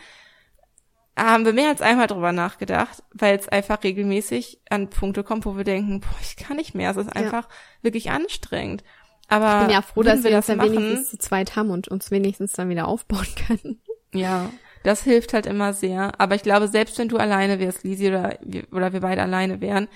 Haben 1.19 1.45
wir 1.45 1.53
mehr 1.53 1.69
als 1.69 1.83
einmal 1.83 2.07
drüber 2.07 2.33
nachgedacht, 2.33 3.03
weil 3.13 3.37
es 3.37 3.49
einfach 3.49 3.83
regelmäßig 3.83 4.61
an 4.71 4.89
Punkte 4.89 5.23
kommt, 5.23 5.45
wo 5.45 5.57
wir 5.57 5.65
denken, 5.65 6.01
boah, 6.01 6.17
ich 6.23 6.37
kann 6.37 6.57
nicht 6.57 6.75
mehr, 6.75 6.91
es 6.93 6.97
ist 6.97 7.15
einfach 7.15 7.49
wirklich 7.83 8.11
anstrengend. 8.11 8.83
Aber 9.29 9.61
Ich 9.61 9.67
bin 9.67 9.75
ja 9.75 9.83
froh, 9.83 10.03
dass 10.03 10.25
wir 10.25 10.31
das 10.31 10.47
das 10.47 10.57
ja 10.57 10.57
machen, 10.57 10.73
wenigstens 10.73 11.11
zu 11.11 11.19
zweit 11.19 11.57
haben 11.57 11.71
und 11.71 11.89
uns 11.89 12.11
wenigstens 12.11 12.53
dann 12.53 12.69
wieder 12.69 12.89
aufbauen 12.89 13.27
können. 13.47 13.81
Ja, 14.13 14.51
das 14.83 15.03
hilft 15.05 15.35
halt 15.35 15.47
immer 15.47 15.73
sehr. 15.73 16.19
Aber 16.19 16.35
ich 16.37 16.43
glaube, 16.43 16.69
selbst 16.69 16.99
wenn 16.99 17.09
du 17.09 17.17
alleine 17.19 17.59
wärst, 17.61 17.85
Lisi, 17.85 18.09
oder 18.09 18.39
wir, 18.43 18.65
oder 18.73 18.93
wir 18.93 19.01
beide 19.01 19.23
alleine 19.23 19.61
wären, 19.61 19.89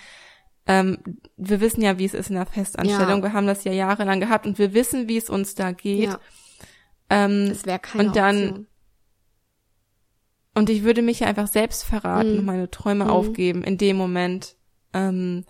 ähm, 0.67 0.99
wir 1.37 1.61
wissen 1.61 1.83
ja, 1.83 1.99
wie 1.99 2.05
es 2.07 2.15
ist 2.15 2.31
in 2.31 2.37
der 2.37 2.47
Festanstellung. 2.47 3.19
Ja. 3.19 3.23
Wir 3.23 3.33
haben 3.33 3.47
das 3.47 3.65
ja 3.65 3.73
jahrelang 3.73 4.21
gehabt 4.21 4.47
und 4.47 4.59
wir 4.59 4.73
wissen, 4.75 5.09
wie 5.09 5.17
es 5.19 5.29
uns 5.31 5.55
da 5.55 5.73
geht. 5.73 6.11
Ja, 6.11 6.21
Ähm, 7.11 7.49
das 7.51 7.67
wäre 7.67 7.79
keine 7.79 8.09
und 8.09 8.17
dann- 8.17 8.49
Option. 8.49 8.67
und 10.55 10.71
ich 10.71 10.83
würde 10.85 11.03
mich 11.03 11.21
ja 11.21 11.27
einfach 11.27 11.49
selbst 11.49 11.85
verraten 11.85 12.33
Mhm. 12.33 12.39
und 12.41 12.45
meine 12.47 12.71
Träume 12.71 13.05
Mhm. 13.05 13.11
aufgeben 13.11 13.65
in 13.65 13.77
dem 13.79 13.97
Moment. 13.97 14.57
Ähm, 14.93 15.45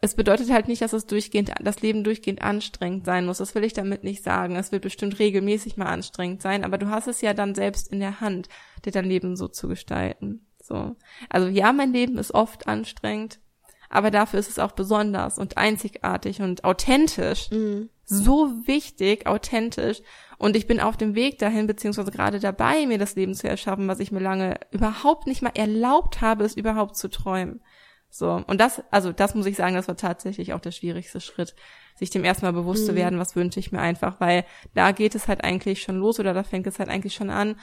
es 0.00 0.14
bedeutet 0.14 0.50
halt 0.50 0.68
nicht, 0.68 0.80
dass 0.82 0.92
es 0.92 1.06
durchgehend, 1.06 1.52
das 1.60 1.82
Leben 1.82 2.04
durchgehend 2.04 2.40
anstrengend 2.40 3.04
sein 3.04 3.26
muss. 3.26 3.38
Das 3.38 3.54
will 3.54 3.64
ich 3.64 3.72
damit 3.72 4.04
nicht 4.04 4.22
sagen. 4.22 4.54
Es 4.56 4.70
wird 4.72 4.82
bestimmt 4.82 5.18
regelmäßig 5.18 5.76
mal 5.76 5.86
anstrengend 5.86 6.40
sein, 6.40 6.64
aber 6.64 6.78
du 6.78 6.88
hast 6.88 7.08
es 7.08 7.20
ja 7.20 7.34
dann 7.34 7.54
selbst 7.54 7.92
in 7.92 7.98
der 8.00 8.20
Hand, 8.20 8.48
dir 8.84 8.92
dein 8.92 9.04
Leben 9.04 9.36
so 9.36 9.48
zu 9.48 9.68
gestalten. 9.68 10.46
So. 10.62 10.96
Also 11.28 11.48
ja, 11.48 11.72
mein 11.72 11.92
Leben 11.92 12.16
ist 12.16 12.32
oft 12.32 12.66
anstrengend, 12.68 13.40
aber 13.88 14.10
dafür 14.10 14.38
ist 14.38 14.50
es 14.50 14.58
auch 14.58 14.72
besonders 14.72 15.38
und 15.38 15.56
einzigartig 15.56 16.40
und 16.42 16.64
authentisch. 16.64 17.50
Mhm. 17.50 17.88
So 18.04 18.50
wichtig, 18.66 19.26
authentisch. 19.26 20.00
Und 20.38 20.56
ich 20.56 20.66
bin 20.66 20.80
auf 20.80 20.96
dem 20.96 21.14
Weg 21.14 21.38
dahin, 21.38 21.66
beziehungsweise 21.66 22.10
gerade 22.10 22.40
dabei, 22.40 22.86
mir 22.86 22.96
das 22.96 23.16
Leben 23.16 23.34
zu 23.34 23.48
erschaffen, 23.48 23.86
was 23.88 24.00
ich 24.00 24.12
mir 24.12 24.20
lange 24.20 24.58
überhaupt 24.70 25.26
nicht 25.26 25.42
mal 25.42 25.52
erlaubt 25.54 26.20
habe, 26.22 26.44
es 26.44 26.56
überhaupt 26.56 26.96
zu 26.96 27.08
träumen. 27.08 27.60
So. 28.08 28.42
Und 28.46 28.60
das, 28.60 28.82
also 28.90 29.12
das 29.12 29.34
muss 29.34 29.44
ich 29.44 29.56
sagen, 29.56 29.74
das 29.74 29.88
war 29.88 29.96
tatsächlich 29.96 30.54
auch 30.54 30.60
der 30.60 30.70
schwierigste 30.70 31.20
Schritt, 31.20 31.54
sich 31.96 32.08
dem 32.08 32.24
erstmal 32.24 32.54
bewusst 32.54 32.86
zu 32.86 32.92
Mhm. 32.92 32.96
werden, 32.96 33.18
was 33.18 33.36
wünsche 33.36 33.60
ich 33.60 33.72
mir 33.72 33.80
einfach, 33.80 34.20
weil 34.20 34.44
da 34.74 34.92
geht 34.92 35.14
es 35.14 35.28
halt 35.28 35.44
eigentlich 35.44 35.82
schon 35.82 35.96
los 35.98 36.18
oder 36.18 36.32
da 36.32 36.44
fängt 36.44 36.66
es 36.66 36.78
halt 36.78 36.88
eigentlich 36.88 37.14
schon 37.14 37.28
an, 37.28 37.56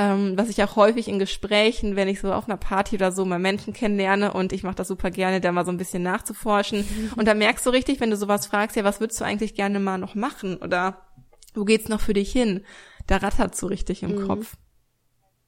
ähm, 0.00 0.38
was 0.38 0.48
ich 0.48 0.62
auch 0.62 0.76
häufig 0.76 1.08
in 1.08 1.18
Gesprächen, 1.18 1.96
wenn 1.96 2.06
ich 2.08 2.20
so 2.20 2.32
auf 2.32 2.46
einer 2.48 2.56
Party 2.56 2.94
oder 2.96 3.10
so 3.12 3.24
mal 3.24 3.38
Menschen 3.40 3.72
kennenlerne 3.72 4.32
und 4.32 4.52
ich 4.52 4.62
mache 4.62 4.76
das 4.76 4.86
super 4.88 5.10
gerne, 5.10 5.40
da 5.40 5.50
mal 5.52 5.64
so 5.66 5.72
ein 5.72 5.76
bisschen 5.76 6.02
nachzuforschen. 6.04 6.84
Und 7.16 7.26
da 7.26 7.34
merkst 7.34 7.66
du 7.66 7.70
richtig, 7.70 7.98
wenn 8.00 8.10
du 8.10 8.16
sowas 8.16 8.46
fragst, 8.46 8.76
ja, 8.76 8.84
was 8.84 9.00
würdest 9.00 9.20
du 9.20 9.24
eigentlich 9.24 9.54
gerne 9.54 9.80
mal 9.80 9.98
noch 9.98 10.14
machen? 10.14 10.56
Oder 10.58 11.04
wo 11.54 11.64
geht's 11.64 11.88
noch 11.88 12.00
für 12.00 12.14
dich 12.14 12.30
hin? 12.30 12.64
Da 13.08 13.16
rattert 13.16 13.56
so 13.56 13.66
richtig 13.66 14.02
im 14.04 14.14
Mhm. 14.14 14.26
Kopf 14.28 14.54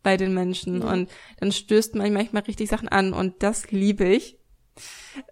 bei 0.02 0.16
den 0.16 0.34
Menschen. 0.34 0.82
Ja. 0.82 0.90
Und 0.92 1.08
dann 1.38 1.52
stößt 1.52 1.94
man 1.94 2.12
manchmal 2.12 2.42
richtig 2.42 2.68
Sachen 2.68 2.88
an 2.88 3.12
und 3.12 3.42
das 3.44 3.70
liebe 3.70 4.04
ich, 4.04 4.36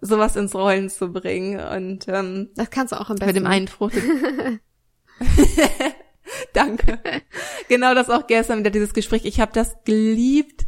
sowas 0.01 0.37
ins 0.37 0.55
Rollen 0.55 0.91
zu 0.91 1.13
bringen. 1.13 1.59
Und 1.59 2.07
ähm, 2.07 2.51
Das 2.55 2.71
kannst 2.71 2.93
du 2.93 3.01
auch 3.01 3.11
am 3.11 3.17
besten. 3.17 3.27
bei 3.27 3.33
dem 3.33 3.47
einen 3.47 3.67
Frucht. 3.67 3.97
Danke. 6.55 6.99
Genau 7.69 7.95
das 7.95 8.11
auch 8.11 8.27
gestern 8.27 8.61
wieder 8.61 8.71
dieses 8.71 8.95
Gespräch. 8.95 9.25
Ich 9.25 9.41
habe 9.41 9.53
das 9.53 9.77
geliebt, 9.85 10.67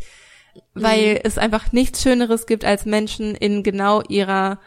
weil 0.74 1.14
Mhm. 1.14 1.20
es 1.24 1.38
einfach 1.38 1.72
nichts 1.72 2.02
Schöneres 2.02 2.46
gibt, 2.46 2.64
als 2.64 2.84
Menschen 2.84 3.34
in 3.34 3.62
genau 3.62 4.02
ihrer, 4.02 4.60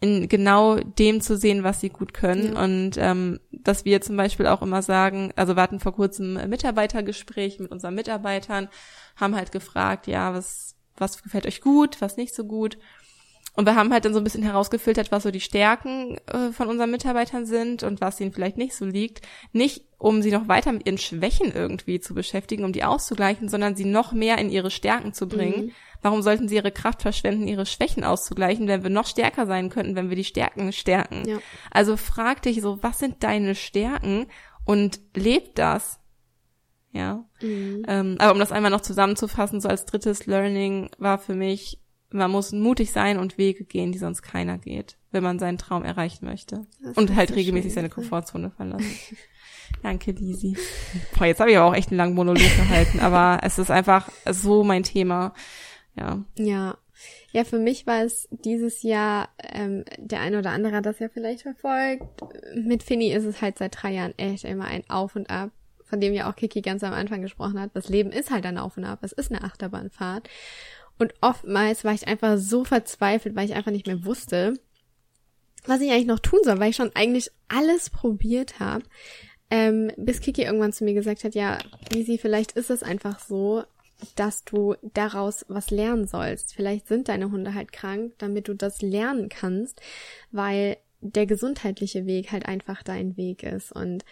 in 0.00 0.28
genau 0.28 0.76
dem 0.76 1.20
zu 1.20 1.36
sehen, 1.36 1.62
was 1.64 1.80
sie 1.80 1.88
gut 1.90 2.14
können. 2.14 2.54
Ja. 2.54 2.62
Und 2.62 2.92
ähm, 2.96 3.40
dass 3.50 3.84
wir 3.84 4.00
zum 4.00 4.16
Beispiel 4.16 4.46
auch 4.46 4.62
immer 4.62 4.82
sagen, 4.82 5.32
also 5.36 5.56
wir 5.56 5.62
hatten 5.62 5.80
vor 5.80 5.94
kurzem 5.94 6.36
ein 6.36 6.50
Mitarbeitergespräch 6.50 7.58
mit 7.60 7.70
unseren 7.70 7.94
Mitarbeitern, 7.94 8.68
haben 9.16 9.36
halt 9.36 9.52
gefragt, 9.52 10.06
ja, 10.06 10.34
was, 10.34 10.76
was 10.96 11.22
gefällt 11.22 11.46
euch 11.46 11.60
gut, 11.60 12.00
was 12.00 12.16
nicht 12.16 12.34
so 12.34 12.44
gut. 12.44 12.78
Und 13.54 13.66
wir 13.66 13.74
haben 13.74 13.92
halt 13.92 14.04
dann 14.04 14.14
so 14.14 14.20
ein 14.20 14.24
bisschen 14.24 14.42
herausgefiltert, 14.42 15.12
was 15.12 15.24
so 15.24 15.30
die 15.30 15.40
Stärken 15.40 16.16
äh, 16.26 16.52
von 16.52 16.68
unseren 16.68 16.90
Mitarbeitern 16.90 17.44
sind 17.44 17.82
und 17.82 18.00
was 18.00 18.18
ihnen 18.20 18.32
vielleicht 18.32 18.56
nicht 18.56 18.74
so 18.74 18.86
liegt. 18.86 19.20
Nicht, 19.52 19.84
um 19.98 20.22
sie 20.22 20.30
noch 20.30 20.48
weiter 20.48 20.72
mit 20.72 20.86
ihren 20.86 20.98
Schwächen 20.98 21.52
irgendwie 21.52 22.00
zu 22.00 22.14
beschäftigen, 22.14 22.64
um 22.64 22.72
die 22.72 22.84
auszugleichen, 22.84 23.50
sondern 23.50 23.76
sie 23.76 23.84
noch 23.84 24.12
mehr 24.12 24.38
in 24.38 24.50
ihre 24.50 24.70
Stärken 24.70 25.12
zu 25.12 25.28
bringen. 25.28 25.66
Mhm. 25.66 25.72
Warum 26.00 26.22
sollten 26.22 26.48
sie 26.48 26.56
ihre 26.56 26.72
Kraft 26.72 27.02
verschwenden, 27.02 27.46
ihre 27.46 27.66
Schwächen 27.66 28.04
auszugleichen, 28.04 28.68
wenn 28.68 28.82
wir 28.82 28.90
noch 28.90 29.06
stärker 29.06 29.46
sein 29.46 29.68
könnten, 29.68 29.96
wenn 29.96 30.08
wir 30.08 30.16
die 30.16 30.24
Stärken 30.24 30.72
stärken? 30.72 31.28
Ja. 31.28 31.38
Also 31.70 31.96
frag 31.96 32.42
dich 32.42 32.60
so, 32.62 32.82
was 32.82 32.98
sind 32.98 33.22
deine 33.22 33.54
Stärken 33.54 34.26
und 34.64 35.00
leb 35.14 35.54
das. 35.54 36.00
Ja. 36.90 37.24
Mhm. 37.40 37.84
Ähm, 37.86 38.16
aber 38.18 38.32
um 38.32 38.38
das 38.38 38.50
einmal 38.50 38.70
noch 38.70 38.80
zusammenzufassen, 38.80 39.60
so 39.60 39.68
als 39.68 39.84
drittes 39.84 40.26
Learning 40.26 40.90
war 40.98 41.18
für 41.18 41.34
mich, 41.34 41.81
man 42.12 42.30
muss 42.30 42.52
mutig 42.52 42.92
sein 42.92 43.18
und 43.18 43.38
Wege 43.38 43.64
gehen, 43.64 43.92
die 43.92 43.98
sonst 43.98 44.22
keiner 44.22 44.58
geht, 44.58 44.96
wenn 45.10 45.22
man 45.22 45.38
seinen 45.38 45.58
Traum 45.58 45.84
erreichen 45.84 46.24
möchte. 46.24 46.66
Und 46.94 47.14
halt 47.14 47.30
so 47.30 47.34
regelmäßig 47.34 47.74
seine. 47.74 47.88
Komfortzone 47.88 48.50
verlassen. 48.50 48.96
Danke, 49.82 50.12
Lisi. 50.12 50.56
Boah, 51.16 51.26
jetzt 51.26 51.40
habe 51.40 51.50
ich 51.50 51.56
aber 51.56 51.66
auch 51.66 51.74
echt 51.74 51.90
einen 51.90 51.98
langen 51.98 52.14
Monolog 52.14 52.56
gehalten, 52.56 53.00
aber 53.00 53.40
es 53.42 53.58
ist 53.58 53.70
einfach 53.70 54.08
so 54.30 54.64
mein 54.64 54.82
Thema. 54.82 55.34
Ja. 55.96 56.24
Ja. 56.36 56.78
Ja, 57.32 57.44
für 57.44 57.58
mich 57.58 57.86
war 57.86 58.02
es 58.02 58.28
dieses 58.30 58.82
Jahr, 58.82 59.30
ähm, 59.38 59.84
der 59.96 60.20
eine 60.20 60.38
oder 60.38 60.50
andere 60.50 60.76
hat 60.76 60.86
das 60.86 60.98
ja 60.98 61.08
vielleicht 61.08 61.42
verfolgt. 61.42 62.04
Mit 62.54 62.82
Finny 62.82 63.10
ist 63.12 63.24
es 63.24 63.40
halt 63.40 63.58
seit 63.58 63.82
drei 63.82 63.92
Jahren 63.92 64.16
echt 64.18 64.44
immer 64.44 64.66
ein 64.66 64.88
Auf 64.88 65.16
und 65.16 65.30
Ab, 65.30 65.50
von 65.82 65.98
dem 65.98 66.12
ja 66.12 66.30
auch 66.30 66.36
Kiki 66.36 66.60
ganz 66.60 66.84
am 66.84 66.92
Anfang 66.92 67.22
gesprochen 67.22 67.58
hat. 67.58 67.70
Das 67.74 67.88
Leben 67.88 68.12
ist 68.12 68.30
halt 68.30 68.44
ein 68.44 68.58
Auf 68.58 68.76
und 68.76 68.84
Ab. 68.84 68.98
Es 69.02 69.12
ist 69.12 69.32
eine 69.32 69.42
Achterbahnfahrt. 69.42 70.28
Und 71.02 71.14
oftmals 71.20 71.82
war 71.82 71.94
ich 71.94 72.06
einfach 72.06 72.38
so 72.38 72.62
verzweifelt, 72.62 73.34
weil 73.34 73.46
ich 73.46 73.54
einfach 73.54 73.72
nicht 73.72 73.88
mehr 73.88 74.04
wusste, 74.04 74.54
was 75.66 75.80
ich 75.80 75.90
eigentlich 75.90 76.06
noch 76.06 76.20
tun 76.20 76.38
soll, 76.44 76.60
weil 76.60 76.70
ich 76.70 76.76
schon 76.76 76.94
eigentlich 76.94 77.28
alles 77.48 77.90
probiert 77.90 78.60
habe. 78.60 78.84
Ähm, 79.50 79.90
bis 79.96 80.20
Kiki 80.20 80.42
irgendwann 80.42 80.72
zu 80.72 80.84
mir 80.84 80.94
gesagt 80.94 81.24
hat, 81.24 81.34
ja, 81.34 81.58
Lisi, 81.92 82.18
vielleicht 82.18 82.52
ist 82.52 82.70
es 82.70 82.84
einfach 82.84 83.18
so, 83.18 83.64
dass 84.14 84.44
du 84.44 84.76
daraus 84.94 85.44
was 85.48 85.72
lernen 85.72 86.06
sollst. 86.06 86.54
Vielleicht 86.54 86.86
sind 86.86 87.08
deine 87.08 87.32
Hunde 87.32 87.52
halt 87.52 87.72
krank, 87.72 88.12
damit 88.18 88.46
du 88.46 88.54
das 88.54 88.80
lernen 88.80 89.28
kannst, 89.28 89.80
weil 90.30 90.76
der 91.00 91.26
gesundheitliche 91.26 92.06
Weg 92.06 92.30
halt 92.30 92.46
einfach 92.46 92.84
dein 92.84 93.16
Weg 93.16 93.42
ist. 93.42 93.72
Und 93.72 94.04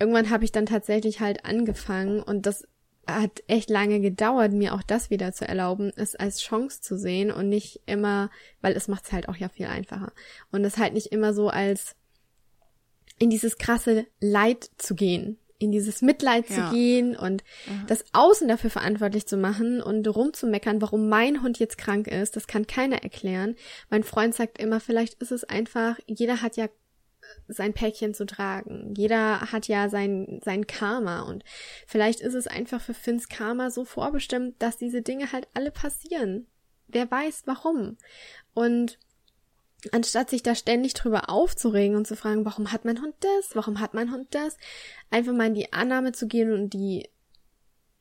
irgendwann 0.00 0.30
habe 0.30 0.44
ich 0.46 0.52
dann 0.52 0.64
tatsächlich 0.64 1.20
halt 1.20 1.44
angefangen 1.44 2.22
und 2.22 2.46
das 2.46 2.66
hat 3.06 3.42
echt 3.46 3.70
lange 3.70 4.00
gedauert, 4.00 4.52
mir 4.52 4.74
auch 4.74 4.82
das 4.82 5.10
wieder 5.10 5.32
zu 5.32 5.46
erlauben, 5.46 5.92
es 5.96 6.14
als 6.16 6.40
Chance 6.40 6.80
zu 6.80 6.96
sehen 6.98 7.30
und 7.30 7.48
nicht 7.48 7.80
immer, 7.86 8.30
weil 8.60 8.74
es 8.74 8.88
macht 8.88 9.04
es 9.06 9.12
halt 9.12 9.28
auch 9.28 9.36
ja 9.36 9.48
viel 9.48 9.66
einfacher. 9.66 10.12
Und 10.52 10.64
es 10.64 10.78
halt 10.78 10.94
nicht 10.94 11.12
immer 11.12 11.34
so 11.34 11.48
als 11.48 11.94
in 13.18 13.30
dieses 13.30 13.58
krasse 13.58 14.06
Leid 14.20 14.68
zu 14.76 14.94
gehen, 14.94 15.38
in 15.58 15.70
dieses 15.70 16.02
Mitleid 16.02 16.48
Ja. 16.50 16.68
zu 16.68 16.74
gehen 16.74 17.16
und 17.16 17.44
das 17.86 18.04
Außen 18.12 18.48
dafür 18.48 18.70
verantwortlich 18.70 19.26
zu 19.26 19.36
machen 19.36 19.80
und 19.80 20.06
rumzumeckern, 20.08 20.82
warum 20.82 21.08
mein 21.08 21.42
Hund 21.42 21.58
jetzt 21.58 21.78
krank 21.78 22.08
ist, 22.08 22.36
das 22.36 22.46
kann 22.46 22.66
keiner 22.66 23.02
erklären. 23.02 23.54
Mein 23.88 24.02
Freund 24.02 24.34
sagt 24.34 24.58
immer, 24.60 24.80
vielleicht 24.80 25.14
ist 25.22 25.32
es 25.32 25.44
einfach, 25.44 25.98
jeder 26.06 26.42
hat 26.42 26.56
ja 26.56 26.68
sein 27.48 27.74
Päckchen 27.74 28.14
zu 28.14 28.26
tragen. 28.26 28.94
Jeder 28.96 29.52
hat 29.52 29.68
ja 29.68 29.88
sein, 29.88 30.40
sein 30.44 30.66
Karma 30.66 31.22
und 31.22 31.44
vielleicht 31.86 32.20
ist 32.20 32.34
es 32.34 32.46
einfach 32.46 32.80
für 32.80 32.94
Finns 32.94 33.28
Karma 33.28 33.70
so 33.70 33.84
vorbestimmt, 33.84 34.60
dass 34.60 34.76
diese 34.76 35.02
Dinge 35.02 35.32
halt 35.32 35.48
alle 35.54 35.70
passieren. 35.70 36.46
Wer 36.88 37.10
weiß 37.10 37.42
warum. 37.46 37.96
Und 38.52 38.98
anstatt 39.92 40.30
sich 40.30 40.42
da 40.42 40.54
ständig 40.54 40.94
drüber 40.94 41.28
aufzuregen 41.28 41.96
und 41.96 42.06
zu 42.06 42.16
fragen, 42.16 42.44
warum 42.44 42.72
hat 42.72 42.84
mein 42.84 43.00
Hund 43.02 43.14
das, 43.20 43.54
warum 43.54 43.80
hat 43.80 43.94
mein 43.94 44.12
Hund 44.12 44.28
das, 44.34 44.56
einfach 45.10 45.32
mal 45.32 45.48
in 45.48 45.54
die 45.54 45.72
Annahme 45.72 46.12
zu 46.12 46.26
gehen 46.26 46.52
und 46.52 46.70
die 46.70 47.08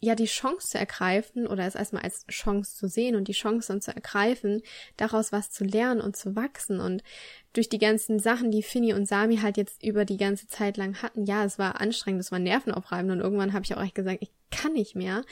ja 0.04 0.16
die 0.16 0.26
Chance 0.26 0.70
zu 0.70 0.78
ergreifen 0.78 1.48
oder 1.48 1.66
es 1.66 1.76
erstmal 1.76 2.04
als 2.04 2.26
Chance 2.28 2.76
zu 2.76 2.88
sehen 2.88 3.16
und 3.16 3.28
die 3.28 3.34
Chance 3.34 3.70
dann 3.70 3.82
zu 3.82 3.96
ergreifen, 3.96 4.62
daraus 4.98 5.32
was 5.32 5.50
zu 5.50 5.64
lernen 5.64 6.02
und 6.02 6.16
zu 6.16 6.36
wachsen. 6.36 6.80
Und 6.80 7.04
durch 7.54 7.70
die 7.70 7.80
ganzen 7.80 8.20
Sachen, 8.20 8.52
die 8.52 8.64
Finny 8.64 8.94
und 8.94 9.08
Sami 9.08 9.38
halt 9.38 9.58
jetzt 9.58 9.82
über 9.84 10.06
die 10.06 10.18
ganze 10.18 10.48
Zeit 10.48 10.78
lang 10.78 11.02
hatten, 11.02 11.26
ja, 11.26 11.46
es 11.46 11.58
war 11.58 11.80
anstrengend, 11.80 12.22
es 12.22 12.32
war 12.32 12.40
nervenaufreibend 12.40 13.12
und 13.12 13.22
irgendwann 13.22 13.54
habe 13.54 13.64
ich 13.64 13.74
auch 13.76 13.82
echt 13.82 13.96
gesagt, 13.96 14.20
ich 14.22 14.32
kann 14.52 14.74
nicht 14.74 14.96
mehr, 14.96 15.24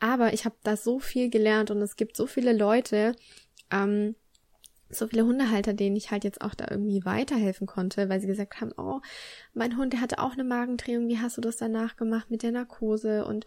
aber 0.00 0.32
ich 0.32 0.44
habe 0.44 0.56
da 0.62 0.76
so 0.76 0.98
viel 0.98 1.30
gelernt 1.30 1.70
und 1.70 1.80
es 1.82 1.96
gibt 1.96 2.16
so 2.16 2.26
viele 2.26 2.52
Leute, 2.52 3.14
ähm, 3.70 4.16
so 4.90 5.06
viele 5.08 5.24
Hundehalter, 5.24 5.72
denen 5.72 5.96
ich 5.96 6.10
halt 6.10 6.24
jetzt 6.24 6.40
auch 6.40 6.54
da 6.54 6.66
irgendwie 6.70 7.04
weiterhelfen 7.04 7.66
konnte, 7.66 8.08
weil 8.08 8.20
sie 8.20 8.26
gesagt 8.26 8.60
haben, 8.60 8.72
oh, 8.76 9.00
mein 9.52 9.76
Hund, 9.76 9.92
der 9.92 10.00
hatte 10.00 10.18
auch 10.18 10.32
eine 10.32 10.44
Magendrehung, 10.44 11.08
wie 11.08 11.18
hast 11.18 11.36
du 11.36 11.40
das 11.40 11.56
danach 11.56 11.96
gemacht 11.96 12.30
mit 12.30 12.42
der 12.42 12.52
Narkose 12.52 13.24
und 13.24 13.46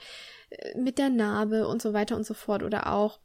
äh, 0.49 0.77
mit 0.77 0.97
der 0.97 1.09
Narbe 1.09 1.67
und 1.67 1.81
so 1.81 1.93
weiter 1.93 2.15
und 2.15 2.25
so 2.25 2.33
fort. 2.33 2.63
Oder 2.63 2.91
auch, 2.91 3.19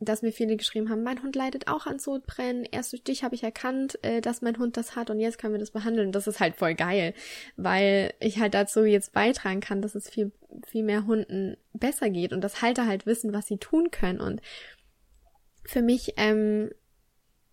dass 0.00 0.22
mir 0.22 0.32
viele 0.32 0.56
geschrieben 0.56 0.90
haben, 0.90 1.02
mein 1.02 1.22
Hund 1.22 1.36
leidet 1.36 1.68
auch 1.68 1.86
an 1.86 1.98
Sodbrennen, 1.98 2.64
erst 2.64 2.92
durch 2.92 3.02
dich 3.02 3.24
habe 3.24 3.34
ich 3.34 3.42
erkannt, 3.42 4.02
äh, 4.02 4.20
dass 4.20 4.42
mein 4.42 4.58
Hund 4.58 4.76
das 4.76 4.96
hat 4.96 5.10
und 5.10 5.20
jetzt 5.20 5.38
können 5.38 5.54
wir 5.54 5.60
das 5.60 5.72
behandeln. 5.72 6.12
Das 6.12 6.26
ist 6.26 6.40
halt 6.40 6.56
voll 6.56 6.74
geil, 6.74 7.14
weil 7.56 8.14
ich 8.20 8.38
halt 8.38 8.54
dazu 8.54 8.84
jetzt 8.84 9.12
beitragen 9.12 9.60
kann, 9.60 9.82
dass 9.82 9.94
es 9.94 10.08
viel, 10.08 10.32
viel 10.66 10.84
mehr 10.84 11.06
Hunden 11.06 11.56
besser 11.72 12.10
geht 12.10 12.32
und 12.32 12.42
dass 12.42 12.62
Halter 12.62 12.86
halt 12.86 13.06
wissen, 13.06 13.32
was 13.32 13.46
sie 13.46 13.58
tun 13.58 13.90
können 13.90 14.20
und 14.20 14.40
für 15.64 15.82
mich 15.82 16.14
ähm, 16.16 16.70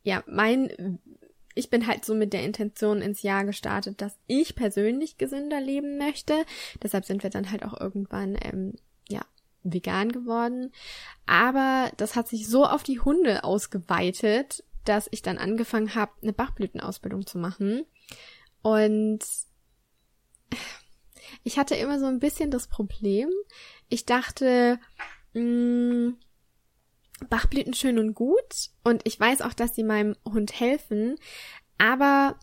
ja, 0.05 0.23
mein, 0.27 0.99
ich 1.55 1.71
bin 1.71 1.87
halt 1.87 2.05
so 2.05 2.13
mit 2.13 2.31
der 2.31 2.43
Intention 2.43 3.01
ins 3.01 3.23
Jahr 3.23 3.43
gestartet, 3.43 4.01
dass 4.01 4.17
ich 4.27 4.55
persönlich 4.55 5.17
gesünder 5.17 5.59
leben 5.59 5.97
möchte. 5.97 6.45
Deshalb 6.81 7.05
sind 7.05 7.23
wir 7.23 7.31
dann 7.31 7.51
halt 7.51 7.63
auch 7.63 7.79
irgendwann, 7.79 8.37
ähm, 8.39 8.75
ja, 9.09 9.25
vegan 9.63 10.11
geworden. 10.11 10.71
Aber 11.25 11.91
das 11.97 12.15
hat 12.15 12.27
sich 12.27 12.47
so 12.47 12.65
auf 12.65 12.83
die 12.83 12.99
Hunde 12.99 13.43
ausgeweitet, 13.43 14.63
dass 14.85 15.09
ich 15.09 15.23
dann 15.23 15.39
angefangen 15.39 15.95
habe, 15.95 16.11
eine 16.21 16.33
Bachblütenausbildung 16.33 17.25
zu 17.25 17.39
machen. 17.39 17.83
Und 18.61 19.25
ich 21.43 21.57
hatte 21.57 21.73
immer 21.73 21.99
so 21.99 22.05
ein 22.05 22.19
bisschen 22.19 22.51
das 22.51 22.67
Problem. 22.67 23.29
Ich 23.89 24.05
dachte, 24.05 24.79
mh, 25.33 25.41
mm, 25.41 26.17
Bachblüten 27.29 27.73
schön 27.73 27.99
und 27.99 28.13
gut. 28.13 28.69
Und 28.83 29.01
ich 29.05 29.19
weiß 29.19 29.41
auch, 29.41 29.53
dass 29.53 29.75
sie 29.75 29.83
meinem 29.83 30.15
Hund 30.25 30.59
helfen, 30.59 31.15
aber 31.77 32.35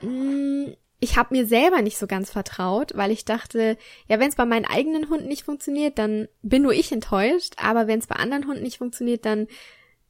mh, 0.00 0.10
mm, 0.10 0.76
ich 1.02 1.16
habe 1.16 1.34
mir 1.34 1.46
selber 1.48 1.82
nicht 1.82 1.98
so 1.98 2.06
ganz 2.06 2.30
vertraut, 2.30 2.92
weil 2.94 3.10
ich 3.10 3.24
dachte, 3.24 3.76
ja, 4.06 4.20
wenn 4.20 4.28
es 4.28 4.36
bei 4.36 4.46
meinen 4.46 4.66
eigenen 4.66 5.08
Hunden 5.08 5.26
nicht 5.26 5.42
funktioniert, 5.42 5.98
dann 5.98 6.28
bin 6.42 6.62
nur 6.62 6.72
ich 6.72 6.92
enttäuscht, 6.92 7.54
aber 7.56 7.88
wenn 7.88 7.98
es 7.98 8.06
bei 8.06 8.14
anderen 8.14 8.46
Hunden 8.46 8.62
nicht 8.62 8.78
funktioniert, 8.78 9.26
dann 9.26 9.48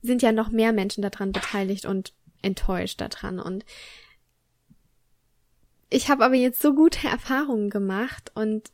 sind 0.02 0.20
ja 0.20 0.32
noch 0.32 0.50
mehr 0.50 0.74
Menschen 0.74 1.00
daran 1.00 1.32
beteiligt 1.32 1.86
und 1.86 2.12
enttäuscht 2.42 3.00
daran. 3.00 3.40
Und 3.40 3.64
ich 5.88 6.10
habe 6.10 6.26
aber 6.26 6.34
jetzt 6.34 6.60
so 6.60 6.74
gute 6.74 7.06
Erfahrungen 7.08 7.70
gemacht 7.70 8.30
und 8.34 8.70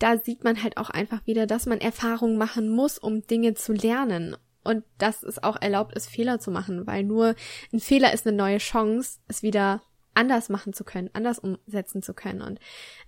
da 0.00 0.18
sieht 0.18 0.42
man 0.42 0.62
halt 0.62 0.76
auch 0.76 0.90
einfach 0.90 1.24
wieder, 1.26 1.46
dass 1.46 1.66
man 1.66 1.80
Erfahrungen 1.80 2.36
machen 2.36 2.68
muss, 2.68 2.98
um 2.98 3.26
Dinge 3.26 3.54
zu 3.54 3.72
lernen. 3.72 4.36
Und 4.62 4.84
dass 4.98 5.22
es 5.22 5.42
auch 5.42 5.60
erlaubt 5.60 5.94
ist, 5.94 6.08
Fehler 6.08 6.38
zu 6.38 6.50
machen, 6.50 6.86
weil 6.86 7.02
nur 7.04 7.34
ein 7.72 7.80
Fehler 7.80 8.12
ist 8.12 8.26
eine 8.26 8.36
neue 8.36 8.58
Chance, 8.58 9.18
es 9.26 9.42
wieder 9.42 9.82
anders 10.12 10.48
machen 10.48 10.72
zu 10.72 10.84
können, 10.84 11.08
anders 11.12 11.38
umsetzen 11.38 12.02
zu 12.02 12.12
können. 12.12 12.42
Und 12.42 12.58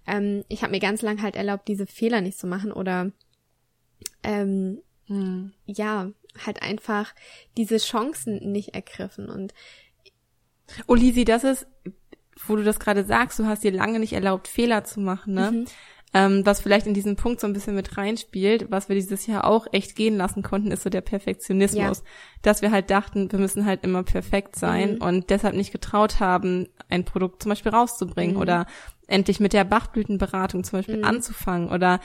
ähm, 0.07 0.45
ich 0.49 0.63
habe 0.63 0.71
mir 0.71 0.81
ganz 0.81 1.03
lang 1.03 1.21
halt 1.21 1.37
erlaubt, 1.37 1.69
diese 1.69 1.87
Fehler 1.87 2.21
nicht 2.21 2.39
zu 2.39 2.47
machen 2.47 2.73
oder 2.73 3.11
ähm, 4.23 4.81
hm. 5.07 5.53
ja, 5.67 6.11
halt 6.47 6.63
einfach 6.63 7.15
diese 7.57 7.77
Chancen 7.79 8.53
nicht 8.53 8.75
ergriffen. 8.75 9.29
Und 9.29 9.53
Oh, 10.87 10.95
Lisi, 10.95 11.25
das 11.25 11.45
ist, 11.45 11.67
wo 12.47 12.57
du 12.57 12.65
das 12.65 12.81
gerade 12.81 13.05
sagst, 13.05 13.39
du 13.39 13.47
hast 13.47 13.63
dir 13.63 13.73
lange 13.73 13.99
nicht 13.99 14.13
erlaubt, 14.13 14.49
Fehler 14.49 14.85
zu 14.85 15.01
machen, 15.01 15.35
ne? 15.35 15.53
Mhm. 15.53 15.65
Ähm, 16.15 16.45
was 16.45 16.61
vielleicht 16.61 16.87
in 16.87 16.93
diesen 16.93 17.17
Punkt 17.17 17.41
so 17.41 17.47
ein 17.47 17.55
bisschen 17.55 17.75
mit 17.75 17.97
reinspielt, 17.97 18.71
was 18.71 18.89
wir 18.89 18.97
dieses 18.97 19.27
Jahr 19.27 19.45
auch 19.45 19.67
echt 19.73 19.97
gehen 19.97 20.17
lassen 20.17 20.43
konnten, 20.43 20.71
ist 20.71 20.83
so 20.83 20.91
der 20.91 21.01
Perfektionismus. 21.01 21.99
Ja. 21.99 22.05
Dass 22.43 22.61
wir 22.61 22.71
halt 22.71 22.91
dachten, 22.91 23.33
wir 23.33 23.39
müssen 23.39 23.65
halt 23.65 23.83
immer 23.83 24.03
perfekt 24.03 24.57
sein 24.57 24.97
mhm. 24.97 25.03
und 25.03 25.31
deshalb 25.31 25.55
nicht 25.55 25.73
getraut 25.73 26.21
haben, 26.21 26.69
ein 26.91 27.05
Produkt 27.05 27.43
zum 27.43 27.51
Beispiel 27.51 27.73
rauszubringen 27.73 28.37
mhm. 28.37 28.43
oder 28.43 28.67
endlich 29.07 29.41
mit 29.41 29.55
der 29.55 29.65
Bachblütenberatung 29.65 30.65
zum 30.65 30.81
Beispiel 30.81 30.99
mhm. 30.99 31.05
anzufangen 31.05 31.71
oder 31.71 32.01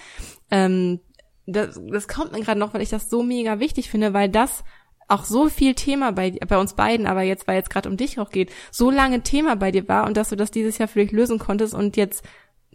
ähm, 0.52 1.02
das, 1.46 1.80
das 1.90 2.08
kommt 2.08 2.34
mir 2.34 2.42
gerade 2.42 2.60
noch, 2.60 2.74
weil 2.74 2.82
ich 2.82 2.90
das 2.90 3.10
so 3.10 3.24
mega 3.24 3.60
wichtig 3.60 3.90
finde, 3.90 4.14
weil 4.14 4.30
das 4.30 4.64
auch 5.08 5.24
so 5.24 5.48
viel 5.48 5.74
Thema 5.74 6.12
bei, 6.12 6.32
bei 6.32 6.58
uns 6.58 6.74
beiden, 6.74 7.08
aber 7.08 7.22
jetzt, 7.22 7.48
weil 7.48 7.56
jetzt 7.56 7.70
gerade 7.70 7.90
um 7.90 7.96
dich 7.96 8.20
auch 8.20 8.30
geht, 8.30 8.52
so 8.72 8.92
lange 8.92 9.22
Thema 9.22 9.56
bei 9.56 9.72
dir 9.72 9.88
war 9.88 10.06
und 10.06 10.18
dass 10.18 10.30
du 10.30 10.36
das 10.36 10.52
dieses 10.52 10.78
Jahr 10.78 10.90
für 10.90 11.00
dich 11.00 11.12
lösen 11.12 11.40
konntest 11.40 11.74
und 11.74 11.96
jetzt 11.96 12.26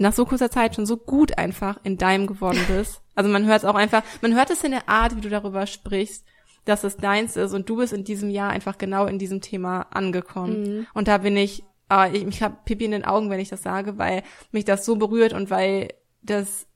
nach 0.03 0.13
so 0.13 0.27
kurzer 0.27 0.51
Zeit 0.51 0.75
schon 0.75 0.87
so 0.87 0.97
gut 0.97 1.39
einfach 1.39 1.79
in 1.85 1.97
deinem 1.97 2.27
geworden 2.27 2.61
bist. 2.69 3.01
Also 3.15 3.31
man 3.31 3.47
hört 3.47 3.61
es 3.61 3.65
auch 3.65 3.75
einfach, 3.75 4.03
man 4.21 4.35
hört 4.35 4.51
es 4.51 4.65
in 4.65 4.73
der 4.73 4.89
Art, 4.89 5.17
wie 5.17 5.21
du 5.21 5.29
darüber 5.29 5.67
sprichst, 5.67 6.25
dass 6.65 6.85
es 6.85 6.97
deins 6.97 7.37
ist 7.37 7.55
und 7.55 7.69
du 7.69 7.77
bist 7.77 7.93
in 7.93 8.05
diesem 8.05 8.31
Jahr 8.31 8.51
einfach 8.51 8.79
genau 8.79 9.07
in 9.07 9.19
diesem 9.19 9.41
Thema 9.41 9.83
angekommen. 9.91 10.63
Mhm. 10.63 10.87
Und 10.95 11.09
da 11.09 11.19
bin 11.19 11.37
ich, 11.37 11.65
äh, 11.91 12.17
ich, 12.17 12.27
ich 12.27 12.43
habe 12.43 12.57
Pipi 12.65 12.85
in 12.85 12.91
den 12.93 13.05
Augen, 13.05 13.31
wenn 13.31 13.41
ich 13.41 13.49
das 13.49 13.63
sage, 13.63 13.99
weil 13.99 14.23
mich 14.51 14.65
das 14.65 14.85
so 14.85 14.97
berührt 14.97 15.33
und 15.33 15.51
weil 15.51 15.95
das, 16.23 16.67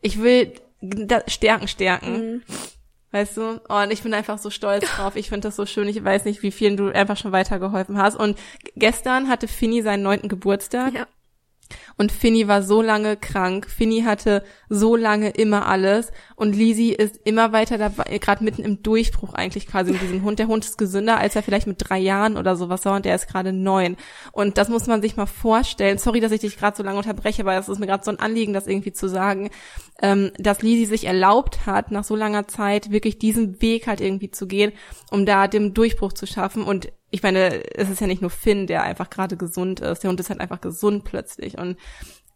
ich 0.00 0.20
will 0.20 0.54
das 0.80 1.32
stärken, 1.32 1.68
stärken. 1.68 2.12
Mhm. 2.12 2.42
Weißt 3.12 3.36
du? 3.36 3.60
Und 3.68 3.92
ich 3.92 4.02
bin 4.02 4.14
einfach 4.14 4.38
so 4.38 4.50
stolz 4.50 4.88
drauf. 4.94 5.16
Ich 5.16 5.30
finde 5.30 5.48
das 5.48 5.56
so 5.56 5.66
schön. 5.66 5.88
Ich 5.88 6.02
weiß 6.02 6.24
nicht, 6.24 6.42
wie 6.42 6.52
vielen 6.52 6.76
du 6.76 6.94
einfach 6.94 7.16
schon 7.16 7.32
weitergeholfen 7.32 7.98
hast. 7.98 8.14
Und 8.14 8.38
gestern 8.76 9.28
hatte 9.28 9.48
Finny 9.48 9.82
seinen 9.82 10.04
neunten 10.04 10.28
Geburtstag. 10.28 10.94
Ja. 10.94 11.06
Und 11.96 12.12
Finny 12.12 12.48
war 12.48 12.62
so 12.62 12.82
lange 12.82 13.16
krank. 13.16 13.68
Finny 13.68 14.02
hatte 14.02 14.42
so 14.68 14.96
lange 14.96 15.30
immer 15.30 15.66
alles. 15.66 16.12
Und 16.36 16.54
Lisi 16.56 16.90
ist 16.90 17.20
immer 17.24 17.52
weiter 17.52 17.78
dabei, 17.78 18.18
gerade 18.18 18.44
mitten 18.44 18.62
im 18.62 18.82
Durchbruch 18.82 19.34
eigentlich 19.34 19.66
quasi 19.66 19.92
mit 19.92 20.02
diesem 20.02 20.22
Hund. 20.22 20.38
Der 20.38 20.46
Hund 20.46 20.64
ist 20.64 20.78
gesünder, 20.78 21.18
als 21.18 21.36
er 21.36 21.42
vielleicht 21.42 21.66
mit 21.66 21.76
drei 21.78 21.98
Jahren 21.98 22.36
oder 22.36 22.56
sowas 22.56 22.84
war 22.84 22.96
und 22.96 23.04
der 23.04 23.14
ist 23.14 23.28
gerade 23.28 23.52
neun. 23.52 23.96
Und 24.32 24.58
das 24.58 24.68
muss 24.68 24.86
man 24.86 25.02
sich 25.02 25.16
mal 25.16 25.26
vorstellen. 25.26 25.98
Sorry, 25.98 26.20
dass 26.20 26.32
ich 26.32 26.40
dich 26.40 26.56
gerade 26.56 26.76
so 26.76 26.82
lange 26.82 26.98
unterbreche, 26.98 27.42
aber 27.42 27.56
es 27.56 27.68
ist 27.68 27.78
mir 27.78 27.86
gerade 27.86 28.04
so 28.04 28.10
ein 28.10 28.20
Anliegen, 28.20 28.52
das 28.52 28.66
irgendwie 28.66 28.92
zu 28.92 29.08
sagen, 29.08 29.50
ähm, 30.00 30.32
dass 30.38 30.62
Lisi 30.62 30.86
sich 30.86 31.04
erlaubt 31.04 31.66
hat, 31.66 31.90
nach 31.90 32.04
so 32.04 32.16
langer 32.16 32.48
Zeit 32.48 32.90
wirklich 32.90 33.18
diesen 33.18 33.60
Weg 33.60 33.86
halt 33.86 34.00
irgendwie 34.00 34.30
zu 34.30 34.46
gehen, 34.46 34.72
um 35.10 35.26
da 35.26 35.48
den 35.48 35.74
Durchbruch 35.74 36.12
zu 36.12 36.26
schaffen. 36.26 36.62
Und 36.62 36.92
ich 37.10 37.22
meine, 37.22 37.64
es 37.74 37.90
ist 37.90 38.00
ja 38.00 38.06
nicht 38.06 38.22
nur 38.22 38.30
Finn, 38.30 38.66
der 38.66 38.82
einfach 38.82 39.10
gerade 39.10 39.36
gesund 39.36 39.80
ist. 39.80 40.02
Der 40.02 40.10
Hund 40.10 40.20
ist 40.20 40.30
halt 40.30 40.40
einfach 40.40 40.60
gesund 40.60 41.04
plötzlich. 41.04 41.58
Und 41.58 41.76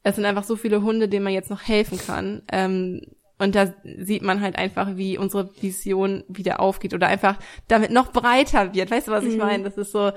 es 0.02 0.16
sind 0.16 0.24
einfach 0.24 0.44
so 0.44 0.56
viele 0.56 0.82
Hunde, 0.82 1.08
denen 1.08 1.24
man 1.24 1.32
jetzt 1.32 1.50
noch 1.50 1.62
helfen 1.62 1.98
kann. 1.98 2.42
Ähm, 2.50 3.02
und 3.38 3.54
da 3.54 3.74
sieht 3.82 4.22
man 4.22 4.40
halt 4.40 4.56
einfach, 4.56 4.96
wie 4.96 5.18
unsere 5.18 5.50
Vision 5.60 6.24
wieder 6.28 6.60
aufgeht 6.60 6.94
oder 6.94 7.08
einfach 7.08 7.38
damit 7.68 7.90
noch 7.90 8.12
breiter 8.12 8.74
wird. 8.74 8.90
Weißt 8.90 9.08
du, 9.08 9.12
was 9.12 9.24
ich 9.24 9.34
mhm. 9.34 9.40
meine? 9.40 9.64
Das 9.64 9.76
ist 9.76 9.92
so, 9.92 10.12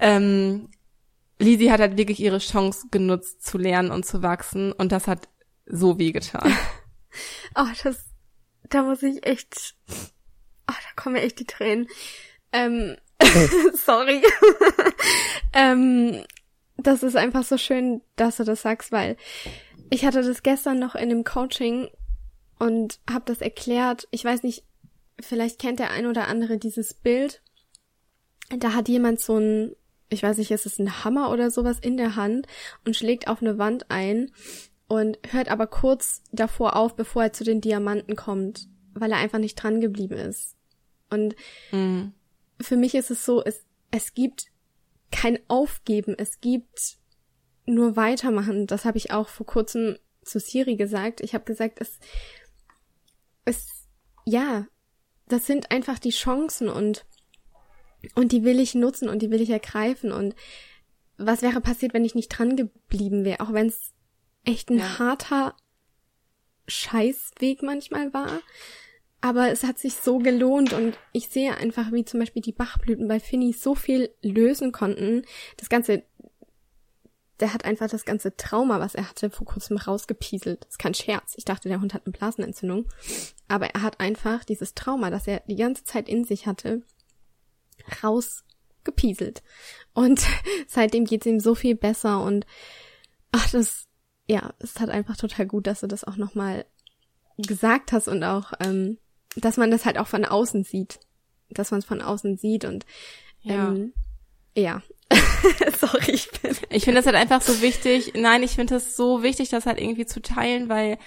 ähm, 0.00 0.68
Lisi 1.38 1.66
hat 1.66 1.80
halt 1.80 1.96
wirklich 1.96 2.20
ihre 2.20 2.38
Chance 2.38 2.86
genutzt 2.90 3.44
zu 3.44 3.58
lernen 3.58 3.90
und 3.90 4.06
zu 4.06 4.22
wachsen 4.22 4.72
und 4.72 4.92
das 4.92 5.08
hat 5.08 5.28
so 5.66 5.98
weh 5.98 6.12
getan. 6.12 6.56
oh, 7.54 7.66
das, 7.82 8.04
da 8.68 8.82
muss 8.82 9.02
ich 9.02 9.26
echt, 9.26 9.74
oh, 9.90 10.74
da 10.74 11.02
kommen 11.02 11.14
mir 11.14 11.22
echt 11.22 11.40
die 11.40 11.46
Tränen. 11.46 11.88
Ähm, 12.52 12.96
Sorry. 13.74 14.22
ähm, 15.52 16.22
das 16.76 17.02
ist 17.02 17.16
einfach 17.16 17.44
so 17.44 17.58
schön, 17.58 18.02
dass 18.16 18.36
du 18.36 18.44
das 18.44 18.62
sagst, 18.62 18.92
weil 18.92 19.16
ich 19.90 20.04
hatte 20.04 20.22
das 20.22 20.42
gestern 20.42 20.78
noch 20.78 20.94
in 20.94 21.08
dem 21.08 21.24
Coaching 21.24 21.88
und 22.58 23.00
habe 23.10 23.24
das 23.26 23.40
erklärt. 23.40 24.08
Ich 24.10 24.24
weiß 24.24 24.42
nicht, 24.42 24.64
vielleicht 25.20 25.58
kennt 25.58 25.78
der 25.78 25.90
ein 25.90 26.06
oder 26.06 26.28
andere 26.28 26.58
dieses 26.58 26.94
Bild. 26.94 27.42
Da 28.50 28.74
hat 28.74 28.88
jemand 28.88 29.20
so 29.20 29.38
ein, 29.38 29.76
ich 30.08 30.22
weiß 30.22 30.38
nicht, 30.38 30.50
ist 30.50 30.66
es 30.66 30.78
ein 30.78 31.04
Hammer 31.04 31.30
oder 31.30 31.50
sowas 31.50 31.78
in 31.80 31.96
der 31.96 32.16
Hand 32.16 32.46
und 32.84 32.96
schlägt 32.96 33.28
auf 33.28 33.40
eine 33.40 33.58
Wand 33.58 33.90
ein 33.90 34.30
und 34.88 35.18
hört 35.30 35.50
aber 35.50 35.66
kurz 35.66 36.22
davor 36.32 36.76
auf, 36.76 36.96
bevor 36.96 37.24
er 37.24 37.32
zu 37.32 37.44
den 37.44 37.60
Diamanten 37.60 38.16
kommt, 38.16 38.68
weil 38.94 39.10
er 39.10 39.18
einfach 39.18 39.38
nicht 39.38 39.56
dran 39.56 39.80
geblieben 39.80 40.16
ist. 40.16 40.56
Und 41.08 41.34
mhm 41.70 42.12
für 42.62 42.76
mich 42.76 42.94
ist 42.94 43.10
es 43.10 43.24
so, 43.24 43.42
es, 43.44 43.64
es 43.90 44.14
gibt 44.14 44.46
kein 45.10 45.38
Aufgeben. 45.48 46.14
Es 46.18 46.40
gibt 46.40 46.96
nur 47.66 47.96
weitermachen. 47.96 48.66
Das 48.66 48.84
habe 48.84 48.98
ich 48.98 49.12
auch 49.12 49.28
vor 49.28 49.46
kurzem 49.46 49.98
zu 50.22 50.40
Siri 50.40 50.76
gesagt. 50.76 51.20
Ich 51.20 51.34
habe 51.34 51.44
gesagt, 51.44 51.80
es, 51.80 51.98
es, 53.44 53.86
ja, 54.24 54.66
das 55.26 55.46
sind 55.46 55.70
einfach 55.70 55.98
die 55.98 56.10
Chancen 56.10 56.68
und, 56.68 57.04
und 58.14 58.32
die 58.32 58.44
will 58.44 58.58
ich 58.58 58.74
nutzen 58.74 59.08
und 59.08 59.20
die 59.22 59.30
will 59.30 59.40
ich 59.40 59.50
ergreifen 59.50 60.12
und 60.12 60.34
was 61.18 61.42
wäre 61.42 61.60
passiert, 61.60 61.94
wenn 61.94 62.04
ich 62.04 62.14
nicht 62.14 62.28
dran 62.28 62.56
geblieben 62.56 63.24
wäre, 63.24 63.40
auch 63.40 63.52
wenn 63.52 63.68
es 63.68 63.92
echt 64.44 64.70
ein 64.70 64.78
ja. 64.78 64.98
harter 64.98 65.56
Scheißweg 66.66 67.62
manchmal 67.62 68.12
war. 68.12 68.40
Aber 69.22 69.50
es 69.50 69.62
hat 69.62 69.78
sich 69.78 69.94
so 69.94 70.18
gelohnt 70.18 70.74
und 70.74 70.98
ich 71.12 71.28
sehe 71.28 71.56
einfach, 71.56 71.92
wie 71.92 72.04
zum 72.04 72.20
Beispiel 72.20 72.42
die 72.42 72.52
Bachblüten 72.52 73.08
bei 73.08 73.20
Finny 73.20 73.52
so 73.52 73.74
viel 73.74 74.10
lösen 74.20 74.72
konnten. 74.72 75.22
Das 75.56 75.68
ganze 75.68 76.02
der 77.42 77.52
hat 77.52 77.64
einfach 77.64 77.90
das 77.90 78.04
ganze 78.04 78.36
Trauma, 78.36 78.78
was 78.78 78.94
er 78.94 79.08
hatte, 79.08 79.28
vor 79.28 79.44
kurzem 79.44 79.76
rausgepieselt. 79.76 80.64
Das 80.64 80.70
ist 80.74 80.78
kein 80.78 80.94
Scherz. 80.94 81.34
Ich 81.36 81.44
dachte, 81.44 81.68
der 81.68 81.80
Hund 81.80 81.92
hat 81.92 82.06
eine 82.06 82.12
Blasenentzündung. 82.12 82.86
Aber 83.48 83.66
er 83.66 83.82
hat 83.82 83.98
einfach 83.98 84.44
dieses 84.44 84.74
Trauma, 84.74 85.10
das 85.10 85.26
er 85.26 85.42
die 85.48 85.56
ganze 85.56 85.82
Zeit 85.82 86.08
in 86.08 86.24
sich 86.24 86.46
hatte, 86.46 86.82
rausgepieselt. 88.00 89.42
Und 89.92 90.24
seitdem 90.68 91.04
geht's 91.04 91.26
ihm 91.26 91.40
so 91.40 91.56
viel 91.56 91.74
besser 91.74 92.22
und 92.22 92.46
ach, 93.32 93.50
das, 93.50 93.88
ja, 94.28 94.54
es 94.60 94.78
hat 94.78 94.90
einfach 94.90 95.16
total 95.16 95.46
gut, 95.46 95.66
dass 95.66 95.80
du 95.80 95.88
das 95.88 96.04
auch 96.04 96.16
nochmal 96.16 96.64
gesagt 97.38 97.90
hast 97.90 98.06
und 98.06 98.22
auch, 98.22 98.52
ähm, 98.60 98.98
dass 99.36 99.56
man 99.56 99.70
das 99.70 99.84
halt 99.84 99.98
auch 99.98 100.06
von 100.06 100.24
außen 100.24 100.64
sieht. 100.64 101.00
Dass 101.50 101.70
man 101.70 101.80
es 101.80 101.86
von 101.86 102.00
außen 102.00 102.36
sieht 102.36 102.64
und 102.64 102.86
ähm, 103.44 103.92
ja, 104.54 104.82
Sorry, 105.78 106.12
ich 106.12 106.30
bin. 106.30 106.56
Ich 106.70 106.84
finde 106.84 106.98
das 106.98 107.06
halt 107.06 107.16
einfach 107.16 107.42
so 107.42 107.60
wichtig. 107.62 108.12
Nein, 108.14 108.42
ich 108.42 108.52
finde 108.52 108.76
es 108.76 108.96
so 108.96 109.22
wichtig, 109.22 109.48
das 109.48 109.66
halt 109.66 109.80
irgendwie 109.80 110.06
zu 110.06 110.22
teilen, 110.22 110.68
weil 110.68 110.98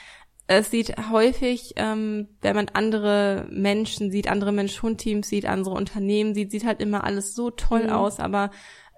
es 0.48 0.70
sieht 0.70 0.96
häufig, 1.12 1.74
ähm, 1.76 2.30
wenn 2.42 2.56
man 2.56 2.70
andere 2.74 3.48
Menschen 3.50 4.12
sieht, 4.12 4.28
andere 4.28 4.52
Mensch-Hund-Teams 4.52 5.28
sieht, 5.28 5.46
andere 5.46 5.74
Unternehmen 5.74 6.36
sieht, 6.36 6.52
sieht 6.52 6.66
halt 6.66 6.82
immer 6.82 7.04
alles 7.04 7.34
so 7.34 7.50
toll 7.50 7.86
mhm. 7.86 7.90
aus, 7.90 8.20
aber 8.20 8.52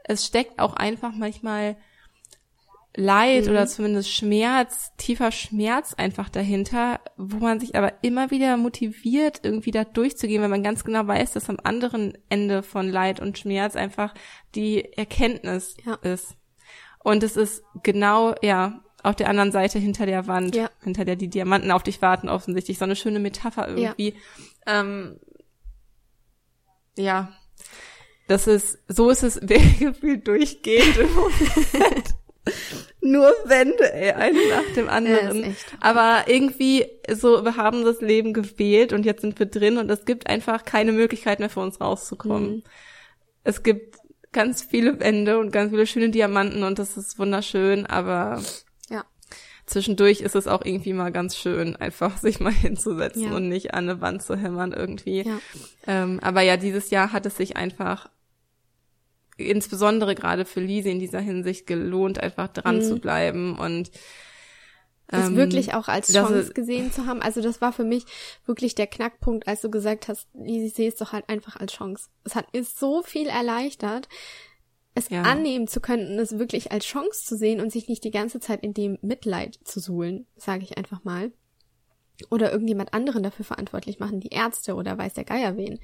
es 0.03 0.25
steckt 0.25 0.59
auch 0.59 0.73
einfach 0.73 1.13
manchmal 1.13 1.77
Leid 2.99 3.45
mhm. 3.45 3.51
oder 3.51 3.67
zumindest 3.67 4.11
Schmerz, 4.11 4.91
tiefer 4.97 5.31
Schmerz 5.31 5.93
einfach 5.93 6.29
dahinter, 6.29 6.99
wo 7.15 7.37
man 7.37 7.59
sich 7.59 7.75
aber 7.75 7.93
immer 8.01 8.31
wieder 8.31 8.57
motiviert, 8.57 9.41
irgendwie 9.43 9.69
da 9.69 9.83
durchzugehen, 9.83 10.41
weil 10.41 10.49
man 10.49 10.63
ganz 10.63 10.83
genau 10.83 11.05
weiß, 11.05 11.33
dass 11.33 11.47
am 11.47 11.59
anderen 11.63 12.17
Ende 12.27 12.63
von 12.63 12.89
Leid 12.89 13.19
und 13.19 13.37
Schmerz 13.37 13.75
einfach 13.75 14.15
die 14.55 14.93
Erkenntnis 14.93 15.77
ja. 15.85 15.93
ist. 15.95 16.35
Und 17.03 17.21
es 17.21 17.37
ist 17.37 17.63
genau, 17.83 18.33
ja, 18.41 18.81
auf 19.03 19.15
der 19.15 19.29
anderen 19.29 19.51
Seite 19.51 19.77
hinter 19.77 20.07
der 20.07 20.25
Wand, 20.25 20.55
ja. 20.55 20.71
hinter 20.83 21.05
der 21.05 21.15
die 21.15 21.29
Diamanten 21.29 21.69
auf 21.69 21.83
dich 21.83 22.01
warten, 22.01 22.29
offensichtlich. 22.29 22.79
So 22.79 22.85
eine 22.85 22.95
schöne 22.95 23.19
Metapher 23.19 23.67
irgendwie. 23.67 24.15
Ja. 24.65 24.79
Ähm, 24.79 25.19
ja. 26.97 27.31
Das 28.27 28.47
ist, 28.47 28.79
so 28.87 29.11
ist 29.11 29.21
es 29.21 29.39
gefühlt 29.79 30.27
durchgehend 30.27 30.97
im 30.97 31.13
Moment. 31.13 32.16
Nur 33.01 33.31
Wände, 33.45 33.93
ey, 33.93 34.11
einen 34.11 34.49
nach 34.49 34.73
dem 34.75 34.89
anderen. 34.89 35.43
Ja, 35.43 35.51
Aber 35.79 36.25
irgendwie 36.27 36.87
so, 37.09 37.43
wir 37.43 37.55
haben 37.55 37.85
das 37.85 38.01
Leben 38.01 38.33
gewählt 38.33 38.93
und 38.93 39.05
jetzt 39.05 39.21
sind 39.21 39.39
wir 39.39 39.45
drin 39.45 39.77
und 39.77 39.89
es 39.89 40.05
gibt 40.05 40.27
einfach 40.27 40.65
keine 40.65 40.91
Möglichkeit 40.91 41.39
mehr 41.39 41.49
für 41.49 41.61
uns 41.61 41.79
rauszukommen. 41.79 42.57
Mhm. 42.57 42.63
Es 43.43 43.63
gibt 43.63 43.97
ganz 44.31 44.61
viele 44.61 44.99
Wände 44.99 45.39
und 45.39 45.51
ganz 45.51 45.71
viele 45.71 45.87
schöne 45.87 46.09
Diamanten 46.09 46.63
und 46.63 46.79
das 46.79 46.97
ist 46.97 47.17
wunderschön, 47.17 47.85
aber 47.85 48.41
ja. 48.89 49.05
zwischendurch 49.65 50.21
ist 50.21 50.35
es 50.35 50.47
auch 50.47 50.65
irgendwie 50.65 50.93
mal 50.93 51.11
ganz 51.11 51.37
schön, 51.37 51.75
einfach 51.75 52.17
sich 52.21 52.39
mal 52.39 52.51
hinzusetzen 52.51 53.23
ja. 53.23 53.31
und 53.31 53.47
nicht 53.47 53.73
an 53.73 53.89
eine 53.89 54.01
Wand 54.01 54.21
zu 54.21 54.35
hämmern 54.35 54.73
irgendwie. 54.73 55.23
Ja. 55.23 55.39
Ähm, 55.87 56.19
aber 56.21 56.41
ja, 56.41 56.57
dieses 56.57 56.89
Jahr 56.89 57.13
hat 57.13 57.25
es 57.25 57.37
sich 57.37 57.55
einfach 57.57 58.09
insbesondere 59.37 60.15
gerade 60.15 60.45
für 60.45 60.59
Lise 60.59 60.89
in 60.89 60.99
dieser 60.99 61.19
Hinsicht 61.19 61.67
gelohnt, 61.67 62.19
einfach 62.19 62.47
dran 62.49 62.77
mhm. 62.77 62.81
zu 62.81 62.99
bleiben 62.99 63.57
und 63.57 63.91
das 65.07 65.27
ähm, 65.27 65.37
wirklich 65.37 65.73
auch 65.73 65.87
als 65.87 66.11
Chance 66.11 66.51
gesehen 66.53 66.91
zu 66.91 67.05
haben. 67.05 67.21
Also 67.21 67.41
das 67.41 67.61
war 67.61 67.71
für 67.71 67.85
mich 67.85 68.05
wirklich 68.45 68.75
der 68.75 68.87
Knackpunkt, 68.87 69.47
als 69.47 69.61
du 69.61 69.69
gesagt 69.69 70.09
hast, 70.09 70.27
Lise, 70.33 70.75
sehe 70.75 70.89
es 70.89 70.95
doch 70.95 71.13
halt 71.13 71.29
einfach 71.29 71.55
als 71.55 71.73
Chance. 71.73 72.09
Es 72.25 72.35
hat 72.35 72.53
mir 72.53 72.63
so 72.63 73.01
viel 73.03 73.27
erleichtert, 73.27 74.09
es 74.95 75.09
ja. 75.09 75.21
annehmen 75.21 75.67
zu 75.67 75.79
können, 75.79 76.19
es 76.19 76.39
wirklich 76.39 76.71
als 76.71 76.85
Chance 76.85 77.23
zu 77.23 77.37
sehen 77.37 77.61
und 77.61 77.71
sich 77.71 77.87
nicht 77.87 78.03
die 78.03 78.11
ganze 78.11 78.39
Zeit 78.39 78.63
in 78.63 78.73
dem 78.73 78.97
Mitleid 79.01 79.57
zu 79.63 79.79
suhlen, 79.79 80.27
sage 80.35 80.63
ich 80.63 80.77
einfach 80.77 81.03
mal 81.03 81.31
oder 82.29 82.51
irgendjemand 82.51 82.93
anderen 82.93 83.23
dafür 83.23 83.45
verantwortlich 83.45 83.99
machen, 83.99 84.19
die 84.19 84.29
Ärzte 84.29 84.75
oder 84.75 84.97
weiß 84.97 85.13
der 85.13 85.23
Geier 85.23 85.57
wen. 85.57 85.79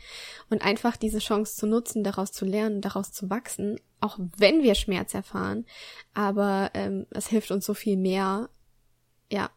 Und 0.49 0.63
einfach 0.63 0.97
diese 0.97 1.19
Chance 1.19 1.55
zu 1.55 1.67
nutzen, 1.67 2.03
daraus 2.03 2.31
zu 2.31 2.45
lernen, 2.45 2.81
daraus 2.81 3.11
zu 3.11 3.29
wachsen, 3.29 3.79
auch 3.99 4.17
wenn 4.37 4.63
wir 4.63 4.75
Schmerz 4.75 5.13
erfahren. 5.13 5.65
Aber 6.13 6.71
ähm, 6.73 7.05
es 7.11 7.27
hilft 7.27 7.51
uns 7.51 7.65
so 7.65 7.73
viel 7.73 7.97
mehr. 7.97 8.49
Ja. 9.31 9.51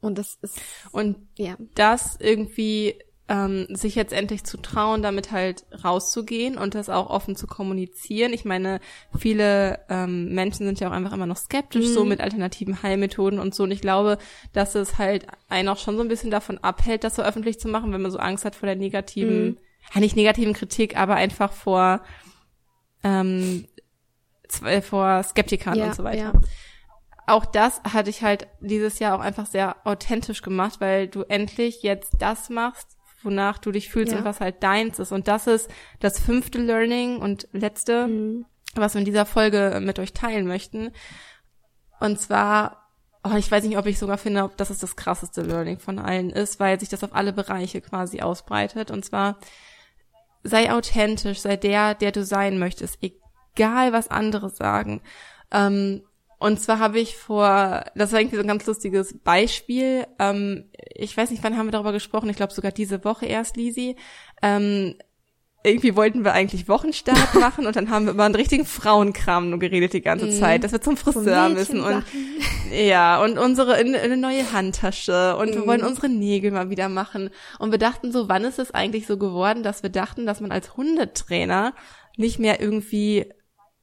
Und 0.00 0.18
das 0.18 0.38
ist. 0.42 0.60
Und 0.92 1.16
ja. 1.36 1.56
das 1.74 2.16
irgendwie 2.20 2.98
ähm, 3.28 3.66
sich 3.70 3.94
jetzt 3.94 4.12
endlich 4.12 4.44
zu 4.44 4.58
trauen, 4.58 5.02
damit 5.02 5.32
halt 5.32 5.64
rauszugehen 5.82 6.58
und 6.58 6.74
das 6.74 6.90
auch 6.90 7.08
offen 7.08 7.36
zu 7.36 7.46
kommunizieren. 7.46 8.34
Ich 8.34 8.44
meine, 8.44 8.80
viele 9.16 9.80
ähm, 9.88 10.34
Menschen 10.34 10.66
sind 10.66 10.78
ja 10.80 10.88
auch 10.88 10.92
einfach 10.92 11.12
immer 11.12 11.26
noch 11.26 11.38
skeptisch, 11.38 11.88
mhm. 11.88 11.92
so 11.92 12.04
mit 12.04 12.20
alternativen 12.20 12.82
Heilmethoden 12.82 13.38
und 13.38 13.54
so. 13.54 13.62
Und 13.62 13.70
ich 13.70 13.80
glaube, 13.80 14.18
dass 14.52 14.74
es 14.74 14.98
halt 14.98 15.26
einen 15.48 15.68
auch 15.68 15.78
schon 15.78 15.96
so 15.96 16.02
ein 16.02 16.08
bisschen 16.08 16.30
davon 16.30 16.58
abhält, 16.58 17.02
das 17.02 17.16
so 17.16 17.22
öffentlich 17.22 17.58
zu 17.58 17.68
machen, 17.68 17.92
wenn 17.92 18.02
man 18.02 18.10
so 18.10 18.18
Angst 18.18 18.44
hat 18.44 18.56
vor 18.56 18.66
der 18.66 18.76
negativen, 18.76 19.44
mhm. 19.44 19.58
ja 19.94 20.00
nicht 20.00 20.16
negativen 20.16 20.52
Kritik, 20.52 20.98
aber 20.98 21.14
einfach 21.14 21.52
vor 21.52 22.02
ähm, 23.02 23.66
vor 24.82 25.22
Skeptikern 25.22 25.76
ja, 25.76 25.86
und 25.86 25.94
so 25.94 26.04
weiter. 26.04 26.18
Ja 26.18 26.32
auch 27.26 27.46
das 27.46 27.80
hatte 27.84 28.10
ich 28.10 28.22
halt 28.22 28.46
dieses 28.60 28.98
Jahr 28.98 29.16
auch 29.16 29.22
einfach 29.22 29.46
sehr 29.46 29.76
authentisch 29.84 30.42
gemacht, 30.42 30.80
weil 30.80 31.08
du 31.08 31.22
endlich 31.22 31.82
jetzt 31.82 32.16
das 32.18 32.50
machst, 32.50 32.98
wonach 33.24 33.58
du 33.58 33.72
dich 33.72 33.88
fühlst 33.88 34.12
ja. 34.12 34.18
und 34.18 34.24
was 34.24 34.40
halt 34.40 34.62
deins 34.62 34.98
ist. 34.98 35.12
Und 35.12 35.28
das 35.28 35.46
ist 35.46 35.70
das 36.00 36.18
fünfte 36.18 36.58
Learning 36.58 37.18
und 37.18 37.48
letzte, 37.52 38.06
mhm. 38.06 38.46
was 38.74 38.94
wir 38.94 39.00
in 39.00 39.04
dieser 39.04 39.26
Folge 39.26 39.80
mit 39.82 39.98
euch 39.98 40.12
teilen 40.12 40.46
möchten. 40.46 40.90
Und 42.00 42.20
zwar, 42.20 42.90
oh, 43.24 43.36
ich 43.36 43.50
weiß 43.50 43.64
nicht, 43.64 43.78
ob 43.78 43.86
ich 43.86 43.98
sogar 43.98 44.18
finde, 44.18 44.44
ob 44.44 44.56
das 44.56 44.70
ist 44.70 44.82
das 44.82 44.96
krasseste 44.96 45.42
Learning 45.42 45.78
von 45.78 45.98
allen 45.98 46.30
ist, 46.30 46.60
weil 46.60 46.78
sich 46.78 46.88
das 46.88 47.04
auf 47.04 47.14
alle 47.14 47.32
Bereiche 47.32 47.80
quasi 47.80 48.20
ausbreitet. 48.20 48.90
Und 48.90 49.04
zwar, 49.04 49.38
sei 50.42 50.72
authentisch, 50.72 51.40
sei 51.40 51.56
der, 51.56 51.94
der 51.94 52.12
du 52.12 52.24
sein 52.24 52.58
möchtest, 52.58 52.98
egal 53.00 53.92
was 53.92 54.08
andere 54.08 54.50
sagen. 54.50 55.02
Ähm, 55.50 56.02
und 56.44 56.60
zwar 56.60 56.78
habe 56.78 57.00
ich 57.00 57.16
vor, 57.16 57.84
das 57.94 58.12
war 58.12 58.20
irgendwie 58.20 58.36
so 58.36 58.42
ein 58.42 58.48
ganz 58.48 58.66
lustiges 58.66 59.18
Beispiel. 59.18 60.06
Ähm, 60.18 60.68
ich 60.94 61.16
weiß 61.16 61.30
nicht, 61.30 61.42
wann 61.42 61.56
haben 61.56 61.68
wir 61.68 61.72
darüber 61.72 61.92
gesprochen? 61.92 62.28
Ich 62.28 62.36
glaube 62.36 62.52
sogar 62.52 62.70
diese 62.70 63.02
Woche 63.02 63.24
erst, 63.24 63.56
Lisi. 63.56 63.96
Ähm, 64.42 64.94
irgendwie 65.62 65.96
wollten 65.96 66.22
wir 66.22 66.34
eigentlich 66.34 66.68
Wochenstart 66.68 67.34
machen 67.40 67.66
und 67.66 67.76
dann 67.76 67.88
haben 67.88 68.04
wir 68.04 68.12
über 68.12 68.24
einen 68.24 68.34
richtigen 68.34 68.66
Frauenkram 68.66 69.48
nur 69.48 69.58
geredet 69.58 69.94
die 69.94 70.02
ganze 70.02 70.26
mhm. 70.26 70.32
Zeit, 70.32 70.64
dass 70.64 70.72
wir 70.72 70.82
zum 70.82 70.98
Friseur 70.98 71.48
müssen 71.48 71.80
und 71.80 72.04
ja 72.70 73.24
und 73.24 73.38
unsere 73.38 73.76
eine 73.76 74.18
neue 74.18 74.52
Handtasche 74.52 75.38
und 75.38 75.52
mm. 75.52 75.54
wir 75.54 75.66
wollen 75.66 75.80
mhm. 75.80 75.86
unsere 75.86 76.10
Nägel 76.10 76.50
mal 76.50 76.68
wieder 76.68 76.90
machen 76.90 77.30
und 77.58 77.70
wir 77.70 77.78
dachten 77.78 78.12
so, 78.12 78.28
wann 78.28 78.44
ist 78.44 78.58
es 78.58 78.72
eigentlich 78.72 79.06
so 79.06 79.16
geworden, 79.16 79.62
dass 79.62 79.82
wir 79.82 79.88
dachten, 79.88 80.26
dass 80.26 80.42
man 80.42 80.52
als 80.52 80.76
Hundetrainer 80.76 81.72
nicht 82.18 82.38
mehr 82.38 82.60
irgendwie 82.60 83.32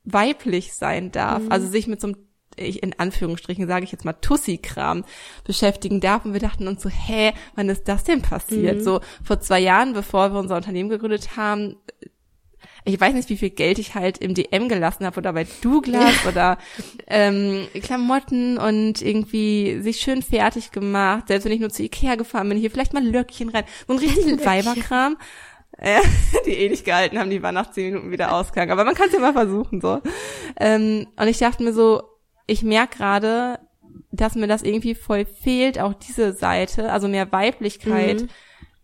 weiblich 0.03 0.75
sein 0.75 1.11
darf, 1.11 1.41
mm. 1.41 1.51
also 1.51 1.67
sich 1.67 1.87
mit 1.87 1.99
so 1.99 2.09
einem 2.09 2.30
ich 2.57 2.83
in 2.83 2.97
Anführungsstrichen 2.97 3.67
sage 3.67 3.85
ich 3.85 3.91
jetzt 3.91 4.05
mal 4.05 4.13
Tussi-Kram 4.13 5.03
beschäftigen 5.43 5.99
darf. 5.99 6.25
Und 6.25 6.33
wir 6.33 6.39
dachten 6.39 6.67
uns 6.67 6.81
so, 6.81 6.89
hä, 6.89 7.33
wann 7.55 7.69
ist 7.69 7.87
das 7.87 8.03
denn 8.03 8.21
passiert? 8.21 8.77
Mhm. 8.77 8.83
So 8.83 9.01
vor 9.23 9.39
zwei 9.39 9.59
Jahren, 9.59 9.93
bevor 9.93 10.33
wir 10.33 10.39
unser 10.39 10.55
Unternehmen 10.55 10.89
gegründet 10.89 11.37
haben, 11.37 11.77
ich 12.83 12.99
weiß 12.99 13.13
nicht, 13.13 13.29
wie 13.29 13.37
viel 13.37 13.51
Geld 13.51 13.77
ich 13.77 13.93
halt 13.93 14.17
im 14.17 14.33
DM 14.33 14.67
gelassen 14.67 15.05
habe 15.05 15.19
oder 15.19 15.33
bei 15.33 15.45
Douglas 15.61 16.25
oder 16.27 16.57
ähm, 17.07 17.67
Klamotten 17.81 18.57
und 18.57 19.01
irgendwie 19.01 19.79
sich 19.81 19.97
schön 19.97 20.23
fertig 20.23 20.71
gemacht. 20.71 21.27
Selbst 21.27 21.45
wenn 21.45 21.51
ich 21.51 21.59
nur 21.59 21.69
zu 21.69 21.83
Ikea 21.83 22.15
gefahren 22.15 22.49
bin, 22.49 22.57
hier 22.57 22.71
vielleicht 22.71 22.93
mal 22.93 23.05
Löckchen 23.05 23.49
rein. 23.49 23.65
So 23.87 23.93
ein 23.93 23.99
richtigen 23.99 24.43
Weiberkram. 24.43 25.17
Ja, 25.79 26.01
die 26.45 26.51
eh 26.53 26.69
nicht 26.69 26.85
gehalten 26.85 27.19
haben, 27.19 27.29
die 27.29 27.41
waren 27.41 27.55
nach 27.55 27.71
zehn 27.71 27.93
Minuten 27.93 28.11
wieder 28.11 28.33
ausgegangen. 28.33 28.71
Aber 28.71 28.83
man 28.83 28.95
kann 28.95 29.07
es 29.07 29.13
ja 29.13 29.19
mal 29.19 29.33
versuchen, 29.33 29.79
so. 29.79 30.01
Ähm, 30.59 31.07
und 31.17 31.27
ich 31.27 31.37
dachte 31.37 31.63
mir 31.63 31.73
so, 31.73 32.01
ich 32.51 32.63
merke 32.63 32.97
gerade, 32.97 33.59
dass 34.11 34.35
mir 34.35 34.47
das 34.47 34.61
irgendwie 34.61 34.95
voll 34.95 35.25
fehlt, 35.25 35.79
auch 35.79 35.93
diese 35.93 36.33
Seite, 36.33 36.91
also 36.91 37.07
mehr 37.07 37.31
Weiblichkeit. 37.31 38.23
Mhm. 38.23 38.29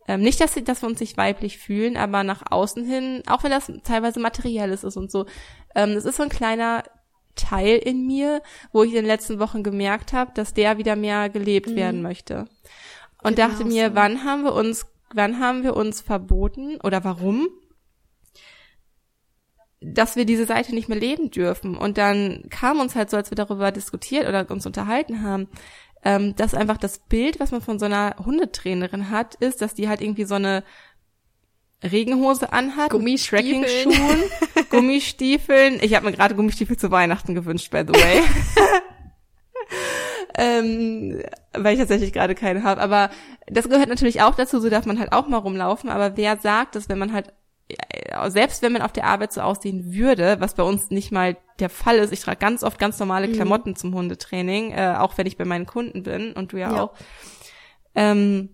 ähm, 0.08 0.22
nicht, 0.22 0.40
dass, 0.40 0.56
dass 0.64 0.82
wir 0.82 0.88
uns 0.88 1.02
nicht 1.02 1.18
weiblich 1.18 1.58
fühlen, 1.58 1.98
aber 1.98 2.24
nach 2.24 2.44
außen 2.50 2.86
hin, 2.86 3.24
auch 3.28 3.44
wenn 3.44 3.52
das 3.52 3.72
teilweise 3.84 4.22
materielles 4.22 4.86
ist 4.86 4.96
und 4.96 5.12
so, 5.12 5.26
ähm, 5.76 5.92
es 5.92 6.06
ist 6.06 6.16
so 6.16 6.24
ein 6.24 6.30
kleiner 6.30 6.84
Teil 7.36 7.78
in 7.78 8.08
mir, 8.08 8.42
wo 8.72 8.84
ich 8.84 8.90
in 8.90 8.96
den 8.96 9.06
letzten 9.06 9.40
Wochen 9.40 9.64
gemerkt 9.64 10.14
habe, 10.14 10.32
dass 10.34 10.54
der 10.54 10.78
wieder 10.78 10.96
mehr 10.96 11.30
gelebt 11.30 11.70
mhm. 11.70 11.76
werden 11.76 12.02
möchte. 12.02 12.48
Und 13.22 13.36
genau 13.36 13.50
dachte 13.50 13.66
mir, 13.66 13.90
so. 13.90 13.96
wann 13.96 14.24
haben 14.24 14.44
wir 14.44 14.54
uns, 14.54 14.86
wann 15.14 15.40
haben 15.40 15.64
wir 15.64 15.76
uns 15.76 16.02
verboten 16.02 16.80
oder 16.84 17.04
warum? 17.04 17.50
Dass 19.80 20.16
wir 20.16 20.26
diese 20.26 20.46
Seite 20.46 20.74
nicht 20.74 20.90
mehr 20.90 21.00
leben 21.00 21.30
dürfen. 21.30 21.78
Und 21.78 21.98
dann 21.98 22.44
kam 22.50 22.80
uns 22.80 22.96
halt 22.96 23.10
so, 23.10 23.18
als 23.18 23.32
wir 23.32 23.36
darüber 23.36 23.72
diskutiert 23.72 24.28
oder 24.28 24.50
uns 24.50 24.66
unterhalten 24.66 25.22
haben, 25.22 25.48
ähm, 26.04 26.36
dass 26.36 26.54
einfach 26.54 26.78
das 26.78 27.00
Bild, 27.00 27.40
was 27.40 27.52
man 27.52 27.62
von 27.62 27.80
so 27.80 27.86
einer 27.86 28.16
Hundetrainerin 28.24 29.10
hat, 29.10 29.36
ist, 29.36 29.62
dass 29.62 29.76
die 29.76 29.88
halt 29.88 30.02
irgendwie 30.02 30.26
so 30.26 30.36
eine 30.36 30.64
Regenhose 31.84 32.52
anhat, 32.54 32.90
Gummistiefel. 32.90 33.66
Gummistiefeln. 34.70 35.80
Ich 35.82 35.94
habe 35.94 36.06
mir 36.08 36.12
gerade 36.12 36.34
Gummistiefel 36.36 36.78
zu 36.78 36.90
Weihnachten 36.90 37.36
gewünscht, 37.36 37.70
by 37.70 37.84
the 37.88 37.94
way. 37.94 38.24
ähm, 40.38 41.22
weil 41.54 41.74
ich 41.74 41.80
tatsächlich 41.80 42.14
gerade 42.14 42.34
keine 42.34 42.64
habe. 42.64 42.82
Aber 42.82 43.12
das 43.46 43.70
gehört 43.70 43.90
natürlich 43.90 44.22
auch 44.22 44.34
dazu, 44.34 44.60
so 44.60 44.70
darf 44.70 44.88
man 44.88 45.00
halt 45.00 45.14
auch 45.14 45.28
mal 45.28 45.38
rumlaufen. 45.38 45.90
Aber 45.90 46.18
wer 46.18 46.38
sagt, 46.38 46.76
dass 46.76 46.90
wenn 46.90 46.98
man 46.98 47.14
halt 47.14 47.34
selbst 48.30 48.62
wenn 48.62 48.72
man 48.72 48.82
auf 48.82 48.94
der 48.94 49.06
Arbeit 49.06 49.34
so 49.34 49.42
aussehen 49.42 49.94
würde, 49.94 50.38
was 50.40 50.56
bei 50.56 50.64
uns 50.64 50.90
nicht 50.90 51.12
mal 51.12 51.38
der 51.60 51.70
Fall 51.70 51.98
ist, 51.98 52.14
ich 52.14 52.22
trage 52.22 52.38
ganz 52.38 52.64
oft 52.64 52.80
ganz 52.80 53.00
normale 53.00 53.28
mhm. 53.28 53.34
Klamotten 53.34 53.72
mhm. 53.72 53.76
zum 53.76 53.94
Hundetraining, 53.94 54.72
äh, 54.72 54.96
auch 54.98 55.18
wenn 55.18 55.28
ich 55.28 55.38
bei 55.38 55.46
meinen 55.46 55.66
Kunden 55.66 56.04
bin 56.04 56.34
und 56.34 56.54
du 56.54 56.58
ja, 56.58 56.74
ja. 56.74 56.84
auch. 56.84 56.94
Ähm, 57.96 58.50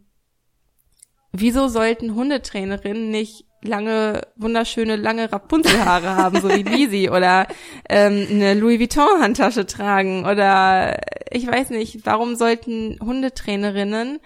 wieso 1.32 1.68
sollten 1.68 2.16
Hundetrainerinnen 2.16 3.12
nicht 3.12 3.46
lange, 3.62 4.22
wunderschöne, 4.36 4.96
lange 4.96 5.32
Rapunzelhaare 5.32 6.16
haben, 6.16 6.42
so 6.42 6.50
wie 6.50 6.64
Lisi, 6.64 7.10
oder 7.10 7.48
ähm, 7.90 8.28
eine 8.30 8.54
Louis 8.56 8.80
Vuitton-Handtasche 8.80 9.66
tragen, 9.66 10.26
oder 10.26 11.00
ich 11.32 11.48
weiß 11.48 11.70
nicht, 11.70 12.06
warum 12.06 12.36
sollten 12.36 12.98
Hundetrainerinnen 13.02 14.20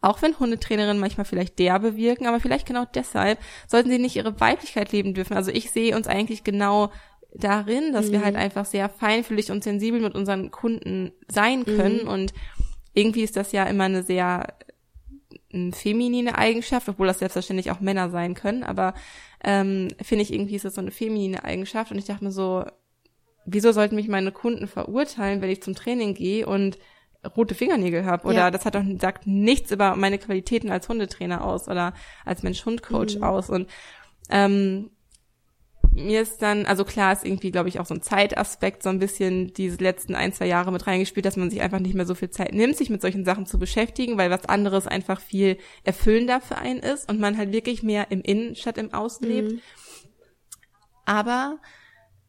auch 0.00 0.22
wenn 0.22 0.38
Hundetrainerinnen 0.38 1.00
manchmal 1.00 1.26
vielleicht 1.26 1.58
derbe 1.58 1.96
wirken, 1.96 2.26
aber 2.26 2.40
vielleicht 2.40 2.66
genau 2.66 2.86
deshalb 2.94 3.38
sollten 3.66 3.90
sie 3.90 3.98
nicht 3.98 4.16
ihre 4.16 4.40
Weiblichkeit 4.40 4.92
leben 4.92 5.14
dürfen. 5.14 5.36
Also 5.36 5.50
ich 5.50 5.70
sehe 5.70 5.94
uns 5.94 6.06
eigentlich 6.06 6.44
genau 6.44 6.90
darin, 7.34 7.92
dass 7.92 8.08
mhm. 8.08 8.12
wir 8.12 8.24
halt 8.24 8.36
einfach 8.36 8.64
sehr 8.64 8.88
feinfühlig 8.88 9.50
und 9.50 9.62
sensibel 9.62 10.00
mit 10.00 10.14
unseren 10.14 10.50
Kunden 10.50 11.12
sein 11.28 11.64
können 11.64 12.02
mhm. 12.02 12.08
und 12.08 12.32
irgendwie 12.92 13.22
ist 13.22 13.36
das 13.36 13.52
ja 13.52 13.64
immer 13.64 13.84
eine 13.84 14.02
sehr 14.02 14.54
ähm, 15.52 15.72
feminine 15.72 16.36
Eigenschaft, 16.36 16.88
obwohl 16.88 17.06
das 17.06 17.20
selbstverständlich 17.20 17.70
auch 17.70 17.80
Männer 17.80 18.10
sein 18.10 18.34
können, 18.34 18.64
aber 18.64 18.94
ähm, 19.44 19.88
finde 20.02 20.22
ich 20.22 20.32
irgendwie 20.32 20.56
ist 20.56 20.64
das 20.64 20.74
so 20.74 20.80
eine 20.80 20.90
feminine 20.90 21.44
Eigenschaft 21.44 21.92
und 21.92 21.98
ich 21.98 22.06
dachte 22.06 22.24
mir 22.24 22.32
so, 22.32 22.64
wieso 23.44 23.72
sollten 23.72 23.94
mich 23.94 24.08
meine 24.08 24.32
Kunden 24.32 24.66
verurteilen, 24.66 25.40
wenn 25.40 25.50
ich 25.50 25.62
zum 25.62 25.74
Training 25.74 26.14
gehe 26.14 26.46
und 26.46 26.78
rote 27.36 27.54
Fingernägel 27.54 28.04
habe 28.06 28.26
oder 28.26 28.36
ja. 28.36 28.50
das 28.50 28.64
hat 28.64 28.74
doch 28.74 28.84
sagt 28.98 29.26
nichts 29.26 29.70
über 29.70 29.96
meine 29.96 30.18
Qualitäten 30.18 30.70
als 30.70 30.88
Hundetrainer 30.88 31.44
aus 31.44 31.68
oder 31.68 31.92
als 32.24 32.42
Mensch-Hund-Coach 32.42 33.16
mhm. 33.16 33.22
aus 33.22 33.50
und 33.50 33.68
ähm, 34.30 34.90
mir 35.92 36.22
ist 36.22 36.40
dann, 36.40 36.66
also 36.66 36.84
klar 36.84 37.12
ist 37.12 37.24
irgendwie, 37.24 37.50
glaube 37.50 37.68
ich, 37.68 37.80
auch 37.80 37.86
so 37.86 37.94
ein 37.94 38.02
Zeitaspekt 38.02 38.82
so 38.82 38.88
ein 38.88 39.00
bisschen 39.00 39.52
diese 39.54 39.78
letzten 39.78 40.14
ein, 40.14 40.32
zwei 40.32 40.46
Jahre 40.46 40.70
mit 40.70 40.86
reingespielt, 40.86 41.26
dass 41.26 41.36
man 41.36 41.50
sich 41.50 41.60
einfach 41.62 41.80
nicht 41.80 41.94
mehr 41.94 42.06
so 42.06 42.14
viel 42.14 42.30
Zeit 42.30 42.54
nimmt, 42.54 42.76
sich 42.76 42.90
mit 42.90 43.02
solchen 43.02 43.24
Sachen 43.24 43.46
zu 43.46 43.58
beschäftigen, 43.58 44.16
weil 44.16 44.30
was 44.30 44.46
anderes 44.46 44.86
einfach 44.86 45.20
viel 45.20 45.58
erfüllender 45.82 46.40
für 46.40 46.56
einen 46.56 46.80
ist 46.80 47.10
und 47.10 47.18
man 47.18 47.36
halt 47.36 47.52
wirklich 47.52 47.82
mehr 47.82 48.10
im 48.10 48.20
Innen 48.20 48.54
statt 48.54 48.78
im 48.78 48.94
Außen 48.94 49.26
mhm. 49.26 49.34
lebt. 49.34 49.62
Aber 51.06 51.58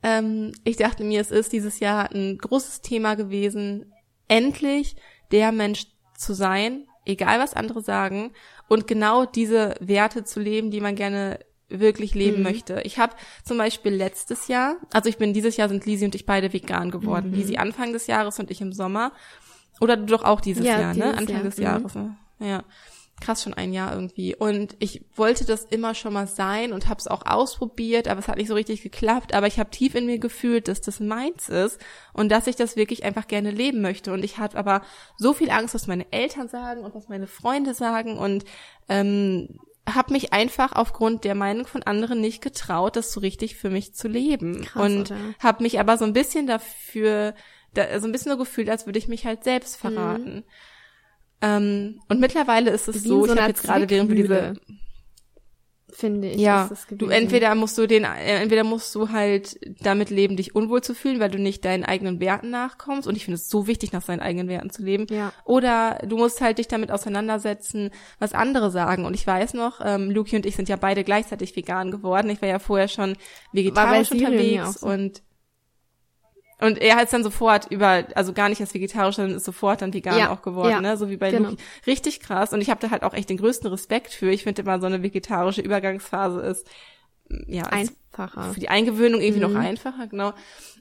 ähm, 0.02 0.54
ich 0.64 0.78
dachte 0.78 1.04
mir, 1.04 1.22
es 1.22 1.30
ist 1.30 1.54
dieses 1.54 1.80
Jahr 1.80 2.12
ein 2.12 2.40
großes 2.40 2.82
Thema 2.82 3.16
gewesen, 3.16 3.94
endlich 4.32 4.96
der 5.32 5.52
Mensch 5.52 5.86
zu 6.18 6.34
sein, 6.34 6.88
egal 7.06 7.40
was 7.40 7.54
andere 7.54 7.82
sagen, 7.82 8.32
und 8.68 8.88
genau 8.88 9.26
diese 9.26 9.76
Werte 9.80 10.24
zu 10.24 10.40
leben, 10.40 10.72
die 10.72 10.82
man 10.82 10.96
gerne 10.96 11.40
wirklich 11.68 12.16
leben 12.16 12.38
mhm. 12.38 12.44
möchte. 12.44 12.82
Ich 12.84 13.00
habe 13.00 13.16
zum 13.44 13.58
Beispiel 13.58 13.94
letztes 13.94 14.48
Jahr, 14.48 14.78
also 14.94 15.10
ich 15.10 15.18
bin 15.18 15.34
dieses 15.34 15.58
Jahr 15.58 15.70
sind 15.70 15.86
Lisi 15.86 16.06
und 16.06 16.16
ich 16.16 16.26
beide 16.26 16.52
vegan 16.54 16.92
geworden. 16.92 17.32
Mhm. 17.32 17.36
Lisi 17.36 17.58
Anfang 17.58 17.94
des 17.94 18.08
Jahres 18.08 18.40
und 18.40 18.52
ich 18.52 18.62
im 18.62 18.74
Sommer. 18.74 19.12
Oder 19.80 19.98
du 19.98 20.06
doch 20.06 20.24
auch 20.24 20.42
dieses 20.42 20.66
ja, 20.66 20.80
Jahr, 20.80 20.94
ne? 20.94 21.18
Anfang 21.18 21.36
Jahr. 21.36 21.44
des 21.44 21.58
mhm. 21.58 21.64
Jahres. 21.64 21.96
Ne? 21.96 22.16
Ja 22.40 22.64
krass 23.22 23.44
schon 23.44 23.54
ein 23.54 23.72
Jahr 23.72 23.94
irgendwie. 23.94 24.36
Und 24.36 24.76
ich 24.80 25.06
wollte 25.16 25.46
das 25.46 25.64
immer 25.64 25.96
schon 25.96 26.14
mal 26.14 26.28
sein 26.28 26.74
und 26.74 26.90
habe 26.90 27.00
es 27.00 27.08
auch 27.08 27.26
ausprobiert, 27.26 28.08
aber 28.08 28.20
es 28.20 28.28
hat 28.28 28.38
nicht 28.38 28.48
so 28.48 28.56
richtig 28.56 28.82
geklappt. 28.82 29.34
Aber 29.34 29.48
ich 29.48 29.60
habe 29.60 29.70
tief 29.70 29.96
in 29.96 30.06
mir 30.06 30.20
gefühlt, 30.20 30.68
dass 30.68 30.82
das 30.82 31.00
meins 31.00 31.48
ist 31.48 31.80
und 32.14 32.30
dass 32.30 32.48
ich 32.48 32.56
das 32.56 32.76
wirklich 32.76 33.04
einfach 33.04 33.28
gerne 33.28 33.52
leben 33.52 33.82
möchte. 33.82 34.12
Und 34.12 34.26
ich 34.26 34.38
hatte 34.38 34.58
aber 34.58 34.82
so 35.18 35.34
viel 35.34 35.50
Angst, 35.50 35.74
was 35.74 35.88
meine 35.88 36.12
Eltern 36.12 36.50
sagen 36.50 36.82
und 36.82 36.94
was 36.94 37.08
meine 37.08 37.28
Freunde 37.28 37.74
sagen 37.74 38.18
und 38.18 38.44
ähm, 38.90 39.60
habe 39.90 40.14
mich 40.14 40.34
einfach 40.34 40.74
aufgrund 40.74 41.24
der 41.24 41.36
Meinung 41.36 41.66
von 41.66 41.84
anderen 41.84 42.22
nicht 42.22 42.42
getraut, 42.42 42.96
das 42.96 43.12
so 43.12 43.20
richtig 43.20 43.56
für 43.56 43.70
mich 43.70 43.94
zu 43.94 44.08
leben. 44.08 44.64
Krass, 44.64 44.84
und 44.84 45.14
habe 45.40 45.64
mich 45.64 45.80
aber 45.80 45.98
so 45.98 46.06
ein 46.06 46.14
bisschen 46.14 46.48
dafür, 46.48 47.34
da, 47.74 48.00
so 48.00 48.08
ein 48.08 48.12
bisschen 48.12 48.32
so 48.32 48.38
gefühlt, 48.38 48.70
als 48.70 48.86
würde 48.86 49.00
ich 49.00 49.08
mich 49.08 49.26
halt 49.26 49.44
selbst 49.44 49.78
verraten. 49.78 50.36
Mhm. 50.36 50.44
Ähm, 51.42 52.00
und 52.08 52.20
mittlerweile 52.20 52.72
ist 52.72 52.88
es 52.88 53.04
Wie 53.04 53.08
so, 53.10 53.26
so 53.26 53.34
ich 53.34 53.40
habe 53.40 53.50
jetzt 53.50 53.64
gerade 53.64 53.90
während 53.90 54.10
wir 54.10 54.16
diese 54.16 54.54
finde 56.02 56.30
ich. 56.30 56.42
Ja, 56.42 56.70
du 56.90 57.08
entweder 57.08 57.54
musst 57.56 57.78
du 57.78 57.88
den, 57.88 58.04
äh, 58.04 58.42
entweder 58.42 58.64
musst 58.64 58.94
du 58.96 59.10
halt 59.10 59.60
damit 59.82 60.10
leben, 60.10 60.36
dich 60.36 60.56
unwohl 60.56 60.82
zu 60.82 60.94
fühlen, 60.94 61.20
weil 61.20 61.30
du 61.30 61.40
nicht 61.40 61.64
deinen 61.64 61.86
eigenen 61.86 62.20
Werten 62.20 62.50
nachkommst. 62.50 63.08
Und 63.08 63.16
ich 63.16 63.26
finde 63.26 63.36
es 63.36 63.50
so 63.50 63.68
wichtig, 63.68 63.94
nach 63.94 64.02
seinen 64.02 64.20
eigenen 64.20 64.48
Werten 64.48 64.72
zu 64.72 64.84
leben. 64.84 65.06
Ja. 65.10 65.32
Oder 65.46 66.00
du 66.08 66.18
musst 66.18 66.42
halt 66.42 66.58
dich 66.58 66.68
damit 66.68 66.92
auseinandersetzen, 66.92 67.92
was 68.20 68.34
andere 68.34 68.72
sagen. 68.72 69.06
Und 69.06 69.14
ich 69.14 69.26
weiß 69.26 69.54
noch, 69.54 69.80
ähm, 69.84 70.10
Luki 70.10 70.36
und 70.36 70.46
ich 70.46 70.56
sind 70.56 70.70
ja 70.70 70.76
beide 70.76 71.04
gleichzeitig 71.04 71.56
vegan 71.56 71.92
geworden. 71.92 72.30
Ich 72.30 72.42
war 72.42 72.50
ja 72.50 72.60
vorher 72.60 72.88
schon 72.88 73.16
vegetarisch 73.54 74.12
unterwegs 74.12 74.82
so. 74.82 74.88
und 74.88 75.22
und 76.62 76.80
er 76.80 76.96
hat 76.96 77.06
es 77.06 77.12
dann 77.12 77.24
sofort 77.24 77.68
über, 77.72 78.06
also 78.16 78.34
gar 78.34 78.50
nicht 78.50 78.62
als 78.62 78.74
vegetarisch, 78.74 79.16
sondern 79.16 79.38
ist 79.38 79.46
sofort 79.46 79.82
dann 79.82 79.94
vegan 79.94 80.18
ja, 80.18 80.32
auch 80.32 80.42
geworden, 80.42 80.70
ja, 80.70 80.82
ne? 80.82 80.98
So 80.98 81.10
wie 81.10 81.18
bei 81.18 81.32
genau. 81.32 81.50
Luki. 81.50 81.64
Richtig 81.88 82.20
krass. 82.20 82.54
Und 82.54 82.62
ich 82.62 82.70
habe 82.70 82.80
da 82.80 82.92
halt 82.92 83.04
auch 83.04 83.14
echt 83.14 83.30
den 83.30 83.38
größten 83.38 83.70
Respekt 83.70 84.14
für. 84.14 84.30
Ich 84.30 84.44
finde 84.44 84.62
immer, 84.62 84.80
so 84.80 84.86
eine 84.86 85.02
vegetarische 85.02 85.62
Übergangsphase 85.62 86.40
ist 86.42 86.68
ja 87.48 87.64
einfacher. 87.64 88.54
Für 88.54 88.60
die 88.60 88.70
Eingewöhnung 88.70 89.22
irgendwie 89.22 89.46
mhm. 89.46 89.54
noch 89.54 89.60
einfacher, 89.60 90.08
genau. 90.08 90.34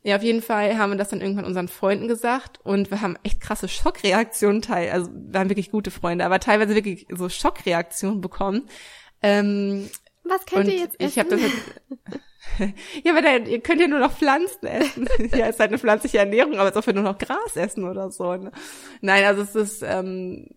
Ja, 0.03 0.17
auf 0.17 0.23
jeden 0.23 0.43
Fall 0.43 0.79
haben 0.79 0.91
wir 0.91 0.99
das 0.99 1.11
dann 1.11 1.21
irgendwann 1.21 1.45
unseren 1.45 1.69
Freunden 1.69 2.09
gesagt 2.09 2.59
und 2.65 2.91
wir 2.91 3.01
haben 3.01 3.17
echt 3.23 3.41
krasse 3.41 3.69
Schockreaktionen 3.69 4.63
teil, 4.63 4.91
also 4.91 5.11
wir 5.13 5.41
haben 5.41 5.51
wirklich 5.51 5.71
gute 5.71 5.91
Freunde, 5.91 6.25
aber 6.25 6.41
teilweise 6.41 6.75
wirklich 6.75 7.07
so 7.15 7.29
Schockreaktionen 7.29 8.21
bekommen. 8.21 8.69
Ähm, 9.23 9.89
Was 10.25 10.47
könnt 10.47 10.69
ihr 10.69 10.79
jetzt? 10.79 10.97
Ich 10.99 11.19
habe 11.19 11.29
das 11.29 11.41
jetzt, 11.43 12.21
ja, 13.05 13.13
aber 13.13 13.23
dann, 13.23 13.47
ihr 13.47 13.61
könnt 13.61 13.81
ja 13.81 13.89
nur 13.89 13.99
noch 13.99 14.13
Pflanzen 14.13 14.67
essen. 14.67 15.09
ja, 15.37 15.47
ist 15.47 15.61
halt 15.61 15.71
eine 15.71 15.79
pflanzliche 15.79 16.19
Ernährung, 16.19 16.55
aber 16.55 16.65
als 16.65 16.77
ob 16.77 16.87
wir 16.87 16.95
nur 16.95 17.03
noch 17.03 17.19
Gras 17.19 17.57
essen 17.57 17.85
oder 17.85 18.11
so. 18.11 18.35
Ne? 18.35 18.51
Nein, 19.01 19.25
also 19.25 19.43
es 19.43 19.55
ist, 19.55 19.83
ähm, 19.83 20.49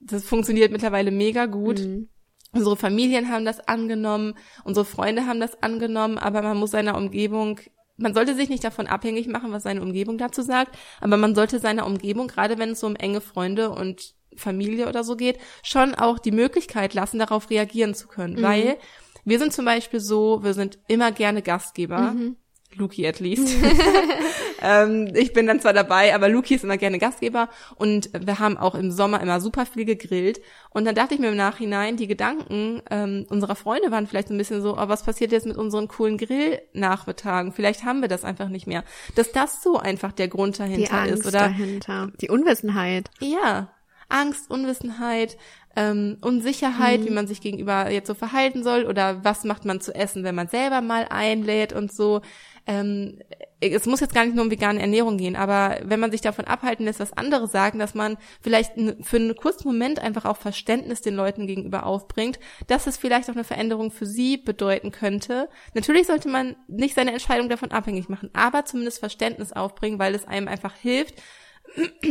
das 0.00 0.24
funktioniert 0.24 0.72
mittlerweile 0.72 1.10
mega 1.10 1.46
gut. 1.46 1.80
Mhm. 1.80 2.08
Unsere 2.52 2.76
Familien 2.76 3.30
haben 3.30 3.44
das 3.44 3.60
angenommen, 3.60 4.34
unsere 4.64 4.86
Freunde 4.86 5.26
haben 5.26 5.38
das 5.38 5.62
angenommen, 5.62 6.18
aber 6.18 6.40
man 6.42 6.56
muss 6.56 6.70
seiner 6.70 6.96
Umgebung, 6.96 7.60
man 7.98 8.14
sollte 8.14 8.34
sich 8.34 8.48
nicht 8.48 8.64
davon 8.64 8.86
abhängig 8.86 9.28
machen, 9.28 9.52
was 9.52 9.64
seine 9.64 9.82
Umgebung 9.82 10.16
dazu 10.16 10.40
sagt, 10.40 10.76
aber 11.00 11.18
man 11.18 11.34
sollte 11.34 11.58
seiner 11.58 11.84
Umgebung, 11.84 12.26
gerade 12.26 12.58
wenn 12.58 12.70
es 12.70 12.80
so 12.80 12.86
um 12.86 12.96
enge 12.96 13.20
Freunde 13.20 13.70
und 13.70 14.14
Familie 14.34 14.88
oder 14.88 15.04
so 15.04 15.14
geht, 15.16 15.38
schon 15.62 15.94
auch 15.94 16.18
die 16.18 16.30
Möglichkeit 16.32 16.94
lassen, 16.94 17.18
darauf 17.18 17.50
reagieren 17.50 17.94
zu 17.94 18.08
können, 18.08 18.36
mhm. 18.36 18.42
weil 18.42 18.76
wir 19.24 19.38
sind 19.38 19.52
zum 19.52 19.64
Beispiel 19.64 20.00
so, 20.00 20.42
wir 20.42 20.54
sind 20.54 20.78
immer 20.88 21.12
gerne 21.12 21.42
Gastgeber. 21.42 22.12
Mhm. 22.12 22.36
Luki 22.74 23.06
at 23.06 23.20
least. 23.20 23.48
ähm, 24.62 25.10
ich 25.14 25.32
bin 25.32 25.46
dann 25.46 25.60
zwar 25.60 25.72
dabei, 25.72 26.14
aber 26.14 26.28
Luki 26.28 26.54
ist 26.54 26.64
immer 26.64 26.76
gerne 26.76 26.98
Gastgeber 26.98 27.48
und 27.76 28.10
wir 28.12 28.38
haben 28.38 28.56
auch 28.56 28.74
im 28.74 28.90
Sommer 28.90 29.20
immer 29.20 29.40
super 29.40 29.66
viel 29.66 29.84
gegrillt. 29.84 30.40
Und 30.70 30.84
dann 30.84 30.94
dachte 30.94 31.14
ich 31.14 31.20
mir 31.20 31.28
im 31.28 31.36
Nachhinein, 31.36 31.96
die 31.96 32.06
Gedanken 32.06 32.82
ähm, 32.90 33.26
unserer 33.30 33.56
Freunde 33.56 33.90
waren 33.90 34.06
vielleicht 34.06 34.28
so 34.28 34.34
ein 34.34 34.38
bisschen 34.38 34.62
so, 34.62 34.76
oh, 34.76 34.88
was 34.88 35.02
passiert 35.02 35.32
jetzt 35.32 35.46
mit 35.46 35.56
unseren 35.56 35.88
coolen 35.88 36.18
Grillnachmittagen? 36.18 37.52
Vielleicht 37.52 37.84
haben 37.84 38.00
wir 38.00 38.08
das 38.08 38.24
einfach 38.24 38.48
nicht 38.48 38.66
mehr. 38.66 38.84
Dass 39.14 39.32
das 39.32 39.62
so 39.62 39.78
einfach 39.78 40.12
der 40.12 40.28
Grund 40.28 40.58
dahinter 40.58 40.88
die 40.88 40.90
Angst 40.90 41.20
ist, 41.20 41.26
oder? 41.26 41.40
Dahinter. 41.40 42.12
Die 42.20 42.28
Unwissenheit. 42.28 43.10
Ja, 43.20 43.70
Angst, 44.08 44.50
Unwissenheit, 44.50 45.36
ähm, 45.76 46.18
Unsicherheit, 46.20 47.00
mhm. 47.00 47.06
wie 47.06 47.10
man 47.10 47.26
sich 47.26 47.40
gegenüber 47.40 47.90
jetzt 47.90 48.08
so 48.08 48.14
verhalten 48.14 48.62
soll 48.62 48.84
oder 48.84 49.24
was 49.24 49.44
macht 49.44 49.64
man 49.64 49.80
zu 49.80 49.94
essen, 49.94 50.24
wenn 50.24 50.34
man 50.34 50.48
selber 50.48 50.80
mal 50.80 51.06
einlädt 51.08 51.72
und 51.72 51.92
so. 51.92 52.20
Ähm, 52.66 53.18
es 53.60 53.86
muss 53.86 54.00
jetzt 54.00 54.14
gar 54.14 54.24
nicht 54.24 54.34
nur 54.34 54.44
um 54.44 54.50
vegane 54.50 54.80
Ernährung 54.80 55.16
gehen, 55.16 55.34
aber 55.34 55.78
wenn 55.82 55.98
man 55.98 56.10
sich 56.10 56.20
davon 56.20 56.44
abhalten 56.44 56.84
lässt, 56.84 57.00
was 57.00 57.16
andere 57.16 57.48
sagen, 57.48 57.78
dass 57.78 57.94
man 57.94 58.16
vielleicht 58.40 58.72
für 59.00 59.16
einen 59.16 59.34
kurzen 59.34 59.66
Moment 59.66 59.98
einfach 59.98 60.26
auch 60.26 60.36
Verständnis 60.36 61.00
den 61.00 61.14
Leuten 61.14 61.46
gegenüber 61.46 61.86
aufbringt, 61.86 62.38
dass 62.68 62.86
es 62.86 62.96
vielleicht 62.96 63.28
auch 63.30 63.34
eine 63.34 63.44
Veränderung 63.44 63.90
für 63.90 64.06
sie 64.06 64.36
bedeuten 64.36 64.92
könnte. 64.92 65.48
Natürlich 65.74 66.06
sollte 66.06 66.28
man 66.28 66.56
nicht 66.68 66.94
seine 66.94 67.12
Entscheidung 67.12 67.48
davon 67.48 67.72
abhängig 67.72 68.08
machen, 68.08 68.30
aber 68.32 68.64
zumindest 68.64 69.00
Verständnis 69.00 69.52
aufbringen, 69.52 69.98
weil 69.98 70.14
es 70.14 70.28
einem 70.28 70.46
einfach 70.46 70.74
hilft, 70.76 71.14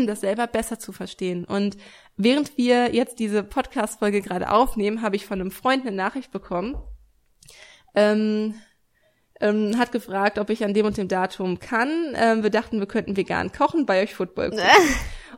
das 0.05 0.21
selber 0.21 0.47
besser 0.47 0.79
zu 0.79 0.91
verstehen. 0.91 1.45
Und 1.45 1.77
während 2.15 2.57
wir 2.57 2.93
jetzt 2.93 3.19
diese 3.19 3.43
Podcast-Folge 3.43 4.21
gerade 4.21 4.51
aufnehmen, 4.51 5.01
habe 5.01 5.15
ich 5.15 5.25
von 5.25 5.39
einem 5.39 5.51
Freund 5.51 5.85
eine 5.85 5.95
Nachricht 5.95 6.31
bekommen. 6.31 6.75
Ähm, 7.95 8.55
ähm, 9.39 9.77
hat 9.77 9.91
gefragt, 9.91 10.39
ob 10.39 10.49
ich 10.49 10.63
an 10.63 10.73
dem 10.73 10.85
und 10.85 10.97
dem 10.97 11.07
Datum 11.07 11.59
kann. 11.59 12.15
Ähm, 12.15 12.43
wir 12.43 12.49
dachten, 12.49 12.79
wir 12.79 12.87
könnten 12.87 13.17
vegan 13.17 13.51
kochen, 13.51 13.85
bei 13.85 14.01
euch 14.01 14.13
Football 14.13 14.51
gucken. 14.51 14.65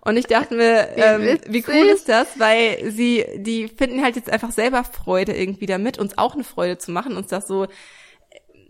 Und 0.02 0.16
ich 0.16 0.28
dachte 0.28 0.56
mir, 0.56 0.96
ähm, 0.96 1.40
wie 1.48 1.64
cool 1.68 1.90
ist 1.94 2.08
das, 2.08 2.40
weil 2.40 2.90
sie, 2.90 3.26
die 3.36 3.68
finden 3.68 4.02
halt 4.02 4.16
jetzt 4.16 4.30
einfach 4.30 4.52
selber 4.52 4.86
Freude 4.86 5.36
irgendwie 5.36 5.66
damit, 5.66 6.00
uns 6.00 6.18
auch 6.18 6.36
eine 6.36 6.46
Freude 6.46 6.78
zu 6.78 6.92
machen, 6.92 7.18
uns 7.18 7.28
das 7.28 7.48
so 7.48 7.68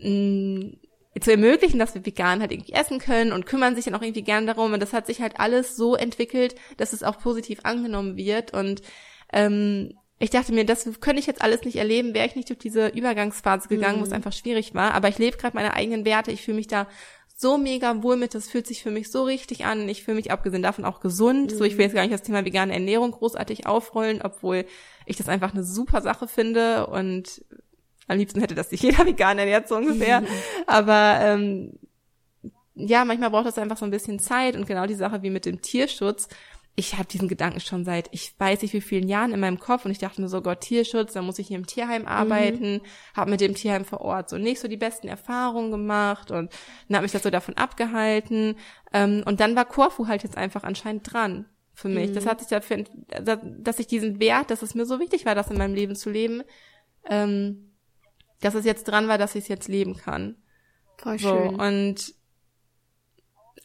mh, 0.00 0.72
zu 1.18 1.32
ermöglichen, 1.32 1.78
dass 1.78 1.94
wir 1.94 2.06
vegan 2.06 2.40
halt 2.40 2.52
irgendwie 2.52 2.72
essen 2.72 3.00
können 3.00 3.32
und 3.32 3.46
kümmern 3.46 3.74
sich 3.74 3.86
dann 3.86 3.94
auch 3.94 4.02
irgendwie 4.02 4.22
gern 4.22 4.46
darum. 4.46 4.72
Und 4.72 4.80
das 4.80 4.92
hat 4.92 5.06
sich 5.06 5.20
halt 5.20 5.40
alles 5.40 5.76
so 5.76 5.96
entwickelt, 5.96 6.54
dass 6.76 6.92
es 6.92 7.02
auch 7.02 7.18
positiv 7.18 7.60
angenommen 7.64 8.16
wird. 8.16 8.54
Und 8.54 8.82
ähm, 9.32 9.94
ich 10.20 10.30
dachte 10.30 10.52
mir, 10.52 10.64
das 10.64 10.84
könnte 11.00 11.18
ich 11.18 11.26
jetzt 11.26 11.42
alles 11.42 11.62
nicht 11.62 11.76
erleben, 11.76 12.14
wäre 12.14 12.26
ich 12.26 12.36
nicht 12.36 12.48
durch 12.48 12.58
diese 12.58 12.88
Übergangsphase 12.88 13.68
gegangen, 13.68 13.96
mhm. 13.96 14.00
wo 14.00 14.04
es 14.04 14.10
mhm. 14.10 14.16
einfach 14.16 14.32
schwierig 14.32 14.74
war. 14.74 14.94
Aber 14.94 15.08
ich 15.08 15.18
lebe 15.18 15.36
gerade 15.36 15.56
meine 15.56 15.74
eigenen 15.74 16.04
Werte. 16.04 16.30
Ich 16.30 16.42
fühle 16.42 16.58
mich 16.58 16.68
da 16.68 16.86
so 17.34 17.58
mega 17.58 18.02
wohl 18.02 18.16
mit. 18.16 18.34
Das 18.34 18.48
fühlt 18.48 18.66
sich 18.66 18.82
für 18.82 18.90
mich 18.92 19.10
so 19.10 19.24
richtig 19.24 19.64
an. 19.64 19.88
Ich 19.88 20.04
fühle 20.04 20.16
mich 20.16 20.30
abgesehen 20.30 20.62
davon 20.62 20.84
auch 20.84 21.00
gesund. 21.00 21.52
Mhm. 21.52 21.56
So, 21.56 21.64
ich 21.64 21.76
will 21.76 21.86
jetzt 21.86 21.94
gar 21.94 22.02
nicht 22.02 22.14
das 22.14 22.22
Thema 22.22 22.44
vegane 22.44 22.72
Ernährung 22.72 23.10
großartig 23.10 23.66
aufrollen, 23.66 24.20
obwohl 24.22 24.64
ich 25.06 25.16
das 25.16 25.28
einfach 25.28 25.54
eine 25.54 25.64
super 25.64 26.02
Sache 26.02 26.28
finde 26.28 26.86
und 26.86 27.42
am 28.10 28.18
liebsten 28.18 28.40
hätte 28.40 28.54
das 28.54 28.70
nicht 28.70 28.82
jeder 28.82 29.06
vegan 29.06 29.38
ernährt, 29.38 29.68
so 29.68 29.76
ungefähr. 29.76 30.22
Aber 30.66 31.18
ähm, 31.20 31.78
ja, 32.74 33.04
manchmal 33.04 33.30
braucht 33.30 33.46
das 33.46 33.58
einfach 33.58 33.76
so 33.76 33.84
ein 33.84 33.90
bisschen 33.90 34.18
Zeit 34.18 34.56
und 34.56 34.66
genau 34.66 34.86
die 34.86 34.94
Sache 34.94 35.22
wie 35.22 35.30
mit 35.30 35.46
dem 35.46 35.62
Tierschutz. 35.62 36.28
Ich 36.74 36.94
habe 36.94 37.06
diesen 37.06 37.28
Gedanken 37.28 37.60
schon 37.60 37.84
seit 37.84 38.08
ich 38.12 38.34
weiß 38.38 38.62
nicht 38.62 38.72
wie 38.72 38.80
vielen 38.80 39.08
Jahren 39.08 39.32
in 39.32 39.40
meinem 39.40 39.58
Kopf 39.58 39.84
und 39.84 39.90
ich 39.90 39.98
dachte 39.98 40.20
mir 40.20 40.28
so, 40.28 40.40
Gott, 40.40 40.60
Tierschutz, 40.60 41.12
da 41.12 41.22
muss 41.22 41.38
ich 41.38 41.48
hier 41.48 41.58
im 41.58 41.66
Tierheim 41.66 42.06
arbeiten, 42.06 42.74
mhm. 42.74 42.80
habe 43.14 43.30
mit 43.30 43.40
dem 43.40 43.54
Tierheim 43.54 43.84
vor 43.84 44.00
Ort 44.00 44.28
so 44.28 44.38
nicht 44.38 44.60
so 44.60 44.66
die 44.66 44.76
besten 44.76 45.06
Erfahrungen 45.06 45.70
gemacht 45.70 46.30
und 46.30 46.50
dann 46.88 46.96
hat 46.96 47.02
mich 47.02 47.12
das 47.12 47.22
so 47.22 47.30
davon 47.30 47.56
abgehalten. 47.56 48.56
Ähm, 48.92 49.22
und 49.24 49.40
dann 49.40 49.54
war 49.54 49.66
Korfu 49.66 50.08
halt 50.08 50.22
jetzt 50.22 50.36
einfach 50.36 50.64
anscheinend 50.64 51.12
dran 51.12 51.46
für 51.74 51.88
mich. 51.88 52.10
Mhm. 52.10 52.14
Das 52.14 52.26
hat 52.26 52.40
sich 52.40 52.48
dafür, 52.48 52.84
dass 53.58 53.78
ich 53.78 53.86
diesen 53.86 54.18
Wert, 54.18 54.50
dass 54.50 54.62
es 54.62 54.74
mir 54.74 54.86
so 54.86 54.98
wichtig 54.98 55.26
war, 55.26 55.34
das 55.34 55.50
in 55.50 55.58
meinem 55.58 55.74
Leben 55.74 55.94
zu 55.94 56.10
leben, 56.10 56.42
ähm, 57.08 57.69
dass 58.40 58.54
es 58.54 58.64
jetzt 58.64 58.84
dran 58.84 59.08
war, 59.08 59.18
dass 59.18 59.34
ich 59.34 59.44
es 59.44 59.48
jetzt 59.48 59.68
leben 59.68 59.96
kann. 59.96 60.36
Voll 60.98 61.18
so, 61.18 61.28
schön. 61.28 61.54
Und 61.56 62.14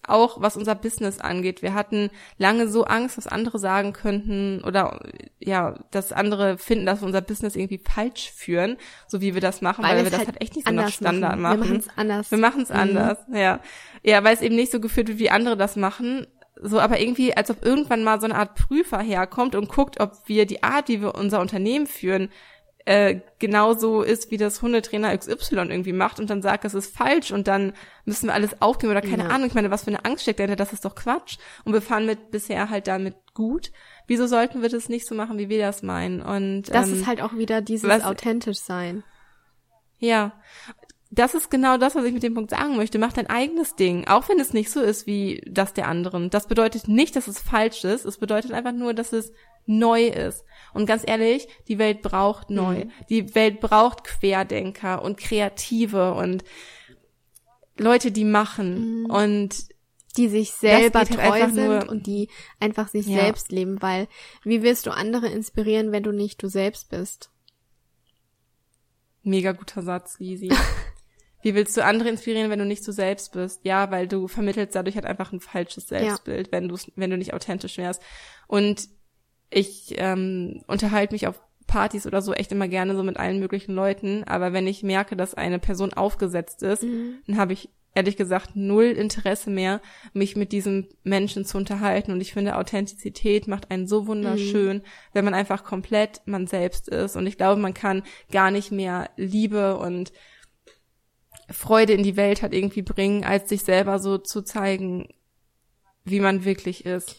auch 0.07 0.41
was 0.41 0.57
unser 0.57 0.75
Business 0.75 1.19
angeht. 1.19 1.61
Wir 1.61 1.73
hatten 1.73 2.09
lange 2.37 2.67
so 2.67 2.85
Angst, 2.85 3.17
was 3.17 3.27
andere 3.27 3.59
sagen 3.59 3.93
könnten 3.93 4.63
oder 4.63 4.99
ja, 5.39 5.75
dass 5.91 6.11
andere 6.11 6.57
finden, 6.57 6.85
dass 6.85 7.01
wir 7.01 7.07
unser 7.07 7.21
Business 7.21 7.55
irgendwie 7.55 7.79
falsch 7.79 8.31
führen, 8.31 8.77
so 9.07 9.21
wie 9.21 9.33
wir 9.33 9.41
das 9.41 9.61
machen, 9.61 9.83
weil, 9.83 9.97
weil 9.97 10.03
wir 10.03 10.11
das 10.11 10.19
halt, 10.19 10.29
halt 10.29 10.41
echt 10.41 10.55
nicht 10.55 10.67
so 10.67 10.73
nach 10.73 10.89
Standard 10.89 11.39
machen. 11.39 11.59
machen. 11.59 11.61
Wir 11.61 11.67
machen 11.67 11.79
es 11.79 11.97
anders. 11.97 12.31
Wir 12.31 12.37
machen 12.37 12.61
es 12.63 12.69
mhm. 12.69 12.75
anders, 12.75 13.17
ja. 13.33 13.59
Ja, 14.03 14.23
weil 14.23 14.35
es 14.35 14.41
eben 14.41 14.55
nicht 14.55 14.71
so 14.71 14.79
geführt 14.79 15.07
wird, 15.07 15.19
wie 15.19 15.29
andere 15.29 15.57
das 15.57 15.75
machen. 15.75 16.27
So, 16.61 16.79
aber 16.79 16.99
irgendwie, 16.99 17.35
als 17.35 17.49
ob 17.49 17.65
irgendwann 17.65 18.03
mal 18.03 18.19
so 18.19 18.25
eine 18.25 18.35
Art 18.35 18.55
Prüfer 18.55 18.99
herkommt 18.99 19.55
und 19.55 19.67
guckt, 19.67 19.99
ob 19.99 20.13
wir 20.25 20.45
die 20.45 20.63
Art, 20.63 20.87
wie 20.87 21.01
wir 21.01 21.15
unser 21.15 21.41
Unternehmen 21.41 21.85
führen, 21.85 22.29
äh, 22.85 23.19
genauso 23.39 24.03
ist, 24.03 24.29
wie 24.29 24.37
das 24.37 24.61
Hundetrainer 24.61 25.17
XY 25.17 25.55
irgendwie 25.55 25.91
macht 25.91 26.19
und 26.19 26.29
dann 26.29 26.43
sagt, 26.43 26.65
das 26.65 26.75
ist 26.75 26.95
falsch 26.95 27.31
und 27.31 27.47
dann 27.47 27.73
müssen 28.05 28.27
wir 28.27 28.33
alles 28.35 28.61
aufgeben 28.61 28.91
oder 28.91 29.01
keine 29.01 29.23
ja. 29.23 29.29
Ahnung. 29.29 29.47
Ich 29.47 29.55
meine, 29.55 29.71
was 29.71 29.83
für 29.83 29.87
eine 29.87 30.05
Angst 30.05 30.21
steckt 30.21 30.39
dahinter, 30.39 30.55
das 30.55 30.71
ist 30.71 30.85
doch 30.85 30.93
Quatsch. 30.93 31.37
Und 31.63 31.73
wir 31.73 31.81
fahren 31.81 32.05
mit 32.05 32.29
bisher 32.29 32.69
halt 32.69 32.87
damit 32.87 33.15
gut. 33.33 33.71
Wieso 34.05 34.27
sollten 34.27 34.61
wir 34.61 34.69
das 34.69 34.87
nicht 34.87 35.07
so 35.07 35.15
machen, 35.15 35.39
wie 35.39 35.49
wir 35.49 35.59
das 35.59 35.81
meinen? 35.81 36.21
Und 36.21 36.63
das 36.73 36.87
ähm, 36.89 36.93
ist 36.93 37.07
halt 37.07 37.21
auch 37.21 37.33
wieder 37.35 37.61
dieses 37.61 37.89
was, 37.89 38.03
authentisch 38.03 38.59
sein. 38.59 39.03
Ja, 39.97 40.33
das 41.09 41.33
ist 41.33 41.49
genau 41.49 41.77
das, 41.77 41.95
was 41.95 42.05
ich 42.05 42.13
mit 42.13 42.21
dem 42.21 42.35
Punkt 42.35 42.51
sagen 42.51 42.75
möchte. 42.75 42.99
Mach 42.99 43.13
dein 43.13 43.27
eigenes 43.27 43.75
Ding, 43.75 44.07
auch 44.07 44.29
wenn 44.29 44.39
es 44.39 44.53
nicht 44.53 44.69
so 44.69 44.81
ist 44.81 45.07
wie 45.07 45.41
das 45.49 45.73
der 45.73 45.87
anderen. 45.87 46.29
Das 46.29 46.47
bedeutet 46.47 46.87
nicht, 46.87 47.15
dass 47.15 47.27
es 47.27 47.39
falsch 47.39 47.83
ist. 47.83 48.05
Es 48.05 48.19
bedeutet 48.19 48.51
einfach 48.51 48.73
nur, 48.73 48.93
dass 48.93 49.11
es 49.11 49.31
neu 49.65 50.07
ist. 50.07 50.43
Und 50.73 50.85
ganz 50.85 51.03
ehrlich, 51.05 51.47
die 51.67 51.79
Welt 51.79 52.01
braucht 52.01 52.49
neu. 52.49 52.85
Mhm. 52.85 52.91
Die 53.09 53.33
Welt 53.35 53.61
braucht 53.61 54.03
Querdenker 54.03 55.01
und 55.01 55.17
Kreative 55.17 56.13
und 56.13 56.43
Leute, 57.77 58.11
die 58.11 58.25
machen 58.25 59.03
mhm. 59.03 59.05
und 59.09 59.55
die 60.17 60.29
sich 60.29 60.51
selber 60.51 60.99
halt 60.99 61.11
treu 61.11 61.49
sind 61.49 61.89
und 61.89 62.07
die 62.07 62.29
einfach 62.59 62.87
sich 62.87 63.05
ja. 63.05 63.21
selbst 63.21 63.51
leben, 63.51 63.81
weil 63.81 64.07
wie 64.43 64.63
willst 64.63 64.85
du 64.85 64.91
andere 64.91 65.27
inspirieren, 65.27 65.91
wenn 65.91 66.03
du 66.03 66.11
nicht 66.11 66.41
du 66.41 66.47
selbst 66.47 66.89
bist? 66.89 67.31
Mega 69.23 69.51
guter 69.51 69.81
Satz, 69.81 70.19
Lisi. 70.19 70.49
Wie 71.41 71.53
willst 71.53 71.77
du 71.77 71.83
andere 71.83 72.09
inspirieren, 72.09 72.49
wenn 72.49 72.57
du 72.57 72.65
nicht 72.65 72.87
du 72.87 72.91
selbst 72.91 73.33
bist? 73.33 73.63
Ja, 73.63 73.91
weil 73.91 74.07
du 74.07 74.27
vermittelst 74.27 74.73
dadurch 74.73 74.95
halt 74.95 75.05
einfach 75.05 75.31
ein 75.31 75.39
falsches 75.39 75.87
Selbstbild, 75.87 76.47
ja. 76.47 76.51
wenn 76.51 76.67
du 76.67 76.75
wenn 76.95 77.11
du 77.11 77.19
nicht 77.19 77.35
authentisch 77.35 77.77
wärst. 77.77 78.01
Und 78.47 78.89
ich 79.49 79.95
ähm, 79.97 80.63
unterhalte 80.67 81.13
mich 81.13 81.27
auf 81.27 81.41
Partys 81.67 82.05
oder 82.05 82.21
so 82.21 82.33
echt 82.33 82.51
immer 82.51 82.67
gerne 82.67 82.95
so 82.95 83.03
mit 83.03 83.17
allen 83.17 83.39
möglichen 83.39 83.73
Leuten, 83.73 84.23
aber 84.23 84.53
wenn 84.53 84.67
ich 84.67 84.83
merke, 84.83 85.15
dass 85.15 85.33
eine 85.33 85.59
Person 85.59 85.93
aufgesetzt 85.93 86.61
ist, 86.63 86.83
mhm. 86.83 87.15
dann 87.27 87.37
habe 87.37 87.53
ich 87.53 87.69
ehrlich 87.95 88.17
gesagt 88.17 88.55
null 88.55 88.85
Interesse 88.85 89.49
mehr, 89.49 89.81
mich 90.13 90.35
mit 90.35 90.51
diesem 90.51 90.89
Menschen 91.03 91.45
zu 91.45 91.57
unterhalten. 91.57 92.11
Und 92.11 92.21
ich 92.21 92.33
finde, 92.33 92.57
Authentizität 92.57 93.47
macht 93.47 93.71
einen 93.71 93.87
so 93.87 94.05
wunderschön, 94.05 94.77
mhm. 94.77 94.83
wenn 95.13 95.25
man 95.25 95.33
einfach 95.33 95.63
komplett 95.63 96.21
man 96.25 96.45
selbst 96.45 96.89
ist. 96.89 97.15
Und 97.15 97.25
ich 97.25 97.37
glaube, 97.37 97.59
man 97.59 97.73
kann 97.73 98.03
gar 98.31 98.51
nicht 98.51 98.71
mehr 98.71 99.09
Liebe 99.15 99.77
und 99.77 100.11
Freude 101.49 101.93
in 101.93 102.03
die 102.03 102.17
Welt 102.17 102.41
hat 102.41 102.53
irgendwie 102.53 102.81
bringen, 102.81 103.23
als 103.23 103.49
sich 103.49 103.63
selber 103.63 103.99
so 103.99 104.17
zu 104.17 104.41
zeigen, 104.41 105.07
wie 106.03 106.19
man 106.19 106.43
wirklich 106.43 106.85
ist. 106.85 107.15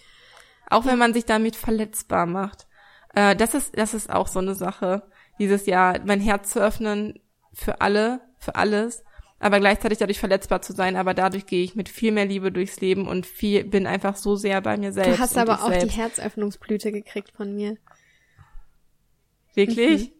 Auch 0.68 0.84
wenn 0.84 0.98
man 0.98 1.14
sich 1.14 1.24
damit 1.24 1.56
verletzbar 1.56 2.26
macht. 2.26 2.66
Äh, 3.14 3.36
das 3.36 3.54
ist, 3.54 3.76
das 3.76 3.94
ist 3.94 4.10
auch 4.10 4.26
so 4.28 4.40
eine 4.40 4.54
Sache. 4.54 5.02
Dieses 5.38 5.66
Jahr 5.66 6.00
mein 6.04 6.20
Herz 6.20 6.50
zu 6.50 6.60
öffnen 6.60 7.20
für 7.52 7.80
alle, 7.80 8.20
für 8.38 8.56
alles, 8.56 9.04
aber 9.38 9.60
gleichzeitig 9.60 9.98
dadurch 9.98 10.18
verletzbar 10.18 10.62
zu 10.62 10.72
sein, 10.72 10.96
aber 10.96 11.12
dadurch 11.14 11.46
gehe 11.46 11.62
ich 11.62 11.74
mit 11.74 11.88
viel 11.88 12.10
mehr 12.10 12.24
Liebe 12.24 12.50
durchs 12.50 12.80
Leben 12.80 13.06
und 13.06 13.26
viel, 13.26 13.64
bin 13.64 13.86
einfach 13.86 14.16
so 14.16 14.34
sehr 14.34 14.60
bei 14.60 14.76
mir 14.76 14.92
selbst. 14.92 15.12
Du 15.12 15.18
hast 15.18 15.36
aber 15.36 15.62
auch 15.62 15.68
selbst. 15.68 15.86
die 15.94 15.98
Herzöffnungsblüte 15.98 16.90
gekriegt 16.90 17.32
von 17.36 17.54
mir. 17.54 17.76
Wirklich? 19.54 20.12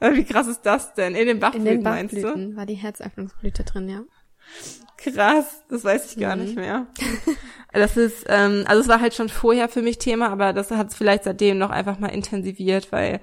Mhm. 0.00 0.16
Wie 0.16 0.24
krass 0.24 0.46
ist 0.46 0.62
das 0.62 0.94
denn? 0.94 1.16
In 1.16 1.26
den 1.26 1.40
Bachblüten, 1.40 1.66
In 1.66 1.74
den 1.78 1.82
Bachblüten 1.82 2.22
meinst 2.22 2.36
du? 2.52 2.56
war 2.56 2.66
die 2.66 2.74
Herzöffnungsblüte 2.74 3.64
drin, 3.64 3.88
ja. 3.88 4.02
Krass, 4.96 5.62
das 5.68 5.84
weiß 5.84 6.12
ich 6.12 6.20
gar 6.20 6.36
mhm. 6.36 6.42
nicht 6.42 6.56
mehr. 6.56 6.86
Das 7.70 7.98
ist, 7.98 8.24
ähm, 8.28 8.64
also 8.66 8.80
es 8.80 8.88
war 8.88 9.02
halt 9.02 9.12
schon 9.12 9.28
vorher 9.28 9.68
für 9.68 9.82
mich 9.82 9.98
Thema, 9.98 10.30
aber 10.30 10.54
das 10.54 10.70
hat 10.70 10.88
es 10.88 10.96
vielleicht 10.96 11.24
seitdem 11.24 11.58
noch 11.58 11.68
einfach 11.68 11.98
mal 11.98 12.08
intensiviert, 12.08 12.92
weil 12.92 13.20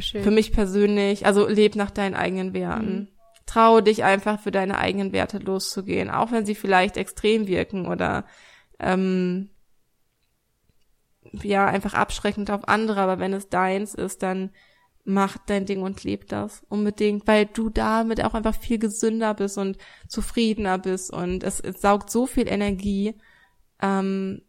für 0.00 0.30
mich 0.30 0.52
persönlich, 0.52 1.24
also 1.24 1.48
leb 1.48 1.74
nach 1.74 1.90
deinen 1.90 2.14
eigenen 2.14 2.52
Werten. 2.52 2.94
Mhm. 2.94 3.08
Traue 3.46 3.82
dich 3.82 4.04
einfach 4.04 4.38
für 4.38 4.50
deine 4.50 4.78
eigenen 4.78 5.12
Werte 5.12 5.38
loszugehen, 5.38 6.10
auch 6.10 6.30
wenn 6.30 6.44
sie 6.44 6.54
vielleicht 6.54 6.98
extrem 6.98 7.46
wirken 7.46 7.86
oder 7.86 8.26
ähm, 8.78 9.48
ja 11.32 11.66
einfach 11.66 11.94
abschreckend 11.94 12.50
auf 12.50 12.68
andere, 12.68 13.00
aber 13.00 13.18
wenn 13.18 13.32
es 13.32 13.48
deins 13.48 13.94
ist, 13.94 14.22
dann 14.22 14.50
mach 15.04 15.36
dein 15.38 15.66
Ding 15.66 15.82
und 15.82 16.04
leb 16.04 16.28
das 16.28 16.62
unbedingt, 16.68 17.26
weil 17.26 17.46
du 17.46 17.70
damit 17.70 18.22
auch 18.24 18.34
einfach 18.34 18.54
viel 18.54 18.78
gesünder 18.78 19.34
bist 19.34 19.58
und 19.58 19.76
zufriedener 20.08 20.78
bist 20.78 21.12
und 21.12 21.42
es, 21.42 21.60
es 21.60 21.80
saugt 21.80 22.10
so 22.10 22.26
viel 22.26 22.48
Energie, 22.48 23.14
ähm, 23.80 24.42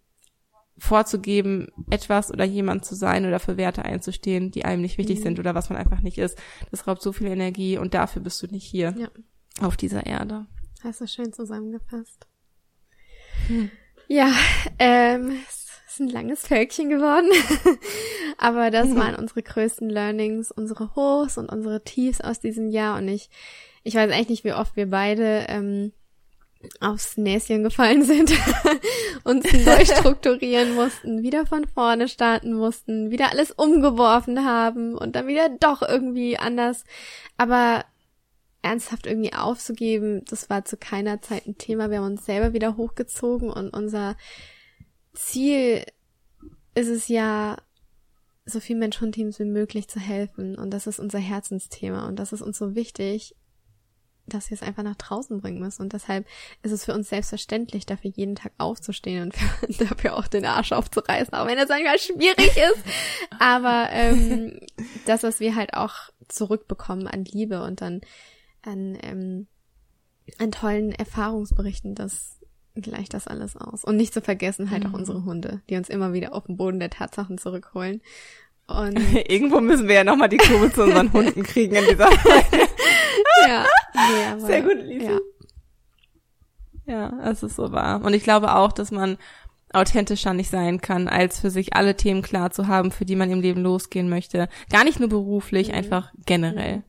vorzugeben, 0.77 1.67
etwas 1.89 2.31
oder 2.31 2.45
jemand 2.45 2.83
zu 2.85 2.95
sein 2.95 3.25
oder 3.25 3.39
für 3.39 3.57
Werte 3.57 3.85
einzustehen, 3.85 4.51
die 4.51 4.65
einem 4.65 4.81
nicht 4.81 4.97
wichtig 4.97 5.19
mhm. 5.19 5.23
sind 5.23 5.39
oder 5.39 5.55
was 5.55 5.69
man 5.69 5.77
einfach 5.77 6.01
nicht 6.01 6.17
ist. 6.17 6.37
Das 6.71 6.87
raubt 6.87 7.01
so 7.01 7.13
viel 7.13 7.27
Energie 7.27 7.77
und 7.77 7.93
dafür 7.93 8.21
bist 8.21 8.41
du 8.41 8.47
nicht 8.47 8.65
hier 8.65 8.95
ja. 8.97 9.07
auf 9.65 9.77
dieser 9.77 10.05
Erde. 10.05 10.45
Hast 10.83 11.01
du 11.01 11.07
schön 11.07 11.31
zusammengefasst. 11.31 12.27
Hm. 13.47 13.71
Ja, 14.07 14.31
ähm, 14.79 15.37
ist 15.93 15.99
ein 15.99 16.09
langes 16.09 16.47
Völkchen 16.47 16.89
geworden. 16.89 17.29
Aber 18.37 18.71
das 18.71 18.95
waren 18.95 19.15
unsere 19.15 19.43
größten 19.43 19.89
Learnings, 19.89 20.51
unsere 20.51 20.95
Hochs 20.95 21.37
und 21.37 21.51
unsere 21.51 21.83
Tiefs 21.83 22.21
aus 22.21 22.39
diesem 22.39 22.69
Jahr. 22.69 22.97
Und 22.97 23.07
ich, 23.07 23.29
ich 23.83 23.95
weiß 23.95 24.11
eigentlich 24.11 24.29
nicht, 24.29 24.43
wie 24.43 24.53
oft 24.53 24.75
wir 24.75 24.89
beide 24.89 25.45
ähm, 25.49 25.91
aufs 26.79 27.17
Näschen 27.17 27.63
gefallen 27.63 28.03
sind, 28.05 28.33
uns 29.23 29.51
neu 29.53 29.85
strukturieren 29.85 30.73
mussten, 30.75 31.21
wieder 31.21 31.45
von 31.45 31.65
vorne 31.67 32.07
starten 32.07 32.53
mussten, 32.53 33.11
wieder 33.11 33.31
alles 33.31 33.51
umgeworfen 33.51 34.45
haben 34.45 34.97
und 34.97 35.15
dann 35.15 35.27
wieder 35.27 35.49
doch 35.49 35.81
irgendwie 35.81 36.37
anders. 36.37 36.85
Aber 37.37 37.85
ernsthaft 38.63 39.05
irgendwie 39.05 39.33
aufzugeben, 39.33 40.23
das 40.25 40.49
war 40.49 40.65
zu 40.65 40.77
keiner 40.77 41.21
Zeit 41.21 41.45
ein 41.45 41.57
Thema. 41.57 41.91
Wir 41.91 41.97
haben 41.97 42.13
uns 42.13 42.25
selber 42.25 42.53
wieder 42.53 42.77
hochgezogen 42.77 43.51
und 43.51 43.69
unser 43.69 44.15
Ziel 45.13 45.85
ist 46.75 46.87
es 46.87 47.07
ja, 47.07 47.57
so 48.45 48.59
viel 48.59 48.75
Mensch-Hund-Teams 48.75 49.39
wie 49.39 49.45
möglich 49.45 49.87
zu 49.87 49.99
helfen. 49.99 50.57
Und 50.57 50.71
das 50.71 50.87
ist 50.87 50.99
unser 50.99 51.19
Herzensthema. 51.19 52.07
Und 52.07 52.17
das 52.17 52.33
ist 52.33 52.41
uns 52.41 52.57
so 52.57 52.75
wichtig, 52.75 53.35
dass 54.25 54.49
wir 54.49 54.55
es 54.55 54.63
einfach 54.63 54.83
nach 54.83 54.95
draußen 54.95 55.41
bringen 55.41 55.59
müssen. 55.59 55.81
Und 55.81 55.93
deshalb 55.93 56.25
ist 56.61 56.71
es 56.71 56.85
für 56.85 56.93
uns 56.93 57.09
selbstverständlich, 57.09 57.85
dafür 57.85 58.11
jeden 58.13 58.35
Tag 58.35 58.53
aufzustehen 58.57 59.23
und 59.23 59.35
für, 59.35 59.67
dafür 59.85 60.15
auch 60.15 60.27
den 60.27 60.45
Arsch 60.45 60.71
aufzureißen, 60.71 61.33
auch 61.33 61.45
wenn 61.47 61.57
das 61.57 61.69
manchmal 61.69 61.99
schwierig 61.99 62.55
ist. 62.57 62.83
Aber 63.39 63.89
ähm, 63.91 64.59
das, 65.05 65.23
was 65.23 65.39
wir 65.39 65.55
halt 65.55 65.73
auch 65.73 65.95
zurückbekommen 66.27 67.07
an 67.07 67.25
Liebe 67.25 67.63
und 67.63 67.81
an, 67.81 68.01
an, 68.61 68.97
ähm, 69.01 69.47
an 70.37 70.51
tollen 70.51 70.93
Erfahrungsberichten, 70.93 71.95
das 71.95 72.39
gleicht 72.75 73.13
das 73.13 73.27
alles 73.27 73.55
aus. 73.55 73.83
Und 73.83 73.97
nicht 73.97 74.13
zu 74.13 74.21
vergessen 74.21 74.71
halt 74.71 74.83
mhm. 74.83 74.89
auch 74.89 74.97
unsere 74.97 75.25
Hunde, 75.25 75.61
die 75.69 75.75
uns 75.75 75.89
immer 75.89 76.13
wieder 76.13 76.33
auf 76.33 76.45
den 76.45 76.57
Boden 76.57 76.79
der 76.79 76.89
Tatsachen 76.89 77.37
zurückholen. 77.37 78.01
Und 78.67 78.99
Irgendwo 79.29 79.59
müssen 79.59 79.87
wir 79.87 79.95
ja 79.95 80.03
nochmal 80.03 80.29
die 80.29 80.37
Kurve 80.37 80.71
zu 80.71 80.83
unseren 80.83 81.11
Hunden 81.13 81.43
kriegen 81.43 81.75
in 81.75 81.85
dieser 81.85 82.11
Folge. 82.11 82.45
ja, 83.47 83.65
nee, 83.93 84.25
aber, 84.31 84.41
Sehr 84.41 84.61
gut, 84.61 84.77
Lisa. 84.81 85.19
Ja. 86.85 86.93
ja, 86.93 87.29
es 87.29 87.43
ist 87.43 87.55
so 87.55 87.71
wahr. 87.71 88.03
Und 88.03 88.13
ich 88.13 88.23
glaube 88.23 88.55
auch, 88.55 88.71
dass 88.71 88.91
man 88.91 89.17
authentischer 89.71 90.33
nicht 90.33 90.49
sein 90.49 90.81
kann, 90.81 91.07
als 91.07 91.39
für 91.39 91.49
sich 91.49 91.75
alle 91.75 91.95
Themen 91.95 92.21
klar 92.21 92.51
zu 92.51 92.67
haben, 92.67 92.91
für 92.91 93.05
die 93.05 93.15
man 93.15 93.31
im 93.31 93.41
Leben 93.41 93.61
losgehen 93.61 94.07
möchte. 94.07 94.47
Gar 94.71 94.83
nicht 94.83 94.99
nur 94.99 95.09
beruflich, 95.09 95.69
mhm. 95.69 95.75
einfach 95.75 96.11
generell. 96.25 96.77
Mhm. 96.77 96.83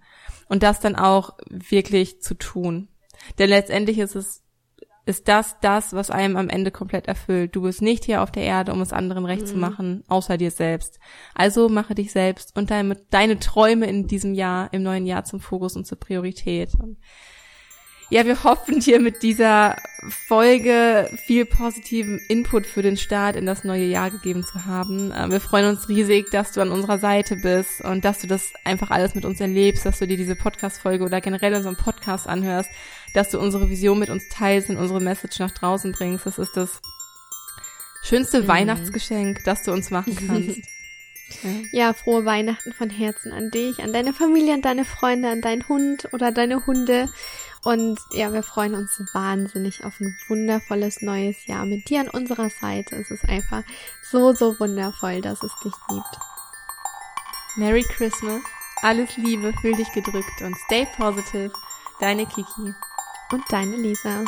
Und 0.48 0.62
das 0.62 0.80
dann 0.80 0.94
auch 0.94 1.34
wirklich 1.48 2.20
zu 2.20 2.34
tun. 2.34 2.88
Denn 3.38 3.48
letztendlich 3.48 3.98
ist 3.98 4.14
es 4.14 4.43
ist 5.06 5.28
das 5.28 5.56
das, 5.60 5.92
was 5.92 6.10
einem 6.10 6.36
am 6.36 6.48
Ende 6.48 6.70
komplett 6.70 7.06
erfüllt. 7.08 7.54
Du 7.54 7.62
bist 7.62 7.82
nicht 7.82 8.04
hier 8.04 8.22
auf 8.22 8.32
der 8.32 8.44
Erde, 8.44 8.72
um 8.72 8.80
es 8.80 8.92
anderen 8.92 9.26
recht 9.26 9.42
mhm. 9.42 9.46
zu 9.46 9.56
machen, 9.56 10.04
außer 10.08 10.38
dir 10.38 10.50
selbst. 10.50 10.98
Also 11.34 11.68
mache 11.68 11.94
dich 11.94 12.10
selbst 12.12 12.56
und 12.56 12.70
deine, 12.70 12.96
deine 13.10 13.38
Träume 13.38 13.86
in 13.86 14.06
diesem 14.06 14.34
Jahr, 14.34 14.72
im 14.72 14.82
neuen 14.82 15.06
Jahr 15.06 15.24
zum 15.24 15.40
Fokus 15.40 15.76
und 15.76 15.86
zur 15.86 15.98
Priorität. 15.98 16.74
Und 16.74 16.96
ja, 18.10 18.24
wir 18.26 18.44
hoffen 18.44 18.80
dir 18.80 19.00
mit 19.00 19.22
dieser 19.22 19.76
Folge 20.08 21.10
viel 21.26 21.46
positiven 21.46 22.18
Input 22.28 22.66
für 22.66 22.82
den 22.82 22.96
Start 22.96 23.34
in 23.34 23.46
das 23.46 23.64
neue 23.64 23.86
Jahr 23.86 24.10
gegeben 24.10 24.44
zu 24.44 24.66
haben. 24.66 25.10
Äh, 25.10 25.30
wir 25.30 25.40
freuen 25.40 25.68
uns 25.68 25.88
riesig, 25.88 26.30
dass 26.30 26.52
du 26.52 26.60
an 26.60 26.70
unserer 26.70 26.98
Seite 26.98 27.36
bist 27.36 27.80
und 27.80 28.04
dass 28.04 28.20
du 28.20 28.26
das 28.26 28.52
einfach 28.64 28.90
alles 28.90 29.14
mit 29.14 29.24
uns 29.24 29.40
erlebst, 29.40 29.86
dass 29.86 29.98
du 29.98 30.06
dir 30.06 30.16
diese 30.16 30.36
Podcast-Folge 30.36 31.04
oder 31.04 31.20
generell 31.20 31.54
unseren 31.54 31.76
Podcast 31.76 32.26
anhörst, 32.26 32.70
dass 33.14 33.30
du 33.30 33.38
unsere 33.38 33.70
Vision 33.70 33.98
mit 33.98 34.10
uns 34.10 34.28
teilst 34.28 34.68
und 34.68 34.76
unsere 34.76 35.00
Message 35.00 35.38
nach 35.38 35.52
draußen 35.52 35.92
bringst. 35.92 36.26
Das 36.26 36.38
ist 36.38 36.56
das 36.56 36.80
schönste 38.02 38.42
mhm. 38.42 38.48
Weihnachtsgeschenk, 38.48 39.42
das 39.44 39.62
du 39.62 39.72
uns 39.72 39.90
machen 39.90 40.16
kannst. 40.28 40.60
Ja, 41.72 41.94
frohe 41.94 42.24
Weihnachten 42.26 42.72
von 42.72 42.90
Herzen 42.90 43.32
an 43.32 43.50
dich, 43.50 43.82
an 43.82 43.92
deine 43.92 44.12
Familie, 44.12 44.54
an 44.54 44.62
deine 44.62 44.84
Freunde, 44.84 45.30
an 45.30 45.40
deinen 45.40 45.66
Hund 45.68 46.08
oder 46.12 46.30
deine 46.30 46.66
Hunde. 46.66 47.08
Und 47.64 47.98
ja, 48.12 48.32
wir 48.32 48.42
freuen 48.42 48.74
uns 48.74 49.02
wahnsinnig 49.14 49.84
auf 49.84 49.98
ein 50.00 50.16
wundervolles 50.28 51.00
neues 51.00 51.46
Jahr 51.46 51.64
mit 51.64 51.88
dir 51.88 52.00
an 52.00 52.10
unserer 52.10 52.50
Seite. 52.50 52.96
Es 52.96 53.10
ist 53.10 53.26
einfach 53.26 53.64
so, 54.02 54.32
so 54.32 54.60
wundervoll, 54.60 55.22
dass 55.22 55.42
es 55.42 55.52
dich 55.64 55.72
gibt. 55.88 56.18
Merry 57.56 57.82
Christmas. 57.82 58.42
Alles 58.82 59.16
Liebe, 59.16 59.54
fühl 59.62 59.76
dich 59.76 59.90
gedrückt 59.92 60.42
und 60.42 60.56
stay 60.66 60.86
positive. 60.96 61.52
Deine 62.00 62.26
Kiki. 62.26 62.74
Und 63.32 63.44
deine 63.50 63.76
Lisa. 63.76 64.24